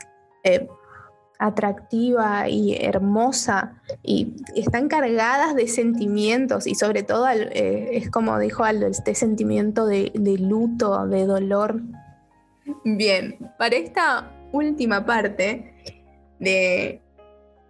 atractiva 1.39 2.49
y 2.49 2.75
hermosa 2.75 3.81
y 4.03 4.35
están 4.55 4.89
cargadas 4.89 5.55
de 5.55 5.67
sentimientos 5.67 6.67
y 6.67 6.75
sobre 6.75 7.03
todo 7.03 7.27
es 7.29 8.09
como 8.09 8.37
dijo 8.39 8.63
Aldo, 8.65 8.87
este 8.87 9.15
sentimiento 9.15 9.85
de, 9.85 10.11
de 10.13 10.37
luto, 10.37 11.07
de 11.07 11.25
dolor. 11.25 11.81
Bien, 12.83 13.37
para 13.57 13.75
esta 13.77 14.31
última 14.51 15.05
parte 15.05 15.73
de 16.39 17.01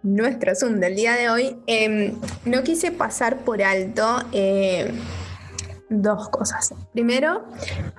nuestro 0.02 0.54
Zoom 0.54 0.78
del 0.78 0.94
día 0.94 1.14
de 1.14 1.28
hoy, 1.28 1.56
em, 1.66 2.14
no 2.44 2.62
quise 2.62 2.92
pasar 2.92 3.38
por 3.38 3.60
alto 3.62 4.18
eh, 4.32 4.92
dos 5.88 6.28
cosas. 6.28 6.74
Primero, 6.92 7.44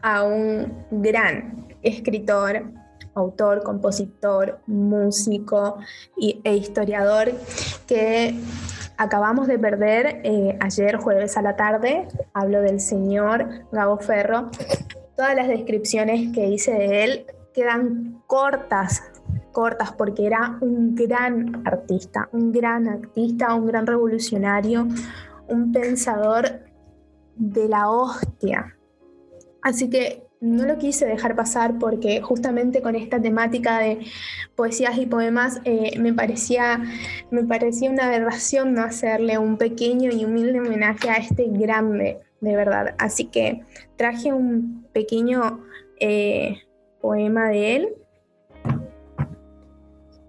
a 0.02 0.24
un 0.24 0.86
gran 0.92 1.68
escritor, 1.82 2.64
autor, 3.16 3.64
compositor, 3.64 4.60
músico 4.68 5.78
e 6.18 6.56
historiador 6.56 7.32
que 7.88 8.36
acabamos 8.98 9.48
de 9.48 9.60
perder 9.60 10.22
eh, 10.24 10.58
ayer 10.60 10.98
jueves 10.98 11.38
a 11.38 11.42
la 11.42 11.56
tarde. 11.56 12.08
Hablo 12.34 12.62
del 12.62 12.80
señor 12.80 13.66
Gabo 13.72 13.98
Ferro. 13.98 14.50
Todas 15.16 15.36
las 15.36 15.48
descripciones 15.48 16.34
que 16.34 16.48
hice 16.48 16.72
de 16.72 17.04
él 17.04 17.26
quedan 17.54 18.22
cortas, 18.28 19.02
cortas, 19.52 19.92
porque 19.92 20.28
era 20.28 20.58
un 20.62 20.94
gran 20.94 21.64
artista, 21.66 22.30
un 22.32 22.52
gran 22.52 22.88
artista, 22.88 23.56
un 23.56 23.66
gran 23.66 23.88
revolucionario, 23.88 24.88
un 25.48 25.72
pensador 25.72 26.67
de 27.38 27.68
la 27.68 27.90
hostia. 27.90 28.76
Así 29.62 29.90
que 29.90 30.28
no 30.40 30.66
lo 30.66 30.78
quise 30.78 31.06
dejar 31.06 31.36
pasar 31.36 31.80
porque 31.80 32.22
justamente 32.22 32.82
con 32.82 32.96
esta 32.96 33.20
temática 33.20 33.80
de 33.80 34.06
poesías 34.56 34.98
y 34.98 35.06
poemas 35.06 35.62
eh, 35.66 35.98
me, 36.00 36.14
parecía, 36.14 36.84
me 37.32 37.44
parecía 37.44 37.90
una 37.90 38.06
aberración 38.06 38.74
no 38.74 38.84
hacerle 38.84 39.38
un 39.38 39.58
pequeño 39.58 40.12
y 40.12 40.26
humilde 40.26 40.60
homenaje 40.60 41.10
a 41.10 41.16
este 41.16 41.48
grande, 41.50 42.20
de 42.42 42.56
verdad. 42.56 42.96
Así 43.00 43.26
que 43.26 43.64
traje 43.96 44.32
un 44.32 44.86
pequeño 44.94 45.66
eh, 46.00 46.60
poema 47.02 47.50
de 47.50 47.76
él. 47.76 47.90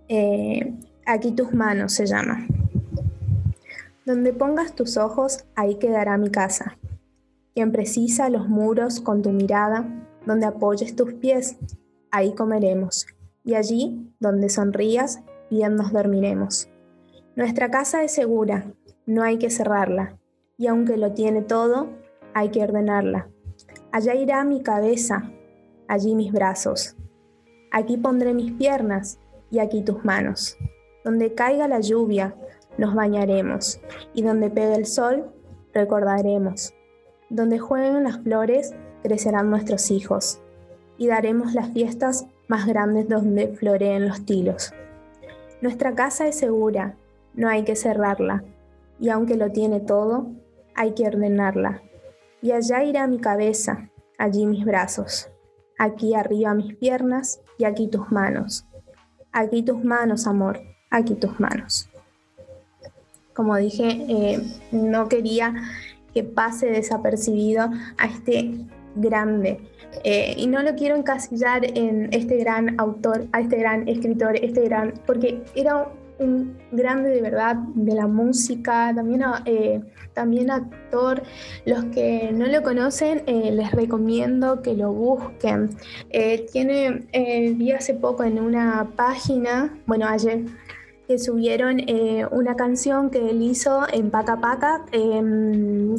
Eh, 0.08 0.74
aquí 1.04 1.32
tus 1.32 1.52
manos 1.52 1.92
se 1.92 2.06
llama. 2.06 2.46
Donde 4.06 4.32
pongas 4.32 4.74
tus 4.74 4.96
ojos, 4.96 5.44
ahí 5.54 5.74
quedará 5.74 6.16
mi 6.16 6.30
casa. 6.30 6.78
Quien 7.58 7.72
precisa 7.72 8.30
los 8.30 8.48
muros 8.48 9.00
con 9.00 9.20
tu 9.20 9.30
mirada, 9.30 9.84
donde 10.24 10.46
apoyes 10.46 10.94
tus 10.94 11.14
pies, 11.14 11.58
ahí 12.12 12.32
comeremos. 12.32 13.08
Y 13.42 13.56
allí, 13.56 14.14
donde 14.20 14.48
sonrías, 14.48 15.24
bien 15.50 15.74
nos 15.74 15.92
dormiremos. 15.92 16.70
Nuestra 17.34 17.68
casa 17.68 18.04
es 18.04 18.12
segura, 18.12 18.72
no 19.06 19.24
hay 19.24 19.38
que 19.38 19.50
cerrarla, 19.50 20.20
y 20.56 20.68
aunque 20.68 20.96
lo 20.96 21.14
tiene 21.14 21.42
todo, 21.42 21.88
hay 22.32 22.50
que 22.50 22.62
ordenarla. 22.62 23.28
Allá 23.90 24.14
irá 24.14 24.44
mi 24.44 24.62
cabeza, 24.62 25.28
allí 25.88 26.14
mis 26.14 26.30
brazos. 26.30 26.96
Aquí 27.72 27.96
pondré 27.96 28.34
mis 28.34 28.52
piernas 28.52 29.18
y 29.50 29.58
aquí 29.58 29.82
tus 29.82 30.04
manos. 30.04 30.56
Donde 31.04 31.34
caiga 31.34 31.66
la 31.66 31.80
lluvia, 31.80 32.36
nos 32.78 32.94
bañaremos, 32.94 33.80
y 34.14 34.22
donde 34.22 34.48
pegue 34.48 34.76
el 34.76 34.86
sol, 34.86 35.32
recordaremos. 35.74 36.72
Donde 37.30 37.58
jueguen 37.58 38.04
las 38.04 38.18
flores, 38.18 38.74
crecerán 39.02 39.50
nuestros 39.50 39.90
hijos, 39.90 40.40
y 40.96 41.06
daremos 41.06 41.54
las 41.54 41.70
fiestas 41.70 42.26
más 42.48 42.66
grandes 42.66 43.08
donde 43.08 43.48
floreen 43.48 44.08
los 44.08 44.24
tilos. 44.24 44.72
Nuestra 45.60 45.94
casa 45.94 46.26
es 46.26 46.38
segura, 46.38 46.96
no 47.34 47.48
hay 47.48 47.64
que 47.64 47.76
cerrarla, 47.76 48.44
y 48.98 49.10
aunque 49.10 49.36
lo 49.36 49.52
tiene 49.52 49.80
todo, 49.80 50.28
hay 50.74 50.92
que 50.92 51.06
ordenarla. 51.06 51.82
Y 52.42 52.52
allá 52.52 52.82
irá 52.84 53.06
mi 53.06 53.18
cabeza, 53.18 53.90
allí 54.18 54.46
mis 54.46 54.64
brazos 54.64 55.30
aquí 55.78 56.14
arriba 56.14 56.52
mis 56.54 56.74
piernas 56.76 57.40
y 57.56 57.64
aquí 57.64 57.88
tus 57.88 58.10
manos. 58.10 58.66
Aquí 59.32 59.62
tus 59.62 59.82
manos, 59.82 60.26
amor, 60.26 60.60
aquí 60.90 61.14
tus 61.14 61.38
manos. 61.38 61.88
Como 63.32 63.56
dije, 63.56 64.04
eh, 64.08 64.42
no 64.72 65.08
quería 65.08 65.54
pase 66.24 66.66
desapercibido 66.66 67.70
a 67.96 68.06
este 68.06 68.52
grande. 68.94 69.60
Eh, 70.04 70.34
y 70.36 70.46
no 70.46 70.62
lo 70.62 70.74
quiero 70.74 70.96
encasillar 70.96 71.64
en 71.76 72.08
este 72.12 72.36
gran 72.36 72.78
autor, 72.78 73.26
a 73.32 73.40
este 73.40 73.56
gran 73.56 73.88
escritor, 73.88 74.36
este 74.36 74.62
gran, 74.62 74.94
porque 75.06 75.42
era 75.54 75.88
un 76.18 76.56
grande 76.72 77.10
de 77.10 77.22
verdad 77.22 77.56
de 77.74 77.94
la 77.94 78.06
música, 78.08 78.92
también, 78.94 79.22
eh, 79.44 79.80
también 80.14 80.50
actor. 80.50 81.22
Los 81.64 81.84
que 81.86 82.30
no 82.32 82.46
lo 82.46 82.62
conocen, 82.62 83.22
eh, 83.26 83.52
les 83.52 83.70
recomiendo 83.70 84.60
que 84.62 84.74
lo 84.74 84.92
busquen. 84.92 85.70
Tiene, 86.52 87.06
vi 87.54 87.72
hace 87.72 87.94
poco 87.94 88.24
en 88.24 88.40
una 88.40 88.90
página, 88.96 89.78
bueno, 89.86 90.06
ayer, 90.08 90.44
que 91.08 91.18
subieron 91.18 91.80
una 92.30 92.54
canción 92.54 93.10
que 93.10 93.30
él 93.30 93.42
hizo 93.42 93.86
en 93.92 94.10
Paca 94.10 94.40
Paca, 94.40 94.84
em, 94.92 95.96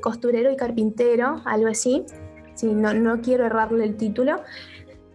costurero 0.00 0.50
y 0.50 0.56
carpintero, 0.56 1.42
algo 1.44 1.68
así. 1.68 2.04
Si 2.54 2.66
no, 2.66 2.94
no 2.94 3.20
quiero 3.20 3.44
errarle 3.44 3.84
el 3.84 3.96
título. 3.96 4.40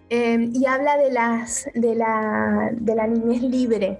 Em, 0.09 0.51
y 0.53 0.67
habla 0.67 0.97
de, 0.97 1.11
las, 1.11 1.65
de, 1.73 1.95
la, 1.95 2.69
de 2.73 2.95
la 2.95 3.07
niñez 3.07 3.41
libre, 3.41 3.99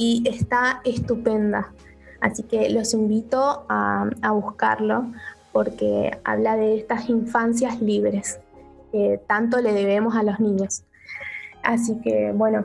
y 0.00 0.22
está 0.26 0.80
estupenda. 0.82 1.74
Así 2.22 2.42
que 2.44 2.70
los 2.70 2.94
invito 2.94 3.66
a, 3.68 4.08
buscarlo 4.32 5.12
porque 5.52 6.18
habla 6.24 6.56
de 6.56 6.78
estas 6.78 7.10
infancias 7.10 7.82
libres 7.82 8.40
que 8.92 9.20
tanto 9.26 9.60
le 9.60 9.74
debemos 9.74 10.16
a 10.16 10.22
los 10.22 10.40
niños. 10.40 10.84
Así 11.62 12.00
que 12.00 12.32
bueno, 12.32 12.64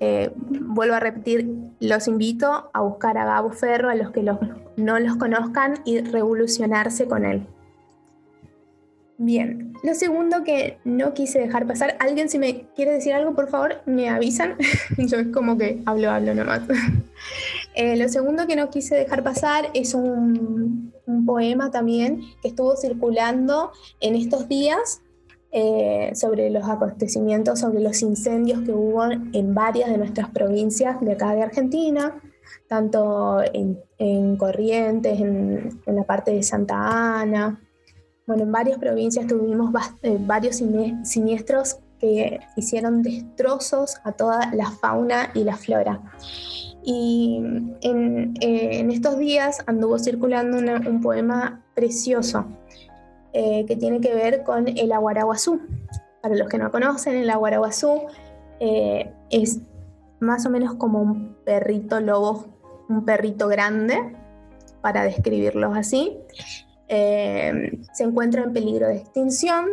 eh, 0.00 0.30
vuelvo 0.36 0.94
a 0.94 1.00
repetir, 1.00 1.48
los 1.78 2.08
invito 2.08 2.70
a 2.72 2.80
buscar 2.80 3.18
a 3.18 3.24
Gabo 3.24 3.50
Ferro, 3.50 3.90
a 3.90 3.94
los 3.94 4.10
que 4.10 4.22
no 4.22 4.98
los 4.98 5.16
conozcan 5.16 5.74
y 5.84 6.00
revolucionarse 6.00 7.06
con 7.06 7.24
él. 7.24 7.46
Bien, 9.22 9.74
lo 9.82 9.94
segundo 9.94 10.44
que 10.44 10.78
no 10.84 11.12
quise 11.12 11.40
dejar 11.40 11.66
pasar, 11.66 11.94
alguien 12.00 12.30
si 12.30 12.38
me 12.38 12.68
quiere 12.74 12.92
decir 12.92 13.12
algo, 13.12 13.34
por 13.34 13.50
favor, 13.50 13.82
me 13.84 14.08
avisan. 14.08 14.56
Yo 14.96 15.18
es 15.18 15.26
como 15.26 15.58
que 15.58 15.82
hablo, 15.84 16.10
hablo 16.10 16.34
nomás. 16.34 16.62
eh, 17.74 17.98
lo 17.98 18.08
segundo 18.08 18.46
que 18.46 18.56
no 18.56 18.70
quise 18.70 18.94
dejar 18.94 19.22
pasar 19.22 19.68
es 19.74 19.92
un, 19.92 20.94
poema 21.26 21.70
también 21.70 22.22
que 22.40 22.48
estuvo 22.48 22.76
circulando 22.76 23.72
en 24.00 24.14
estos 24.14 24.48
días 24.48 25.02
eh, 25.52 26.12
sobre 26.14 26.50
los 26.50 26.68
acontecimientos, 26.68 27.60
sobre 27.60 27.80
los 27.80 28.02
incendios 28.02 28.60
que 28.62 28.72
hubo 28.72 29.04
en 29.04 29.54
varias 29.54 29.90
de 29.90 29.98
nuestras 29.98 30.30
provincias 30.30 31.00
de 31.00 31.12
acá 31.12 31.34
de 31.34 31.42
Argentina, 31.42 32.20
tanto 32.68 33.40
en, 33.52 34.36
Corrientes, 34.36 35.20
en 35.20 35.80
la 35.86 36.04
parte 36.04 36.32
de 36.32 36.42
Santa 36.42 37.20
Ana 37.20 37.60
bueno, 38.30 38.44
en 38.44 38.52
varias 38.52 38.78
provincias 38.78 39.26
tuvimos 39.26 39.74
eh, 40.02 40.16
varios 40.20 40.62
siniestros 41.02 41.80
que 41.98 42.38
hicieron 42.56 43.02
destrozos 43.02 43.96
a 44.04 44.12
toda 44.12 44.54
la 44.54 44.70
fauna 44.70 45.32
y 45.34 45.42
la 45.42 45.56
flora. 45.56 46.00
Y 46.84 47.42
en, 47.82 48.90
estos 48.92 49.18
días 49.18 49.58
anduvo 49.66 49.98
circulando 49.98 50.58
un 50.58 51.00
poema 51.00 51.60
precioso 51.74 52.46
eh, 53.32 53.64
que 53.66 53.76
tiene 53.76 54.00
que 54.00 54.14
ver 54.14 54.42
con 54.42 54.68
el 54.68 54.92
aguaraguazú. 54.92 55.60
Para 56.22 56.36
los 56.36 56.48
que 56.48 56.58
no 56.58 56.70
conocen, 56.70 57.16
el 57.16 57.30
aguaraguazú 57.30 58.02
es 59.30 59.60
más 60.20 60.44
o 60.44 60.50
menos 60.50 60.74
como 60.74 61.00
un 61.00 61.34
perrito 61.44 61.98
lobo, 62.00 62.44
un 62.90 63.06
perrito 63.06 63.48
grande, 63.48 64.14
para 64.80 65.04
describirlos 65.04 65.76
así, 65.76 66.18
eh, 66.88 67.78
se 67.92 68.04
encuentra 68.04 68.42
en 68.42 68.52
peligro 68.52 68.88
de 68.88 68.96
extinción 68.96 69.66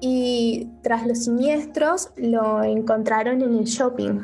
y 0.00 0.68
tras 0.82 1.06
los 1.06 1.24
siniestros 1.24 2.10
lo 2.16 2.62
encontraron 2.62 3.42
en 3.42 3.54
el 3.56 3.64
shopping. 3.64 4.20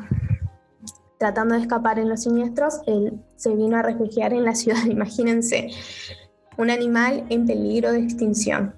Tratando 1.19 1.57
de 1.57 1.63
escapar 1.63 1.99
en 1.99 2.09
los 2.09 2.23
siniestros, 2.23 2.81
él 2.87 3.21
se 3.37 3.55
vino 3.55 3.77
a 3.77 3.83
refugiar 3.83 4.33
en 4.33 4.45
la 4.45 4.55
ciudad, 4.55 4.85
imagínense, 4.89 5.71
un 6.59 6.71
animal 6.71 7.25
en 7.31 7.47
peligro 7.47 7.93
de 7.93 8.01
extinción. 8.01 8.75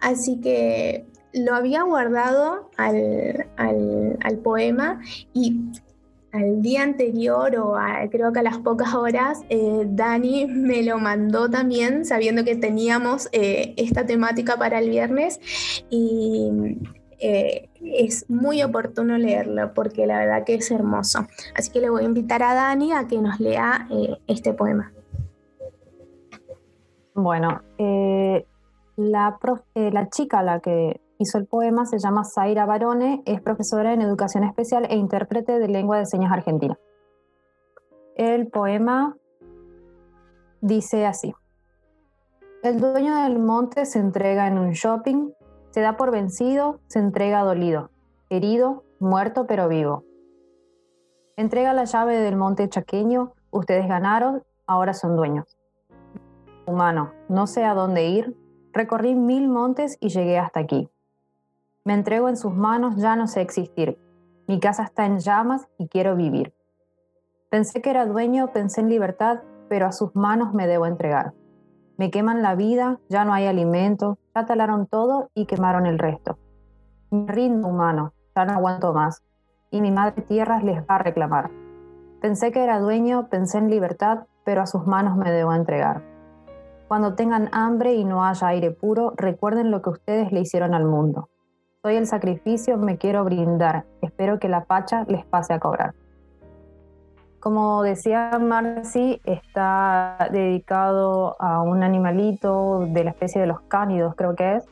Así 0.00 0.40
que 0.40 1.04
lo 1.34 1.54
había 1.54 1.82
guardado 1.82 2.70
al, 2.76 3.46
al 3.56 4.38
poema 4.38 5.00
y 5.34 5.60
al 6.32 6.60
día 6.62 6.82
anterior 6.82 7.56
o 7.56 7.74
creo 8.10 8.32
que 8.32 8.40
a 8.40 8.42
las 8.42 8.58
pocas 8.58 8.94
horas, 8.94 9.42
eh, 9.48 9.84
Dani 9.86 10.46
me 10.46 10.82
lo 10.82 10.98
mandó 10.98 11.48
también 11.48 12.04
sabiendo 12.04 12.44
que 12.44 12.56
teníamos 12.56 13.28
eh, 13.32 13.74
esta 13.76 14.06
temática 14.06 14.56
para 14.56 14.78
el 14.78 14.90
viernes 14.90 15.40
y 15.90 16.50
eh, 17.20 17.68
es 17.80 18.28
muy 18.28 18.62
oportuno 18.62 19.18
leerlo 19.18 19.72
porque 19.74 20.06
la 20.06 20.18
verdad 20.18 20.44
que 20.44 20.54
es 20.54 20.70
hermoso. 20.70 21.26
Así 21.54 21.70
que 21.70 21.80
le 21.80 21.90
voy 21.90 22.02
a 22.02 22.06
invitar 22.06 22.42
a 22.42 22.54
Dani 22.54 22.92
a 22.92 23.06
que 23.06 23.18
nos 23.18 23.40
lea 23.40 23.88
este 24.26 24.52
poema. 24.52 24.92
Bueno, 27.20 27.62
la, 28.94 29.38
la 29.74 30.08
chica 30.08 30.38
a 30.38 30.42
la 30.44 30.60
que 30.60 31.00
hizo 31.18 31.36
el 31.36 31.46
poema, 31.46 31.84
se 31.84 31.98
llama 31.98 32.22
Zaira 32.24 32.64
Barone, 32.64 33.24
es 33.26 33.40
profesora 33.40 33.92
en 33.92 34.02
educación 34.02 34.44
especial 34.44 34.86
e 34.88 34.94
intérprete 34.94 35.58
de 35.58 35.66
lengua 35.66 35.98
de 35.98 36.06
señas 36.06 36.30
argentina. 36.30 36.78
El 38.14 38.46
poema 38.46 39.16
dice 40.60 41.06
así. 41.06 41.34
El 42.62 42.78
dueño 42.78 43.16
del 43.24 43.40
monte 43.40 43.84
se 43.84 43.98
entrega 43.98 44.46
en 44.46 44.56
un 44.56 44.70
shopping, 44.70 45.32
se 45.70 45.80
da 45.80 45.96
por 45.96 46.12
vencido, 46.12 46.78
se 46.86 47.00
entrega 47.00 47.42
dolido, 47.42 47.90
herido, 48.30 48.84
muerto 49.00 49.48
pero 49.48 49.66
vivo. 49.66 50.04
Entrega 51.34 51.72
la 51.72 51.82
llave 51.82 52.18
del 52.18 52.36
monte 52.36 52.68
chaqueño, 52.68 53.32
ustedes 53.50 53.88
ganaron, 53.88 54.44
ahora 54.68 54.94
son 54.94 55.16
dueños. 55.16 55.57
Humano, 56.68 57.12
no 57.30 57.46
sé 57.46 57.64
a 57.64 57.72
dónde 57.72 58.08
ir, 58.08 58.36
recorrí 58.74 59.14
mil 59.14 59.48
montes 59.48 59.96
y 60.00 60.10
llegué 60.10 60.38
hasta 60.38 60.60
aquí. 60.60 60.90
Me 61.82 61.94
entrego 61.94 62.28
en 62.28 62.36
sus 62.36 62.54
manos, 62.54 62.96
ya 62.96 63.16
no 63.16 63.26
sé 63.26 63.40
existir. 63.40 63.98
Mi 64.46 64.60
casa 64.60 64.82
está 64.82 65.06
en 65.06 65.18
llamas 65.18 65.66
y 65.78 65.88
quiero 65.88 66.14
vivir. 66.14 66.52
Pensé 67.48 67.80
que 67.80 67.88
era 67.88 68.04
dueño, 68.04 68.52
pensé 68.52 68.82
en 68.82 68.90
libertad, 68.90 69.40
pero 69.70 69.86
a 69.86 69.92
sus 69.92 70.14
manos 70.14 70.52
me 70.52 70.66
debo 70.66 70.84
entregar. 70.84 71.32
Me 71.96 72.10
queman 72.10 72.42
la 72.42 72.54
vida, 72.54 73.00
ya 73.08 73.24
no 73.24 73.32
hay 73.32 73.46
alimento, 73.46 74.18
ya 74.34 74.44
talaron 74.44 74.86
todo 74.86 75.30
y 75.32 75.46
quemaron 75.46 75.86
el 75.86 75.98
resto. 75.98 76.38
Me 77.10 77.32
rindo 77.32 77.66
humano, 77.66 78.12
ya 78.36 78.44
no 78.44 78.52
aguanto 78.52 78.92
más, 78.92 79.22
y 79.70 79.80
mi 79.80 79.90
madre 79.90 80.20
tierra 80.20 80.60
les 80.60 80.82
va 80.82 80.96
a 80.96 80.98
reclamar. 80.98 81.50
Pensé 82.20 82.52
que 82.52 82.62
era 82.62 82.78
dueño, 82.78 83.30
pensé 83.30 83.56
en 83.56 83.70
libertad, 83.70 84.26
pero 84.44 84.60
a 84.60 84.66
sus 84.66 84.86
manos 84.86 85.16
me 85.16 85.32
debo 85.32 85.54
entregar. 85.54 86.02
Cuando 86.88 87.14
tengan 87.14 87.50
hambre 87.52 87.94
y 87.94 88.04
no 88.06 88.24
haya 88.24 88.48
aire 88.48 88.70
puro, 88.70 89.12
recuerden 89.14 89.70
lo 89.70 89.82
que 89.82 89.90
ustedes 89.90 90.32
le 90.32 90.40
hicieron 90.40 90.72
al 90.72 90.86
mundo. 90.86 91.28
Soy 91.82 91.96
el 91.96 92.06
sacrificio, 92.06 92.78
me 92.78 92.96
quiero 92.96 93.24
brindar. 93.24 93.84
Espero 94.00 94.38
que 94.38 94.48
la 94.48 94.64
pacha 94.64 95.04
les 95.06 95.24
pase 95.26 95.52
a 95.52 95.60
cobrar. 95.60 95.94
Como 97.40 97.82
decía 97.82 98.38
Marci, 98.40 99.20
está 99.24 100.28
dedicado 100.32 101.36
a 101.38 101.60
un 101.60 101.82
animalito 101.82 102.86
de 102.88 103.04
la 103.04 103.10
especie 103.10 103.38
de 103.38 103.46
los 103.46 103.60
cánidos, 103.68 104.14
creo 104.16 104.34
que 104.34 104.56
es. 104.56 104.64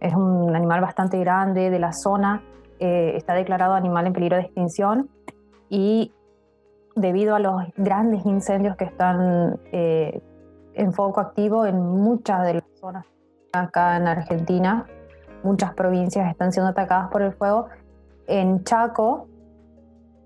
Es 0.00 0.14
un 0.14 0.54
animal 0.54 0.80
bastante 0.80 1.18
grande 1.18 1.70
de 1.70 1.78
la 1.80 1.92
zona. 1.92 2.40
Eh, 2.78 3.14
está 3.16 3.34
declarado 3.34 3.74
animal 3.74 4.06
en 4.06 4.12
peligro 4.12 4.36
de 4.36 4.42
extinción 4.42 5.10
y 5.68 6.12
debido 6.94 7.34
a 7.34 7.40
los 7.40 7.62
grandes 7.76 8.24
incendios 8.24 8.76
que 8.76 8.84
están 8.84 9.58
eh, 9.72 10.22
en 10.74 10.92
foco 10.92 11.20
activo 11.20 11.66
en 11.66 11.80
muchas 11.80 12.44
de 12.44 12.54
las 12.54 12.64
zonas 12.80 13.06
acá 13.52 13.96
en 13.96 14.08
Argentina, 14.08 14.86
muchas 15.42 15.72
provincias 15.74 16.28
están 16.30 16.52
siendo 16.52 16.70
atacadas 16.70 17.10
por 17.10 17.22
el 17.22 17.32
fuego. 17.32 17.68
En 18.26 18.64
Chaco, 18.64 19.28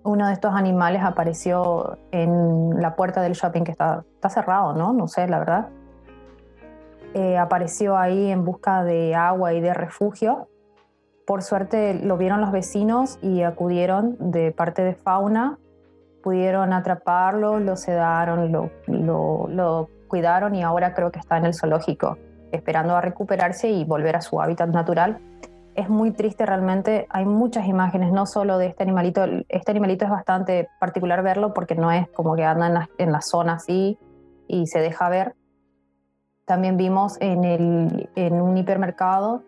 uno 0.04 0.26
de 0.26 0.32
estos 0.32 0.54
animales 0.54 1.02
apareció 1.04 1.98
en 2.10 2.80
la 2.80 2.96
puerta 2.96 3.20
del 3.20 3.32
shopping 3.32 3.62
que 3.62 3.72
está, 3.72 4.04
cerrado, 4.28 4.72
¿no? 4.72 4.92
No 4.92 5.08
sé, 5.08 5.28
la 5.28 5.38
verdad. 5.38 5.68
Eh, 7.14 7.36
apareció 7.36 7.96
ahí 7.96 8.30
en 8.30 8.44
busca 8.44 8.84
de 8.84 9.14
agua 9.14 9.52
y 9.52 9.60
de 9.60 9.74
refugio. 9.74 10.48
Por 11.26 11.42
suerte 11.42 11.94
lo 11.94 12.16
vieron 12.16 12.40
los 12.40 12.52
vecinos 12.52 13.18
y 13.20 13.42
acudieron 13.42 14.16
de 14.18 14.52
parte 14.52 14.82
de 14.82 14.94
fauna. 14.94 15.58
Pudieron 16.22 16.72
atraparlo, 16.72 17.60
lo 17.60 17.76
sedaron, 17.76 18.52
lo 18.52 19.88
cuidaron 20.08 20.54
y 20.54 20.62
ahora 20.62 20.94
creo 20.94 21.12
que 21.12 21.20
está 21.20 21.36
en 21.36 21.46
el 21.46 21.54
zoológico 21.54 22.18
esperando 22.52 22.96
a 22.96 23.00
recuperarse 23.00 23.68
y 23.68 23.84
volver 23.84 24.16
a 24.16 24.20
su 24.20 24.40
hábitat 24.40 24.70
natural. 24.70 25.18
Es 25.74 25.88
muy 25.88 26.10
triste 26.10 26.44
realmente, 26.44 27.06
hay 27.10 27.24
muchas 27.24 27.66
imágenes, 27.66 28.10
no 28.10 28.26
solo 28.26 28.58
de 28.58 28.66
este 28.66 28.82
animalito, 28.82 29.24
este 29.48 29.70
animalito 29.70 30.04
es 30.04 30.10
bastante 30.10 30.68
particular 30.80 31.22
verlo 31.22 31.54
porque 31.54 31.76
no 31.76 31.92
es 31.92 32.08
como 32.10 32.34
que 32.34 32.44
anda 32.44 32.88
en 32.98 33.12
la, 33.12 33.20
zona 33.20 33.54
así 33.54 33.98
y 34.48 34.66
se 34.66 34.80
deja 34.80 35.08
ver. 35.08 35.36
También 36.46 36.76
vimos 36.76 37.16
en, 37.20 37.44
el, 37.44 38.10
en 38.16 38.40
un 38.40 38.56
hipermercado 38.56 39.44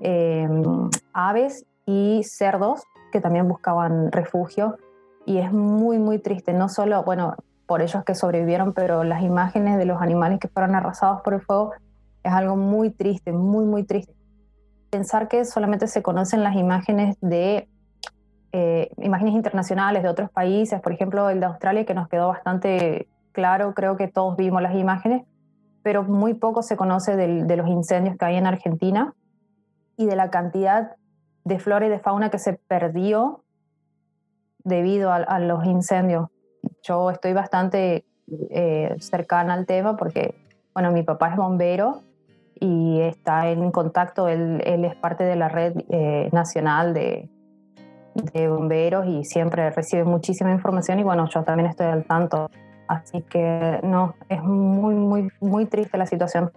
em, 0.00 0.90
aves 1.14 1.64
y 1.86 2.22
cerdos 2.24 2.82
que 3.10 3.20
también 3.20 3.48
buscaban 3.48 4.12
refugio 4.12 4.76
y 5.24 5.38
es 5.38 5.52
muy, 5.52 5.98
muy 5.98 6.18
triste, 6.18 6.52
no 6.52 6.68
solo, 6.68 7.02
bueno, 7.04 7.36
por 7.72 7.80
ellos 7.80 8.04
que 8.04 8.14
sobrevivieron, 8.14 8.74
pero 8.74 9.02
las 9.02 9.22
imágenes 9.22 9.78
de 9.78 9.86
los 9.86 10.02
animales 10.02 10.38
que 10.38 10.48
fueron 10.48 10.74
arrasados 10.74 11.22
por 11.22 11.32
el 11.32 11.40
fuego 11.40 11.72
es 12.22 12.30
algo 12.30 12.54
muy 12.54 12.90
triste, 12.90 13.32
muy, 13.32 13.64
muy 13.64 13.84
triste. 13.84 14.12
Pensar 14.90 15.26
que 15.26 15.46
solamente 15.46 15.86
se 15.86 16.02
conocen 16.02 16.42
las 16.44 16.54
imágenes 16.54 17.16
de 17.22 17.70
eh, 18.52 18.90
imágenes 18.98 19.32
internacionales 19.32 20.02
de 20.02 20.10
otros 20.10 20.28
países, 20.30 20.82
por 20.82 20.92
ejemplo 20.92 21.30
el 21.30 21.40
de 21.40 21.46
Australia, 21.46 21.86
que 21.86 21.94
nos 21.94 22.10
quedó 22.10 22.28
bastante 22.28 23.08
claro, 23.32 23.72
creo 23.72 23.96
que 23.96 24.06
todos 24.06 24.36
vimos 24.36 24.60
las 24.60 24.74
imágenes, 24.74 25.22
pero 25.82 26.02
muy 26.02 26.34
poco 26.34 26.62
se 26.62 26.76
conoce 26.76 27.16
de 27.16 27.56
los 27.56 27.68
incendios 27.68 28.18
que 28.18 28.24
hay 28.26 28.36
en 28.36 28.46
Argentina 28.46 29.14
y 29.96 30.04
de 30.04 30.14
la 30.14 30.28
cantidad 30.28 30.96
de 31.44 31.58
flora 31.58 31.86
y 31.86 31.88
de 31.88 32.00
fauna 32.00 32.28
que 32.28 32.38
se 32.38 32.52
perdió 32.52 33.42
debido 34.62 35.10
a, 35.10 35.38
los 35.38 35.64
incendios. 35.64 36.28
Yo 36.82 37.10
estoy 37.10 37.32
bastante 37.32 38.04
eh, 38.50 38.96
cercana 38.98 39.54
al 39.54 39.66
tema 39.66 39.96
porque, 39.96 40.34
bueno, 40.74 40.90
mi 40.90 41.02
papá 41.02 41.28
es 41.28 41.36
bombero 41.36 42.02
y 42.58 43.00
está 43.00 43.48
en 43.50 43.70
contacto, 43.70 44.28
él, 44.28 44.62
él 44.64 44.84
es 44.84 44.94
parte 44.96 45.24
de 45.24 45.36
la 45.36 45.48
red 45.48 45.74
eh, 45.90 46.28
nacional 46.32 46.94
de, 46.94 47.28
de, 48.14 48.48
bomberos 48.48 49.06
y 49.06 49.24
siempre 49.24 49.70
recibe 49.70 50.04
muchísima 50.04 50.50
información 50.52 50.98
y 50.98 51.02
bueno, 51.02 51.28
yo 51.32 51.42
también 51.44 51.68
estoy 51.68 51.86
al 51.86 52.04
tanto. 52.04 52.50
Así 52.88 53.22
que 53.22 53.80
no, 53.82 54.14
es 54.28 54.42
muy, 54.42 54.94
muy, 54.94 55.28
muy 55.40 55.66
triste 55.66 55.96
la 55.96 56.06
situación. 56.06 56.52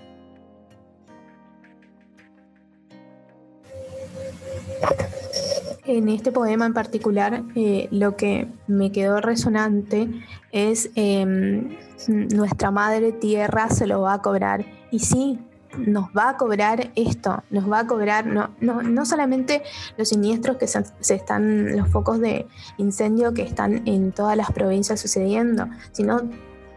En 5.87 6.09
este 6.09 6.31
poema 6.31 6.65
en 6.65 6.73
particular, 6.73 7.43
eh, 7.55 7.87
lo 7.91 8.15
que 8.15 8.47
me 8.67 8.91
quedó 8.91 9.21
resonante 9.21 10.09
es 10.51 10.89
em, 10.95 11.77
nuestra 12.07 12.71
madre 12.71 13.11
tierra 13.11 13.69
se 13.69 13.85
lo 13.85 14.01
va 14.01 14.13
a 14.13 14.21
cobrar. 14.21 14.65
Y 14.89 14.99
sí, 14.99 15.39
nos 15.77 16.05
va 16.17 16.29
a 16.29 16.37
cobrar 16.37 16.91
esto, 16.95 17.43
nos 17.49 17.69
va 17.69 17.79
a 17.79 17.87
cobrar 17.87 18.25
no, 18.25 18.49
no, 18.61 18.81
no 18.81 19.05
solamente 19.05 19.61
los 19.97 20.09
siniestros 20.09 20.57
que 20.57 20.67
se, 20.67 20.83
están, 21.13 21.75
los 21.77 21.89
focos 21.89 22.19
de 22.19 22.47
incendio 22.77 23.33
que 23.33 23.43
están 23.43 23.87
en 23.87 24.11
todas 24.11 24.37
las 24.37 24.51
provincias 24.51 24.99
sucediendo, 24.99 25.67
sino 25.91 26.21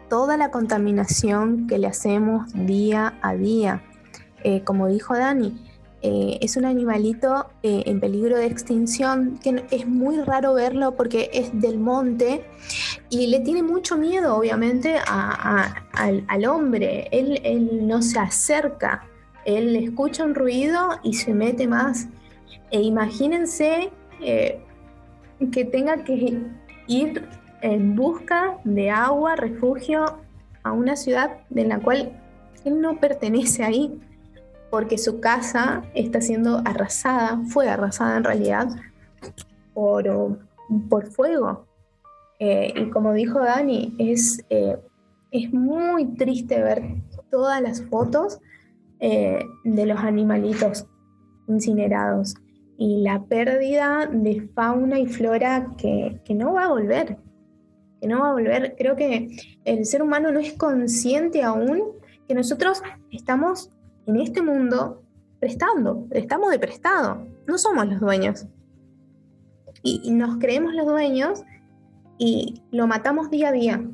toda 0.09 0.37
la 0.37 0.51
contaminación 0.51 1.67
que 1.67 1.79
le 1.79 1.87
hacemos 1.87 2.51
día 2.53 3.15
a 3.23 3.35
día. 3.35 3.83
Eh, 4.45 4.63
como 4.65 4.87
dijo 4.87 5.17
Dani, 5.17 5.68
eh, 6.01 6.39
es 6.41 6.57
un 6.57 6.65
animalito 6.65 7.51
eh, 7.65 7.83
en 7.87 7.99
peligro 7.99 8.37
de 8.37 8.47
extinción 8.47 9.39
que 9.43 9.65
es 9.73 9.87
muy 9.87 10.21
raro 10.21 10.55
verlo 10.55 10.95
porque 10.95 11.29
es 11.33 11.51
del 11.61 11.79
monte 11.81 12.45
y 13.11 13.27
le 13.27 13.41
tiene 13.41 13.65
mucho 13.65 13.97
miedo 13.97 14.37
obviamente 14.37 14.97
al, 15.07 16.47
hombre. 16.47 17.09
Él, 17.11 17.41
él, 17.43 17.89
no 17.89 18.01
se 18.03 18.21
acerca, 18.21 19.07
él 19.45 19.75
escucha 19.75 20.25
un 20.25 20.37
ruido 20.37 21.01
y 21.03 21.15
se 21.15 21.35
mete 21.35 21.67
más. 21.67 22.07
E 22.71 22.81
imagínense 22.81 23.91
eh, 24.21 24.61
que 25.51 25.65
tenga 25.65 26.05
que 26.05 26.43
ir 26.87 27.29
en 27.61 27.97
busca 27.97 28.59
de 28.63 28.91
agua, 28.91 29.35
refugio 29.35 30.21
a 30.63 30.71
una 30.71 30.95
ciudad 30.95 31.39
en 31.53 31.71
la 31.71 31.81
cual 31.81 32.13
él 32.65 32.81
no 32.81 33.01
pertenece 33.01 33.65
ahí 33.65 34.01
porque 34.71 34.99
su 34.99 35.21
casa 35.21 35.83
está 35.95 36.21
siendo 36.21 36.63
arrasada, 36.65 37.41
fue 37.49 37.69
arrasada 37.69 38.17
en 38.17 38.25
realidad 38.25 38.69
por, 39.75 40.39
por 40.89 41.07
fuego. 41.07 41.67
Eh, 42.39 42.73
y 42.77 42.91
como 42.91 43.13
dijo 43.13 43.41
Dani, 43.41 43.95
es, 43.99 44.45
eh, 44.51 44.77
es 45.31 45.53
muy 45.53 46.07
triste 46.15 46.63
ver 46.63 46.83
todas 47.31 47.61
las 47.61 47.83
fotos 47.83 48.39
eh, 49.01 49.45
de 49.65 49.87
los 49.87 49.99
animalitos 49.99 50.87
incinerados. 51.47 52.35
y 52.81 53.03
la 53.03 53.25
pérdida 53.25 54.07
de 54.07 54.49
fauna 54.55 55.01
y 55.01 55.07
flora 55.07 55.73
que, 55.77 56.21
que 56.25 56.35
no 56.35 56.53
va 56.53 56.67
a 56.67 56.69
volver, 56.69 57.17
que 58.01 58.07
no 58.07 58.21
va 58.21 58.31
a 58.31 58.33
volver. 58.33 58.77
Creo 58.79 58.95
que 58.95 59.29
el 59.65 59.85
ser 59.85 60.01
humano 60.01 60.31
no 60.31 60.39
es 60.39 60.53
consciente 60.53 61.43
aún 61.43 61.83
que 62.29 62.35
nosotros 62.35 62.83
estamos 63.11 63.73
en 64.09 64.17
este 64.17 64.41
mundo 64.41 65.03
prestando, 65.39 66.07
estamos 66.11 66.51
de 66.51 66.59
prestado, 66.59 67.27
no 67.47 67.59
somos 67.59 67.87
los 67.87 68.01
dueños. 68.01 68.47
Y, 69.83 70.11
nos 70.11 70.39
creemos 70.39 70.75
los 70.75 70.87
dueños 70.87 71.45
y 72.19 72.63
lo 72.73 72.87
matamos 72.87 73.31
día 73.31 73.51
a 73.51 73.53
día. 73.53 73.85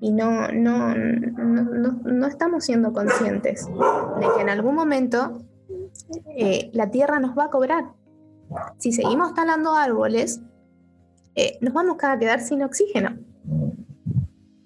Y 0.00 0.10
no, 0.10 0.48
no, 0.48 0.94
no, 0.94 2.00
no 2.02 2.26
estamos 2.26 2.64
siendo 2.64 2.92
conscientes 2.92 3.68
de 3.68 4.26
que 4.34 4.42
en 4.42 4.48
algún 4.48 4.74
momento 4.74 5.38
eh, 6.36 6.70
la 6.72 6.90
tierra 6.90 7.20
nos 7.20 7.38
va 7.38 7.44
a 7.44 7.50
cobrar. 7.50 7.92
Si 8.78 8.92
seguimos 8.92 9.34
talando 9.34 9.74
árboles, 9.74 10.40
eh, 11.36 11.58
nos 11.60 11.74
vamos 11.74 11.96
a 12.02 12.18
quedar 12.18 12.40
sin 12.40 12.62
oxígeno. 12.62 13.16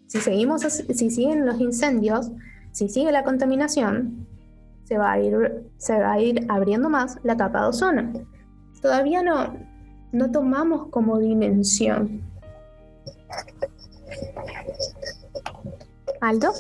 Si, 0.07 0.20
seguimos, 0.20 0.62
si 0.62 1.11
siguen 1.11 1.44
los 1.44 1.61
incendios, 1.61 2.30
si 2.72 2.88
sigue 2.88 3.12
la 3.12 3.22
contaminación, 3.22 4.26
se 4.87 4.99
va 4.99 5.12
a 5.12 5.20
ir, 5.20 5.64
se 5.78 5.99
va 5.99 6.12
a 6.12 6.20
ir 6.20 6.47
abriendo 6.49 6.89
más 6.89 7.18
la 7.24 7.37
capa 7.37 7.62
de 7.62 7.68
ozono. 7.68 8.12
Todavía 8.80 9.22
no, 9.22 9.57
no 10.12 10.30
tomamos 10.30 10.89
como 10.91 11.18
dimensión. 11.18 12.22
¿Aldo? 16.20 16.53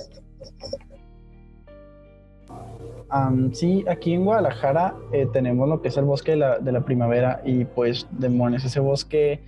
sí, 3.52 3.84
aquí 3.88 4.12
en 4.12 4.24
Guadalajara 4.24 4.94
eh, 5.12 5.26
tenemos 5.32 5.68
lo 5.68 5.80
que 5.80 5.88
es 5.88 5.96
el 5.96 6.04
bosque 6.04 6.32
de 6.32 6.36
la, 6.38 6.58
de 6.58 6.72
la, 6.72 6.80
primavera 6.84 7.40
y 7.44 7.64
pues 7.64 8.06
demonios, 8.10 8.64
ese 8.64 8.80
bosque 8.80 9.42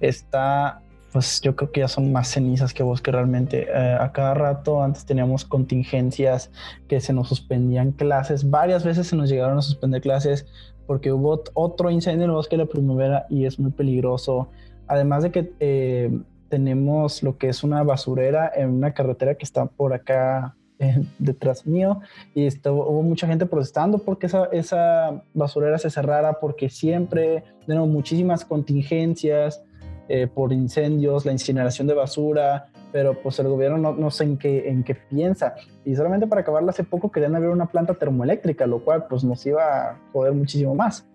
está 0.00 0.82
pues 1.14 1.40
yo 1.40 1.54
creo 1.54 1.70
que 1.70 1.78
ya 1.78 1.86
son 1.86 2.10
más 2.10 2.26
cenizas 2.26 2.74
que 2.74 2.82
bosque 2.82 3.12
realmente. 3.12 3.68
Eh, 3.72 3.96
a 4.00 4.10
cada 4.10 4.34
rato 4.34 4.82
antes 4.82 5.06
teníamos 5.06 5.44
contingencias 5.44 6.50
que 6.88 7.00
se 7.00 7.12
nos 7.12 7.28
suspendían 7.28 7.92
clases, 7.92 8.50
varias 8.50 8.84
veces 8.84 9.06
se 9.06 9.14
nos 9.14 9.30
llegaron 9.30 9.56
a 9.56 9.62
suspender 9.62 10.02
clases 10.02 10.44
porque 10.88 11.12
hubo 11.12 11.44
otro 11.54 11.88
incendio 11.88 12.24
en 12.24 12.30
el 12.30 12.34
bosque 12.34 12.56
de 12.56 12.64
la 12.64 12.68
primavera 12.68 13.26
y 13.30 13.46
es 13.46 13.60
muy 13.60 13.70
peligroso. 13.70 14.48
Además 14.88 15.22
de 15.22 15.30
que 15.30 15.52
eh, 15.60 16.18
tenemos 16.48 17.22
lo 17.22 17.38
que 17.38 17.48
es 17.48 17.62
una 17.62 17.84
basurera 17.84 18.50
en 18.52 18.70
una 18.70 18.92
carretera 18.92 19.36
que 19.36 19.44
está 19.44 19.66
por 19.66 19.94
acá 19.94 20.56
eh, 20.80 21.00
detrás 21.20 21.64
mío 21.64 22.00
y 22.34 22.48
hubo 22.68 23.02
mucha 23.02 23.28
gente 23.28 23.46
protestando 23.46 23.98
porque 23.98 24.26
esa, 24.26 24.46
esa 24.46 25.22
basurera 25.32 25.78
se 25.78 25.90
cerrara 25.90 26.40
porque 26.40 26.68
siempre 26.68 27.44
tenemos 27.64 27.88
muchísimas 27.88 28.44
contingencias 28.44 29.62
eh, 30.08 30.26
por 30.26 30.52
incendios, 30.52 31.24
la 31.24 31.32
incineración 31.32 31.86
de 31.86 31.94
basura, 31.94 32.66
pero 32.92 33.20
pues 33.20 33.38
el 33.38 33.48
gobierno 33.48 33.78
no, 33.78 33.92
no, 33.92 34.10
sé 34.10 34.24
en 34.24 34.38
qué, 34.38 34.68
en 34.68 34.84
qué 34.84 34.94
piensa. 34.94 35.54
Y 35.84 35.94
solamente 35.96 36.26
para 36.26 36.42
acabarla 36.42 36.70
hace 36.70 36.84
poco 36.84 37.10
querían 37.10 37.34
abrir 37.34 37.50
una 37.50 37.66
planta 37.66 37.94
termoeléctrica, 37.94 38.66
lo 38.66 38.80
cual 38.80 39.06
pues 39.08 39.24
nos 39.24 39.44
iba 39.46 39.62
a 39.62 39.98
joder 40.12 40.32
muchísimo 40.32 40.74
más. 40.74 41.06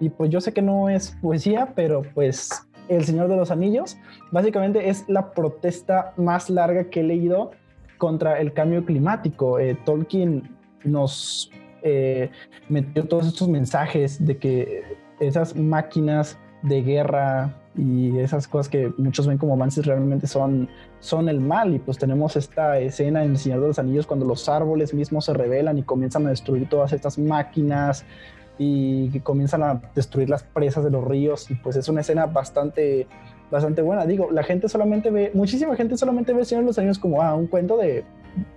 Y 0.00 0.10
pues 0.10 0.30
yo 0.30 0.40
sé 0.40 0.52
que 0.52 0.62
no 0.62 0.88
es 0.88 1.16
poesía, 1.22 1.72
pero 1.74 2.02
pues 2.14 2.50
El 2.88 3.04
Señor 3.04 3.28
de 3.28 3.36
los 3.36 3.50
Anillos 3.50 3.96
básicamente 4.30 4.88
es 4.88 5.08
la 5.08 5.30
protesta 5.30 6.12
más 6.16 6.50
larga 6.50 6.90
que 6.90 7.00
he 7.00 7.04
leído 7.04 7.52
contra 7.98 8.40
el 8.40 8.52
cambio 8.52 8.84
climático. 8.84 9.58
Eh, 9.58 9.78
Tolkien 9.84 10.54
nos 10.84 11.50
eh, 11.82 12.30
metió 12.68 13.06
todos 13.06 13.26
estos 13.26 13.48
mensajes 13.48 14.24
de 14.24 14.36
que 14.36 14.82
esas 15.20 15.56
máquinas 15.56 16.38
de 16.62 16.82
guerra 16.82 17.54
y 17.76 18.18
esas 18.18 18.46
cosas 18.46 18.68
que 18.68 18.92
muchos 18.98 19.26
ven 19.26 19.36
como 19.36 19.54
avances 19.54 19.84
realmente 19.84 20.26
son, 20.26 20.68
son 21.00 21.28
el 21.28 21.40
mal. 21.40 21.74
Y 21.74 21.78
pues 21.78 21.98
tenemos 21.98 22.36
esta 22.36 22.78
escena 22.78 23.24
en 23.24 23.32
El 23.32 23.38
Señor 23.38 23.60
de 23.60 23.68
los 23.68 23.78
Anillos 23.78 24.06
cuando 24.06 24.26
los 24.26 24.48
árboles 24.48 24.94
mismos 24.94 25.24
se 25.24 25.34
rebelan 25.34 25.78
y 25.78 25.82
comienzan 25.82 26.26
a 26.26 26.30
destruir 26.30 26.68
todas 26.68 26.92
estas 26.92 27.18
máquinas 27.18 28.04
y 28.58 29.10
que 29.10 29.20
comienzan 29.20 29.64
a 29.64 29.82
destruir 29.94 30.30
las 30.30 30.44
presas 30.44 30.84
de 30.84 30.90
los 30.90 31.04
ríos. 31.04 31.50
Y 31.50 31.54
pues 31.56 31.74
es 31.76 31.88
una 31.88 32.02
escena 32.02 32.26
bastante, 32.26 33.08
bastante 33.50 33.82
buena. 33.82 34.06
Digo, 34.06 34.30
la 34.30 34.44
gente 34.44 34.68
solamente 34.68 35.10
ve, 35.10 35.32
muchísima 35.34 35.74
gente 35.74 35.96
solamente 35.96 36.32
ve 36.32 36.40
El 36.40 36.46
Señor 36.46 36.62
de 36.62 36.68
los 36.68 36.78
Anillos 36.78 37.00
como 37.00 37.22
ah, 37.22 37.34
un 37.34 37.48
cuento 37.48 37.76
de, 37.76 38.04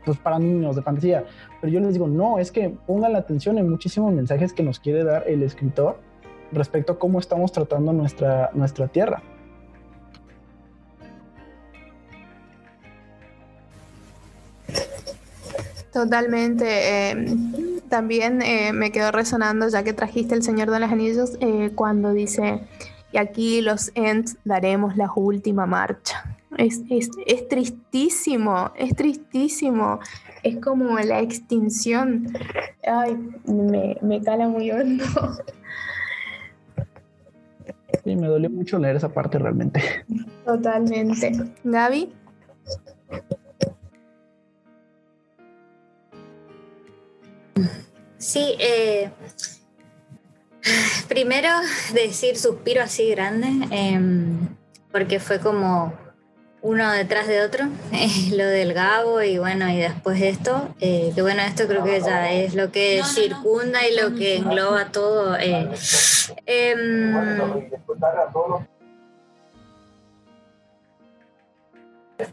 pues 0.06 0.20
para 0.20 0.38
niños, 0.38 0.76
de 0.76 0.84
fantasía. 0.84 1.26
Pero 1.60 1.74
yo 1.74 1.80
les 1.80 1.94
digo, 1.94 2.08
no, 2.08 2.38
es 2.38 2.52
que 2.52 2.70
pongan 2.86 3.14
la 3.14 3.20
atención 3.20 3.58
en 3.58 3.68
muchísimos 3.68 4.14
mensajes 4.14 4.54
que 4.54 4.62
nos 4.62 4.80
quiere 4.80 5.04
dar 5.04 5.24
el 5.28 5.42
escritor 5.42 6.06
respecto 6.52 6.94
a 6.94 7.00
cómo 7.00 7.20
estamos 7.20 7.52
tratando 7.52 7.94
nuestra, 7.94 8.50
nuestra 8.54 8.88
tierra. 8.88 9.22
Totalmente. 15.98 17.10
Em, 17.10 17.80
también 17.90 18.44
eh, 18.44 18.72
me 18.72 18.92
quedó 18.92 19.12
resonando, 19.12 19.68
ya 19.68 19.84
que 19.84 19.94
trajiste 19.94 20.36
El 20.36 20.44
Señor 20.44 20.70
de 20.70 20.80
los 20.80 20.92
Anillos, 20.92 21.38
eh, 21.40 21.72
cuando 21.74 22.14
dice, 22.14 22.62
y 23.12 23.18
aquí 23.18 23.62
los 23.62 23.92
Ents 23.96 24.38
daremos 24.44 24.96
la 24.96 25.12
última 25.16 25.66
marcha. 25.66 26.38
Es, 26.56 26.82
es, 26.92 27.10
es, 27.26 27.48
tristísimo, 27.48 28.72
es 28.76 28.96
tristísimo. 28.96 30.00
Es 30.44 30.58
como 30.60 31.00
la 31.00 31.20
extinción. 31.20 32.32
Ay, 32.86 33.18
me, 33.46 33.98
me 34.02 34.22
cala 34.22 34.48
muy 34.48 34.70
hondo. 34.70 35.04
Sí, 38.04 38.16
me 38.16 38.28
dolió 38.28 38.50
mucho 38.50 38.80
leer 38.80 38.96
esa 38.96 39.10
parte 39.10 39.40
realmente. 39.40 39.82
Totalmente. 40.46 41.32
Gaby. 41.64 42.14
Sí, 48.18 48.56
eh, 48.60 49.12
primero 51.08 51.50
decir 51.94 52.38
suspiro 52.38 52.82
así 52.82 53.10
grande, 53.10 53.48
em, 53.72 54.50
porque 54.92 55.20
fue 55.20 55.40
como 55.40 55.94
uno 56.68 56.92
detrás 56.92 57.28
de 57.28 57.42
otro, 57.42 57.66
lo 58.36 58.46
del 58.46 58.74
Gabo 58.74 59.22
y 59.22 59.38
bueno, 59.38 59.70
y 59.70 59.78
después 59.78 60.22
esto, 60.22 60.68
eh, 60.82 61.14
que 61.16 61.22
bueno, 61.22 61.42
esto 61.42 61.66
creo 61.66 61.82
que 61.82 62.02
ya 62.02 62.30
es 62.34 62.56
lo 62.56 62.72
que 62.74 63.02
circunda 63.06 63.88
y 63.88 63.96
lo 63.96 64.14
que 64.16 64.36
engloba 64.36 64.92
todo. 64.92 65.38
Eh, 65.38 65.70
em, 66.46 67.16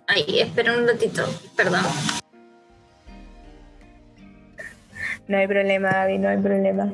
ay, 0.09 0.41
espera 0.41 0.76
un 0.76 0.89
ratito, 0.89 1.22
perdón. 1.57 1.85
No 5.28 5.39
hay 5.39 5.47
problema, 5.47 5.91
David, 5.91 6.18
no 6.18 6.28
hay 6.28 6.39
problema. 6.39 6.93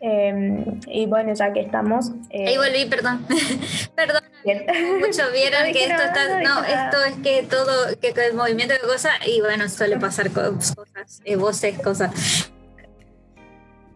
Em, 0.00 0.80
y 0.86 1.06
bueno, 1.06 1.34
ya 1.34 1.52
que 1.52 1.60
estamos. 1.60 2.12
Eh, 2.30 2.46
Ahí 2.46 2.56
volví, 2.56 2.86
perdón. 2.86 3.26
perdón. 3.96 4.17
Muchos 4.44 5.32
vieron 5.32 5.72
que 5.72 5.84
esto 5.84 6.02
está. 6.02 6.40
No, 6.40 6.64
esto 6.64 7.04
es 7.04 7.16
que 7.22 7.42
todo, 7.48 7.98
que, 8.00 8.14
el 8.26 8.34
movimiento 8.34 8.74
de 8.74 8.80
cosas, 8.80 9.12
y 9.26 9.40
bueno, 9.40 9.68
suele 9.68 9.98
pasar 9.98 10.30
cosas, 10.30 10.76
eh, 11.24 11.36
voces, 11.36 11.78
cosas. 11.78 12.50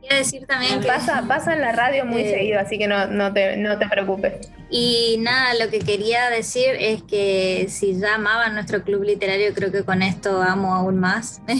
Quiero 0.00 0.16
decir 0.16 0.46
también 0.46 0.80
que. 0.80 0.88
Pasa, 0.88 1.24
pasa 1.28 1.54
en 1.54 1.60
la 1.60 1.72
radio 1.72 2.04
muy 2.04 2.22
eh, 2.22 2.30
seguido, 2.30 2.60
así 2.60 2.76
que 2.76 2.88
no, 2.88 3.06
no, 3.06 3.32
te, 3.32 3.56
no 3.56 3.78
te 3.78 3.88
preocupes. 3.88 4.48
Y 4.68 5.18
nada, 5.20 5.54
lo 5.54 5.70
que 5.70 5.78
quería 5.78 6.28
decir 6.30 6.70
es 6.78 7.02
que 7.02 7.66
si 7.68 7.98
ya 7.98 8.16
amaban 8.16 8.54
nuestro 8.54 8.82
club 8.82 9.04
literario, 9.04 9.54
creo 9.54 9.70
que 9.70 9.84
con 9.84 10.02
esto 10.02 10.42
amo 10.42 10.74
aún 10.74 10.98
más. 10.98 11.40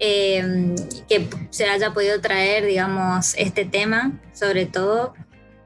Em, 0.00 0.74
que 1.08 1.28
se 1.50 1.66
haya 1.66 1.94
podido 1.94 2.20
traer, 2.20 2.66
digamos, 2.66 3.34
este 3.38 3.64
tema, 3.64 4.20
sobre 4.32 4.66
todo. 4.66 5.14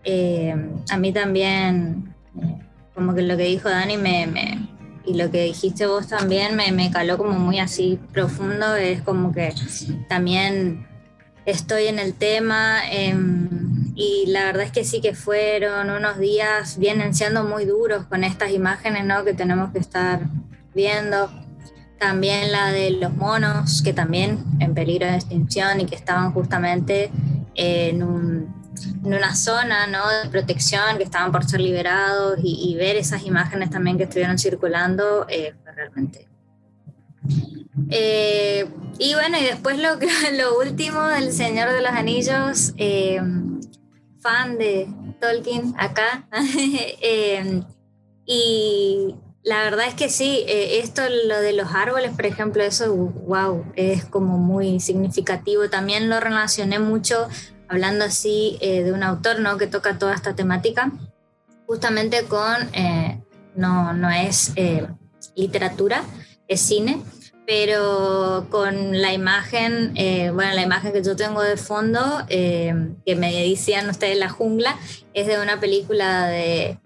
Em, 0.05 0.71
a 0.91 0.97
mí 0.97 1.13
también, 1.13 2.08
como 2.95 3.15
que 3.15 3.23
lo 3.23 3.37
que 3.37 3.45
dijo 3.45 3.69
Dani 3.69 3.97
me, 3.97 4.69
y 5.05 5.15
lo 5.15 5.31
que 5.31 5.45
dijiste 5.45 5.87
vos 5.87 6.09
también 6.09 6.57
me, 6.57 6.71
me, 6.73 6.91
caló 6.91 7.17
como 7.17 7.39
muy 7.39 7.59
así 7.59 7.99
profundo, 8.13 8.75
es 8.77 9.03
como 9.03 9.33
que 9.33 9.55
también 10.09 10.87
estoy 11.47 11.87
en 11.87 11.99
el 11.99 12.15
tema 12.15 12.81
em, 12.91 13.93
y 13.95 14.27
la 14.27 14.45
verdad 14.45 14.65
es 14.65 14.73
que 14.73 14.85
sí 14.85 15.01
que 15.01 15.15
fueron 15.15 15.91
unos 15.91 16.19
días, 16.19 16.79
vienen 16.79 17.15
siendo 17.15 17.45
muy 17.45 17.65
duros 17.65 18.05
con 18.07 18.23
estas 18.23 18.51
imágenes 18.51 19.05
¿no? 19.05 19.25
que 19.25 19.33
tenemos 19.33 19.73
que 19.73 19.79
estar 19.79 20.21
viendo 20.75 21.31
también 21.99 22.53
la 22.53 22.71
de 22.71 22.91
los 22.93 23.15
monos, 23.15 23.83
que 23.83 23.93
también 23.93 24.45
en 24.61 24.75
peligro 24.75 25.07
de 25.07 25.17
extinción 25.17 25.81
y 25.81 25.87
que 25.87 25.97
estaban 25.97 26.33
justamente 26.33 27.11
en, 27.55 28.49
una 29.03 29.35
zona 29.35 29.87
¿no? 29.87 30.09
de 30.09 30.29
protección, 30.31 30.97
que 30.97 31.05
estaban 31.05 31.33
por 31.33 31.45
ser 31.45 31.61
liberados 31.61 32.39
y, 32.43 32.75
ver 32.77 32.97
esas 32.97 33.25
imágenes 33.25 33.71
también 33.71 33.97
que 33.97 34.05
estuvieron 34.05 34.39
circulando 34.39 35.27
eh, 35.29 35.55
fue 35.63 35.73
realmente. 35.73 36.29
Eh, 37.91 38.69
y 38.99 39.15
bueno, 39.15 39.39
y 39.39 39.45
después 39.45 39.79
lo, 39.79 39.97
lo 40.37 40.59
último 40.59 41.03
del 41.09 41.33
Señor 41.33 41.73
de 41.73 41.83
los 41.83 41.93
Anillos, 41.93 42.75
eh, 42.77 43.21
fan 44.21 44.59
de 44.59 44.89
Tolkien 45.21 45.75
acá. 45.79 46.29
Em, 47.01 47.65
y 48.27 49.15
la 49.43 49.63
verdad 49.63 49.87
es 49.87 49.95
que 49.95 50.09
sí, 50.11 50.45
eh, 50.47 50.81
esto, 50.81 51.03
lo 51.27 51.41
de 51.41 51.53
los 51.53 51.69
árboles, 51.73 52.13
por 52.15 52.27
ejemplo, 52.27 52.63
eso, 52.63 52.95
wow, 52.95 53.65
es 53.77 54.05
como 54.05 54.37
muy 54.37 54.81
significativo. 54.81 55.71
También 55.71 56.11
lo 56.11 56.21
relacioné 56.21 56.79
mucho 56.79 57.29
hablando 57.69 58.05
así 58.05 58.59
eh, 58.61 58.83
de 58.83 58.93
un 58.93 59.03
autor 59.03 59.41
¿no? 59.41 59.59
que 59.59 59.67
toca 59.67 59.99
toda 59.99 60.15
esta 60.15 60.35
temática, 60.35 60.91
justamente 61.67 62.25
con, 62.25 62.57
eh, 62.73 63.23
no, 63.55 63.93
no 63.93 64.11
es 64.11 64.53
literatura, 65.37 66.03
es 66.49 66.61
cine, 66.61 67.01
pero 67.47 68.47
con 68.51 69.01
la 69.01 69.13
imagen, 69.13 69.95
bueno, 70.35 70.55
la 70.55 70.63
imagen 70.63 70.93
que 70.93 71.03
yo 71.03 71.17
tengo 71.17 71.43
de 71.43 71.57
fondo, 71.57 72.01
que 72.29 73.17
me 73.17 73.33
decían 73.33 73.89
ustedes 73.89 74.19
La 74.19 74.29
Jungla, 74.29 74.77
es 75.15 75.27
de 75.27 75.41
una 75.41 75.59
película 75.59 76.27
de 76.27 76.79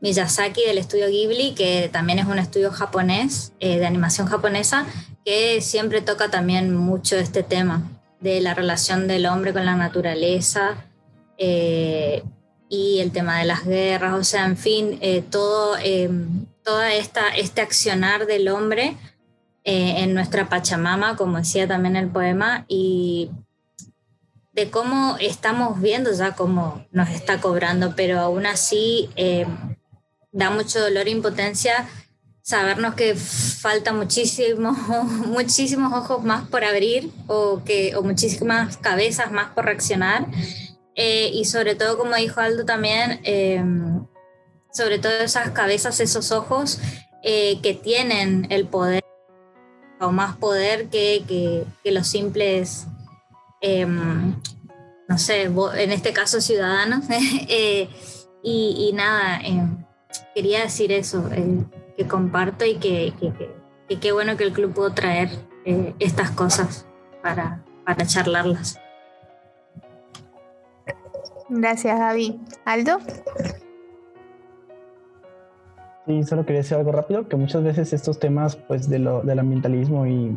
Miyazaki 0.00 0.62
del 0.64 0.78
estudio 0.78 1.08
Ghibli, 1.08 1.54
que 1.54 1.88
también 1.90 2.18
es 2.18 2.26
un 2.26 2.38
estudio 2.38 2.70
japonés, 2.70 3.52
eh, 3.60 3.78
de 3.78 3.86
animación 3.86 4.26
japonesa, 4.26 4.86
que 5.24 5.60
siempre 5.60 6.02
toca 6.02 6.30
también 6.30 6.74
mucho 6.74 7.16
este 7.16 7.42
tema 7.42 7.82
de 8.20 8.40
la 8.40 8.54
relación 8.54 9.06
del 9.08 9.26
hombre 9.26 9.52
con 9.52 9.64
la 9.66 9.76
naturaleza 9.76 10.86
eh, 11.38 12.22
y 12.68 12.98
el 13.00 13.12
tema 13.12 13.38
de 13.38 13.44
las 13.44 13.64
guerras, 13.64 14.14
o 14.14 14.24
sea, 14.24 14.44
en 14.46 14.56
fin, 14.56 14.98
eh, 15.00 15.22
todo, 15.22 15.76
toda 16.64 16.92
esta, 16.94 17.28
este 17.28 17.60
accionar 17.60 18.26
del 18.26 18.48
hombre 18.48 18.96
en 19.68 20.14
nuestra 20.14 20.48
Pachamama, 20.48 21.16
como 21.16 21.38
decía 21.38 21.66
también 21.66 21.96
el 21.96 22.08
poema, 22.08 22.64
y 22.68 23.30
de 24.52 24.70
cómo 24.70 25.16
estamos 25.18 25.80
viendo 25.80 26.12
ya 26.12 26.36
cómo 26.36 26.86
nos 26.92 27.10
está 27.10 27.40
cobrando, 27.40 27.94
pero 27.96 28.20
aún 28.20 28.46
así 28.46 29.10
da 30.30 30.50
mucho 30.50 30.80
dolor 30.80 31.08
e 31.08 31.10
impotencia 31.10 31.88
sabernos 32.46 32.94
que 32.94 33.16
falta 33.16 33.92
muchísimos, 33.92 34.78
muchísimos 35.26 35.92
ojos 35.92 36.22
más 36.22 36.48
por 36.48 36.62
abrir 36.62 37.10
o, 37.26 37.62
que, 37.64 37.96
o 37.96 38.02
muchísimas 38.02 38.76
cabezas 38.76 39.32
más 39.32 39.50
por 39.50 39.64
reaccionar. 39.64 40.28
Eh, 40.94 41.30
y 41.34 41.44
sobre 41.44 41.74
todo, 41.74 41.98
como 41.98 42.14
dijo 42.14 42.40
Aldo 42.40 42.64
también, 42.64 43.20
eh, 43.24 43.62
sobre 44.72 45.00
todo 45.00 45.12
esas 45.12 45.50
cabezas, 45.50 45.98
esos 45.98 46.30
ojos 46.30 46.78
eh, 47.24 47.58
que 47.62 47.74
tienen 47.74 48.46
el 48.50 48.66
poder 48.66 49.04
o 50.00 50.12
más 50.12 50.36
poder 50.36 50.86
que, 50.86 51.24
que, 51.26 51.64
que 51.82 51.90
los 51.90 52.06
simples, 52.06 52.86
no 55.08 55.18
sé, 55.18 55.42
en 55.42 55.92
este 55.92 56.12
caso 56.12 56.40
ciudadanos. 56.40 57.06
y, 57.48 57.88
y, 58.42 58.92
nada 58.92 59.40
quería 60.34 60.62
decir 60.62 60.92
eso, 60.92 61.28
eh, 61.32 61.64
que 61.96 62.06
comparto 62.06 62.64
y 62.64 62.76
que, 62.76 63.12
qué 64.00 64.12
bueno 64.12 64.36
que 64.36 64.44
el 64.44 64.52
club 64.52 64.72
pudo 64.72 64.90
traer 64.92 65.30
eh, 65.64 65.94
estas 65.98 66.30
cosas 66.30 66.86
para, 67.22 67.62
para 67.84 68.06
charlarlas. 68.06 68.78
Gracias, 71.48 71.98
David. 71.98 72.34
¿Aldo? 72.64 72.98
Sí, 76.06 76.22
solo 76.22 76.44
quería 76.44 76.60
decir 76.60 76.76
algo 76.76 76.92
rápido, 76.92 77.28
que 77.28 77.36
muchas 77.36 77.62
veces 77.62 77.92
estos 77.92 78.18
temas 78.18 78.56
pues, 78.56 78.88
de 78.88 78.98
lo, 78.98 79.22
del 79.22 79.38
ambientalismo 79.38 80.06
y 80.06 80.36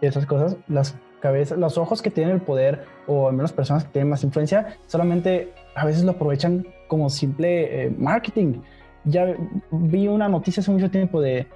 esas 0.00 0.24
cosas, 0.26 0.56
las 0.68 0.94
cabezas, 1.20 1.58
los 1.58 1.78
ojos 1.78 2.02
que 2.02 2.10
tienen 2.10 2.34
el 2.34 2.42
poder, 2.42 2.84
o 3.06 3.28
al 3.28 3.34
menos 3.34 3.52
personas 3.52 3.84
que 3.84 3.92
tienen 3.92 4.10
más 4.10 4.24
influencia, 4.24 4.78
solamente 4.86 5.52
a 5.74 5.84
veces 5.84 6.04
lo 6.04 6.12
aprovechan 6.12 6.66
como 6.88 7.10
simple 7.10 7.86
eh, 7.86 7.90
marketing 7.98 8.60
ya 9.04 9.36
vi 9.70 10.08
una 10.08 10.28
noticia 10.28 10.60
hace 10.60 10.70
mucho 10.70 10.90
tiempo 10.90 11.20
de 11.20 11.46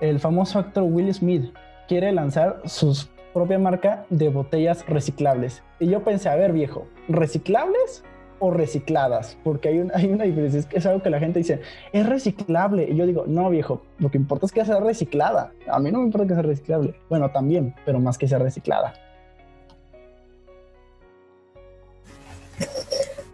el 0.00 0.18
famoso 0.20 0.58
actor 0.58 0.82
Will 0.82 1.12
Smith 1.14 1.52
quiere 1.88 2.12
lanzar 2.12 2.60
su 2.64 3.06
propia 3.32 3.58
marca 3.58 4.04
de 4.10 4.28
botellas 4.28 4.86
reciclables. 4.86 5.62
Y 5.78 5.88
yo 5.88 6.02
pensé, 6.02 6.28
a 6.28 6.36
ver 6.36 6.52
viejo, 6.52 6.86
¿reciclables 7.08 8.04
o 8.38 8.50
recicladas? 8.50 9.38
Porque 9.42 9.68
hay, 9.68 9.88
hay 9.94 10.06
una 10.12 10.24
diferencia, 10.24 10.60
es, 10.60 10.68
es 10.70 10.86
algo 10.86 11.02
que 11.02 11.10
la 11.10 11.18
gente 11.18 11.38
dice, 11.38 11.60
es 11.92 12.06
reciclable. 12.06 12.88
Y 12.90 12.96
yo 12.96 13.06
digo, 13.06 13.24
no 13.26 13.48
viejo, 13.48 13.82
lo 13.98 14.10
que 14.10 14.18
importa 14.18 14.46
es 14.46 14.52
que 14.52 14.64
sea 14.64 14.80
reciclada. 14.80 15.52
A 15.68 15.78
mí 15.78 15.90
no 15.90 16.00
me 16.00 16.06
importa 16.06 16.26
que 16.26 16.34
sea 16.34 16.42
reciclable. 16.42 16.94
Bueno, 17.08 17.30
también, 17.30 17.74
pero 17.84 18.00
más 18.00 18.18
que 18.18 18.28
sea 18.28 18.38
reciclada. 18.38 18.92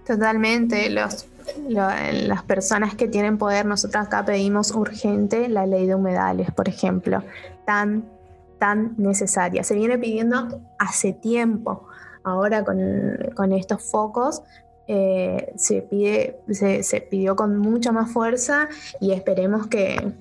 Totalmente, 0.07 0.89
los 0.89 1.27
las 1.69 2.43
personas 2.45 2.95
que 2.95 3.09
tienen 3.09 3.39
poder, 3.39 3.67
nosotros 3.67 4.07
acá 4.07 4.25
pedimos 4.25 4.73
urgente 4.73 5.49
la 5.49 5.67
ley 5.67 5.87
de 5.87 5.95
humedales, 5.95 6.51
por 6.51 6.69
ejemplo, 6.69 7.23
tan, 7.67 8.05
tan 8.59 8.95
necesaria. 8.97 9.65
Se 9.65 9.75
viene 9.75 9.99
pidiendo 9.99 10.61
hace 10.79 11.13
tiempo. 11.13 11.87
Ahora 12.25 12.65
con, 12.65 13.53
estos 13.53 13.83
focos 13.83 14.43
eh, 14.87 15.53
se, 15.57 15.83
pide, 15.83 16.41
se, 16.51 17.01
pidió 17.01 17.37
con 17.37 17.59
mucha 17.59 17.93
más 17.93 18.11
fuerza 18.11 18.69
y 19.01 19.13
esperemos 19.13 19.67
que, 19.69 20.13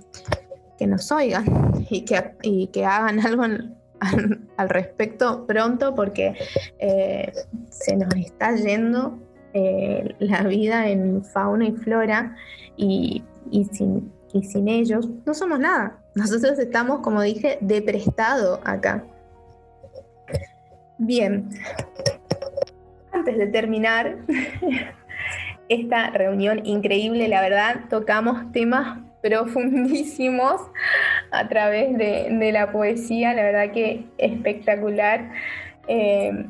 que 0.77 0.88
nos 0.88 1.11
oigan 1.11 1.45
y 1.89 2.05
que, 2.05 2.33
y 2.41 2.67
que 2.67 2.85
hagan 2.85 3.19
algo 3.25 3.43
al, 3.43 4.69
respecto 4.69 5.45
pronto 5.47 5.95
porque 5.95 6.35
eh, 6.79 7.33
se 7.69 7.95
nos 7.95 8.13
está 8.15 8.55
yendo 8.55 9.19
eh, 9.54 10.16
la 10.20 10.43
vida 10.43 10.89
en 10.89 11.24
fauna 11.24 11.66
y 11.66 11.72
flora 11.72 12.36
y, 12.76 13.24
sin, 13.72 14.12
ellos 14.68 15.10
no 15.26 15.34
somos 15.34 15.60
nada. 15.60 15.98
Nosotros 16.16 16.60
estamos, 16.60 17.00
como 17.00 17.22
dije, 17.22 17.58
de 17.62 17.82
prestado 17.82 18.60
acá. 18.64 19.04
Bien, 20.98 21.50
antes 23.12 23.38
de 23.38 23.48
terminar 23.48 24.18
esta 25.70 26.10
reunión 26.10 26.66
increíble, 26.66 27.28
la 27.28 27.41
verdad, 27.41 27.82
tocamos 27.89 28.52
temas 28.52 29.00
profundísimos 29.22 30.62
a 31.32 31.48
través 31.48 31.98
de, 31.98 32.52
la 32.52 32.72
poesía, 32.72 33.34
la 33.34 33.43
verdad 33.43 33.72
que 33.72 34.06
espectacular. 34.18 35.32
Eh, 35.88 36.48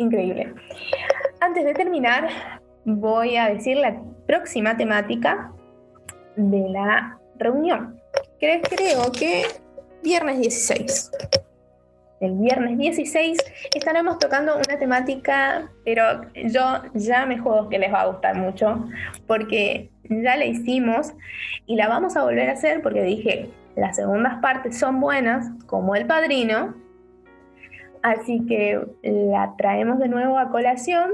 increíble. 0.00 0.54
Antes 1.40 1.64
de 1.64 1.74
terminar, 1.74 2.28
voy 2.84 3.36
a 3.36 3.48
decir 3.48 3.76
la 3.76 4.00
próxima 4.26 4.76
temática 4.76 5.52
de 6.36 6.68
la 6.70 7.18
reunión. 7.36 8.00
Creo 8.38 9.12
que 9.12 9.42
viernes 10.02 10.40
16. 10.40 11.10
El 12.20 12.34
viernes 12.34 12.76
16 12.76 13.38
estaremos 13.74 14.18
tocando 14.18 14.54
una 14.54 14.78
temática, 14.78 15.70
pero 15.84 16.20
yo 16.34 16.82
ya 16.92 17.24
me 17.24 17.38
juego 17.38 17.68
que 17.70 17.78
les 17.78 17.92
va 17.92 18.02
a 18.02 18.06
gustar 18.08 18.36
mucho, 18.36 18.86
porque 19.26 19.90
ya 20.04 20.36
la 20.36 20.44
hicimos 20.44 21.14
y 21.66 21.76
la 21.76 21.88
vamos 21.88 22.16
a 22.16 22.24
volver 22.24 22.50
a 22.50 22.52
hacer 22.52 22.82
porque 22.82 23.02
dije, 23.02 23.50
las 23.74 23.96
segundas 23.96 24.38
partes 24.42 24.78
son 24.78 25.00
buenas, 25.00 25.46
como 25.66 25.94
el 25.94 26.06
padrino, 26.06 26.74
Así 28.02 28.44
que 28.46 28.80
la 29.02 29.54
traemos 29.58 29.98
de 29.98 30.08
nuevo 30.08 30.38
a 30.38 30.50
colación 30.50 31.10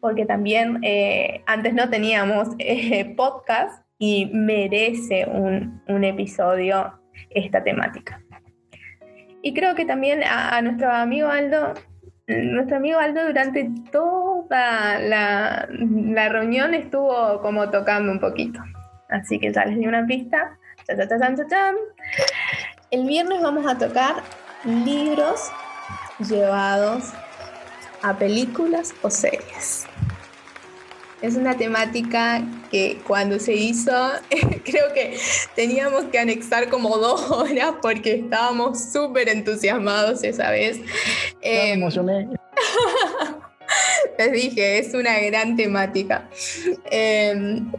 porque 0.00 0.24
también 0.24 0.78
eh, 0.82 1.42
antes 1.46 1.74
no 1.74 1.90
teníamos 1.90 2.48
eh, 2.58 3.14
podcast 3.16 3.84
y 3.98 4.30
merece 4.32 5.26
un, 5.26 5.82
episodio 6.04 6.98
esta 7.30 7.62
temática. 7.62 8.20
Y 9.42 9.54
creo 9.54 9.74
que 9.74 9.84
también 9.84 10.22
a, 10.24 10.60
nuestro 10.62 10.90
amigo 10.90 11.28
Aldo, 11.28 11.74
nuestro 12.26 12.78
amigo 12.78 12.98
Aldo 12.98 13.26
durante 13.26 13.70
toda 13.92 14.98
la, 14.98 15.68
reunión 16.30 16.74
estuvo 16.74 17.40
como 17.40 17.70
tocando 17.70 18.10
un 18.10 18.20
poquito. 18.20 18.60
Así 19.10 19.38
que 19.38 19.52
ya 19.52 19.64
les 19.66 19.78
di 19.78 19.86
una 19.86 20.06
pista. 20.06 20.58
El 22.90 23.06
viernes 23.06 23.42
vamos 23.42 23.66
a 23.66 23.78
tocar 23.78 24.16
libros 24.64 25.50
llevados 26.18 27.04
a 28.02 28.16
películas 28.16 28.94
o 29.02 29.10
series. 29.10 29.86
Es 31.22 31.36
una 31.36 31.56
temática 31.56 32.42
que 32.70 33.00
cuando 33.06 33.38
se 33.38 33.54
hizo, 33.54 33.92
creo 34.64 34.92
que 34.92 35.18
teníamos 35.54 36.04
que 36.04 36.18
anexar 36.18 36.68
como 36.68 36.98
dos 36.98 37.30
horas 37.30 37.74
porque 37.80 38.16
estábamos 38.16 38.92
súper 38.92 39.28
entusiasmados 39.30 40.22
esa 40.22 40.50
vez. 40.50 40.80
Me 41.42 41.72
em, 41.72 41.78
emocioné. 41.78 42.28
Les 44.18 44.32
dije, 44.32 44.78
es 44.78 44.92
una 44.92 45.18
gran 45.20 45.56
temática. 45.56 46.28
Em, 46.90 47.72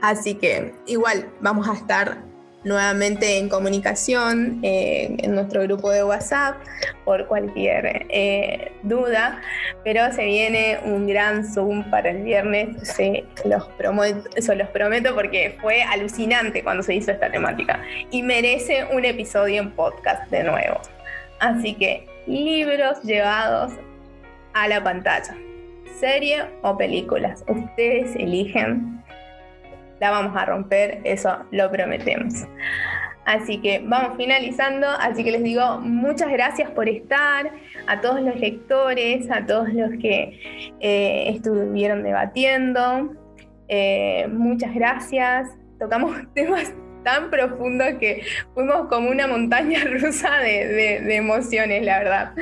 así 0.00 0.34
que 0.36 0.72
igual 0.86 1.32
vamos 1.40 1.68
a 1.68 1.74
estar 1.74 2.22
nuevamente 2.64 3.38
en 3.38 3.48
comunicación 3.48 4.60
eh, 4.62 5.14
en 5.18 5.34
nuestro 5.34 5.62
grupo 5.62 5.90
de 5.90 6.02
WhatsApp 6.02 6.56
por 7.04 7.26
cualquier 7.26 8.06
eh, 8.08 8.72
duda, 8.82 9.40
pero 9.84 10.10
se 10.12 10.24
viene 10.24 10.78
un 10.84 11.06
gran 11.06 11.46
Zoom 11.46 11.88
para 11.90 12.10
el 12.10 12.22
viernes, 12.22 12.88
se 12.88 13.24
los, 13.44 13.66
prometo, 13.78 14.28
eso 14.34 14.54
los 14.54 14.68
prometo 14.68 15.14
porque 15.14 15.56
fue 15.60 15.82
alucinante 15.82 16.62
cuando 16.62 16.82
se 16.82 16.94
hizo 16.94 17.12
esta 17.12 17.30
temática 17.30 17.80
y 18.10 18.22
merece 18.22 18.86
un 18.92 19.04
episodio 19.04 19.62
en 19.62 19.70
podcast 19.72 20.30
de 20.30 20.44
nuevo. 20.44 20.80
Así 21.40 21.74
que 21.74 22.06
libros 22.26 23.02
llevados 23.02 23.72
a 24.54 24.68
la 24.68 24.82
pantalla, 24.82 25.36
serie 25.98 26.44
o 26.62 26.76
películas, 26.76 27.44
ustedes 27.48 28.16
eligen 28.16 29.03
la 30.04 30.10
vamos 30.10 30.36
a 30.36 30.44
romper, 30.44 31.00
eso 31.04 31.34
lo 31.50 31.70
prometemos. 31.70 32.46
Así 33.24 33.58
que 33.62 33.80
vamos 33.82 34.18
finalizando, 34.18 34.86
así 34.86 35.24
que 35.24 35.30
les 35.30 35.42
digo 35.42 35.80
muchas 35.80 36.30
gracias 36.30 36.70
por 36.72 36.90
estar, 36.90 37.50
a 37.86 38.00
todos 38.02 38.20
los 38.20 38.36
lectores, 38.36 39.30
a 39.30 39.46
todos 39.46 39.72
los 39.72 39.92
que 39.92 40.38
eh, 40.80 41.30
estuvieron 41.30 42.02
debatiendo, 42.02 43.14
eh, 43.68 44.28
muchas 44.30 44.74
gracias, 44.74 45.48
tocamos 45.78 46.14
temas 46.34 46.74
tan 47.02 47.30
profundos 47.30 47.94
que 47.98 48.24
fuimos 48.52 48.88
como 48.88 49.08
una 49.08 49.26
montaña 49.26 49.84
rusa 49.90 50.36
de, 50.40 51.16
emociones, 51.16 51.82
la 51.82 51.98
verdad. 51.98 52.32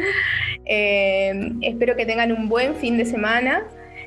Eh, 0.64 1.52
espero 1.60 1.94
que 1.94 2.06
tengan 2.06 2.32
un 2.32 2.48
buen 2.48 2.74
fin 2.74 2.98
de 2.98 3.04
semana. 3.04 3.64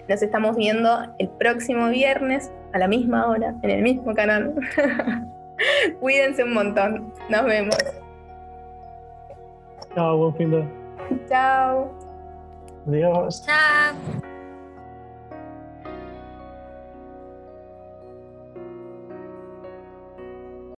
Nos 0.08 0.22
estamos 0.22 0.56
viendo 0.56 1.16
el 1.20 1.30
próximo 1.40 1.90
viernes 1.90 2.52
a 2.76 2.78
la 2.78 2.90
misma 2.90 3.28
hora, 3.28 3.56
en 3.62 3.70
el 3.70 3.82
mismo 3.82 4.14
canal. 4.14 4.54
Cuídense 6.02 6.44
un 6.44 6.54
montón. 6.54 7.14
Nos 7.30 7.46
vemos. 7.46 7.78
Chao, 9.96 10.18
buen 10.18 10.36
fin 10.36 10.52
de. 10.52 10.68
Chao. 11.30 11.90
Adiós. 12.86 13.46
Chao. 13.46 14.35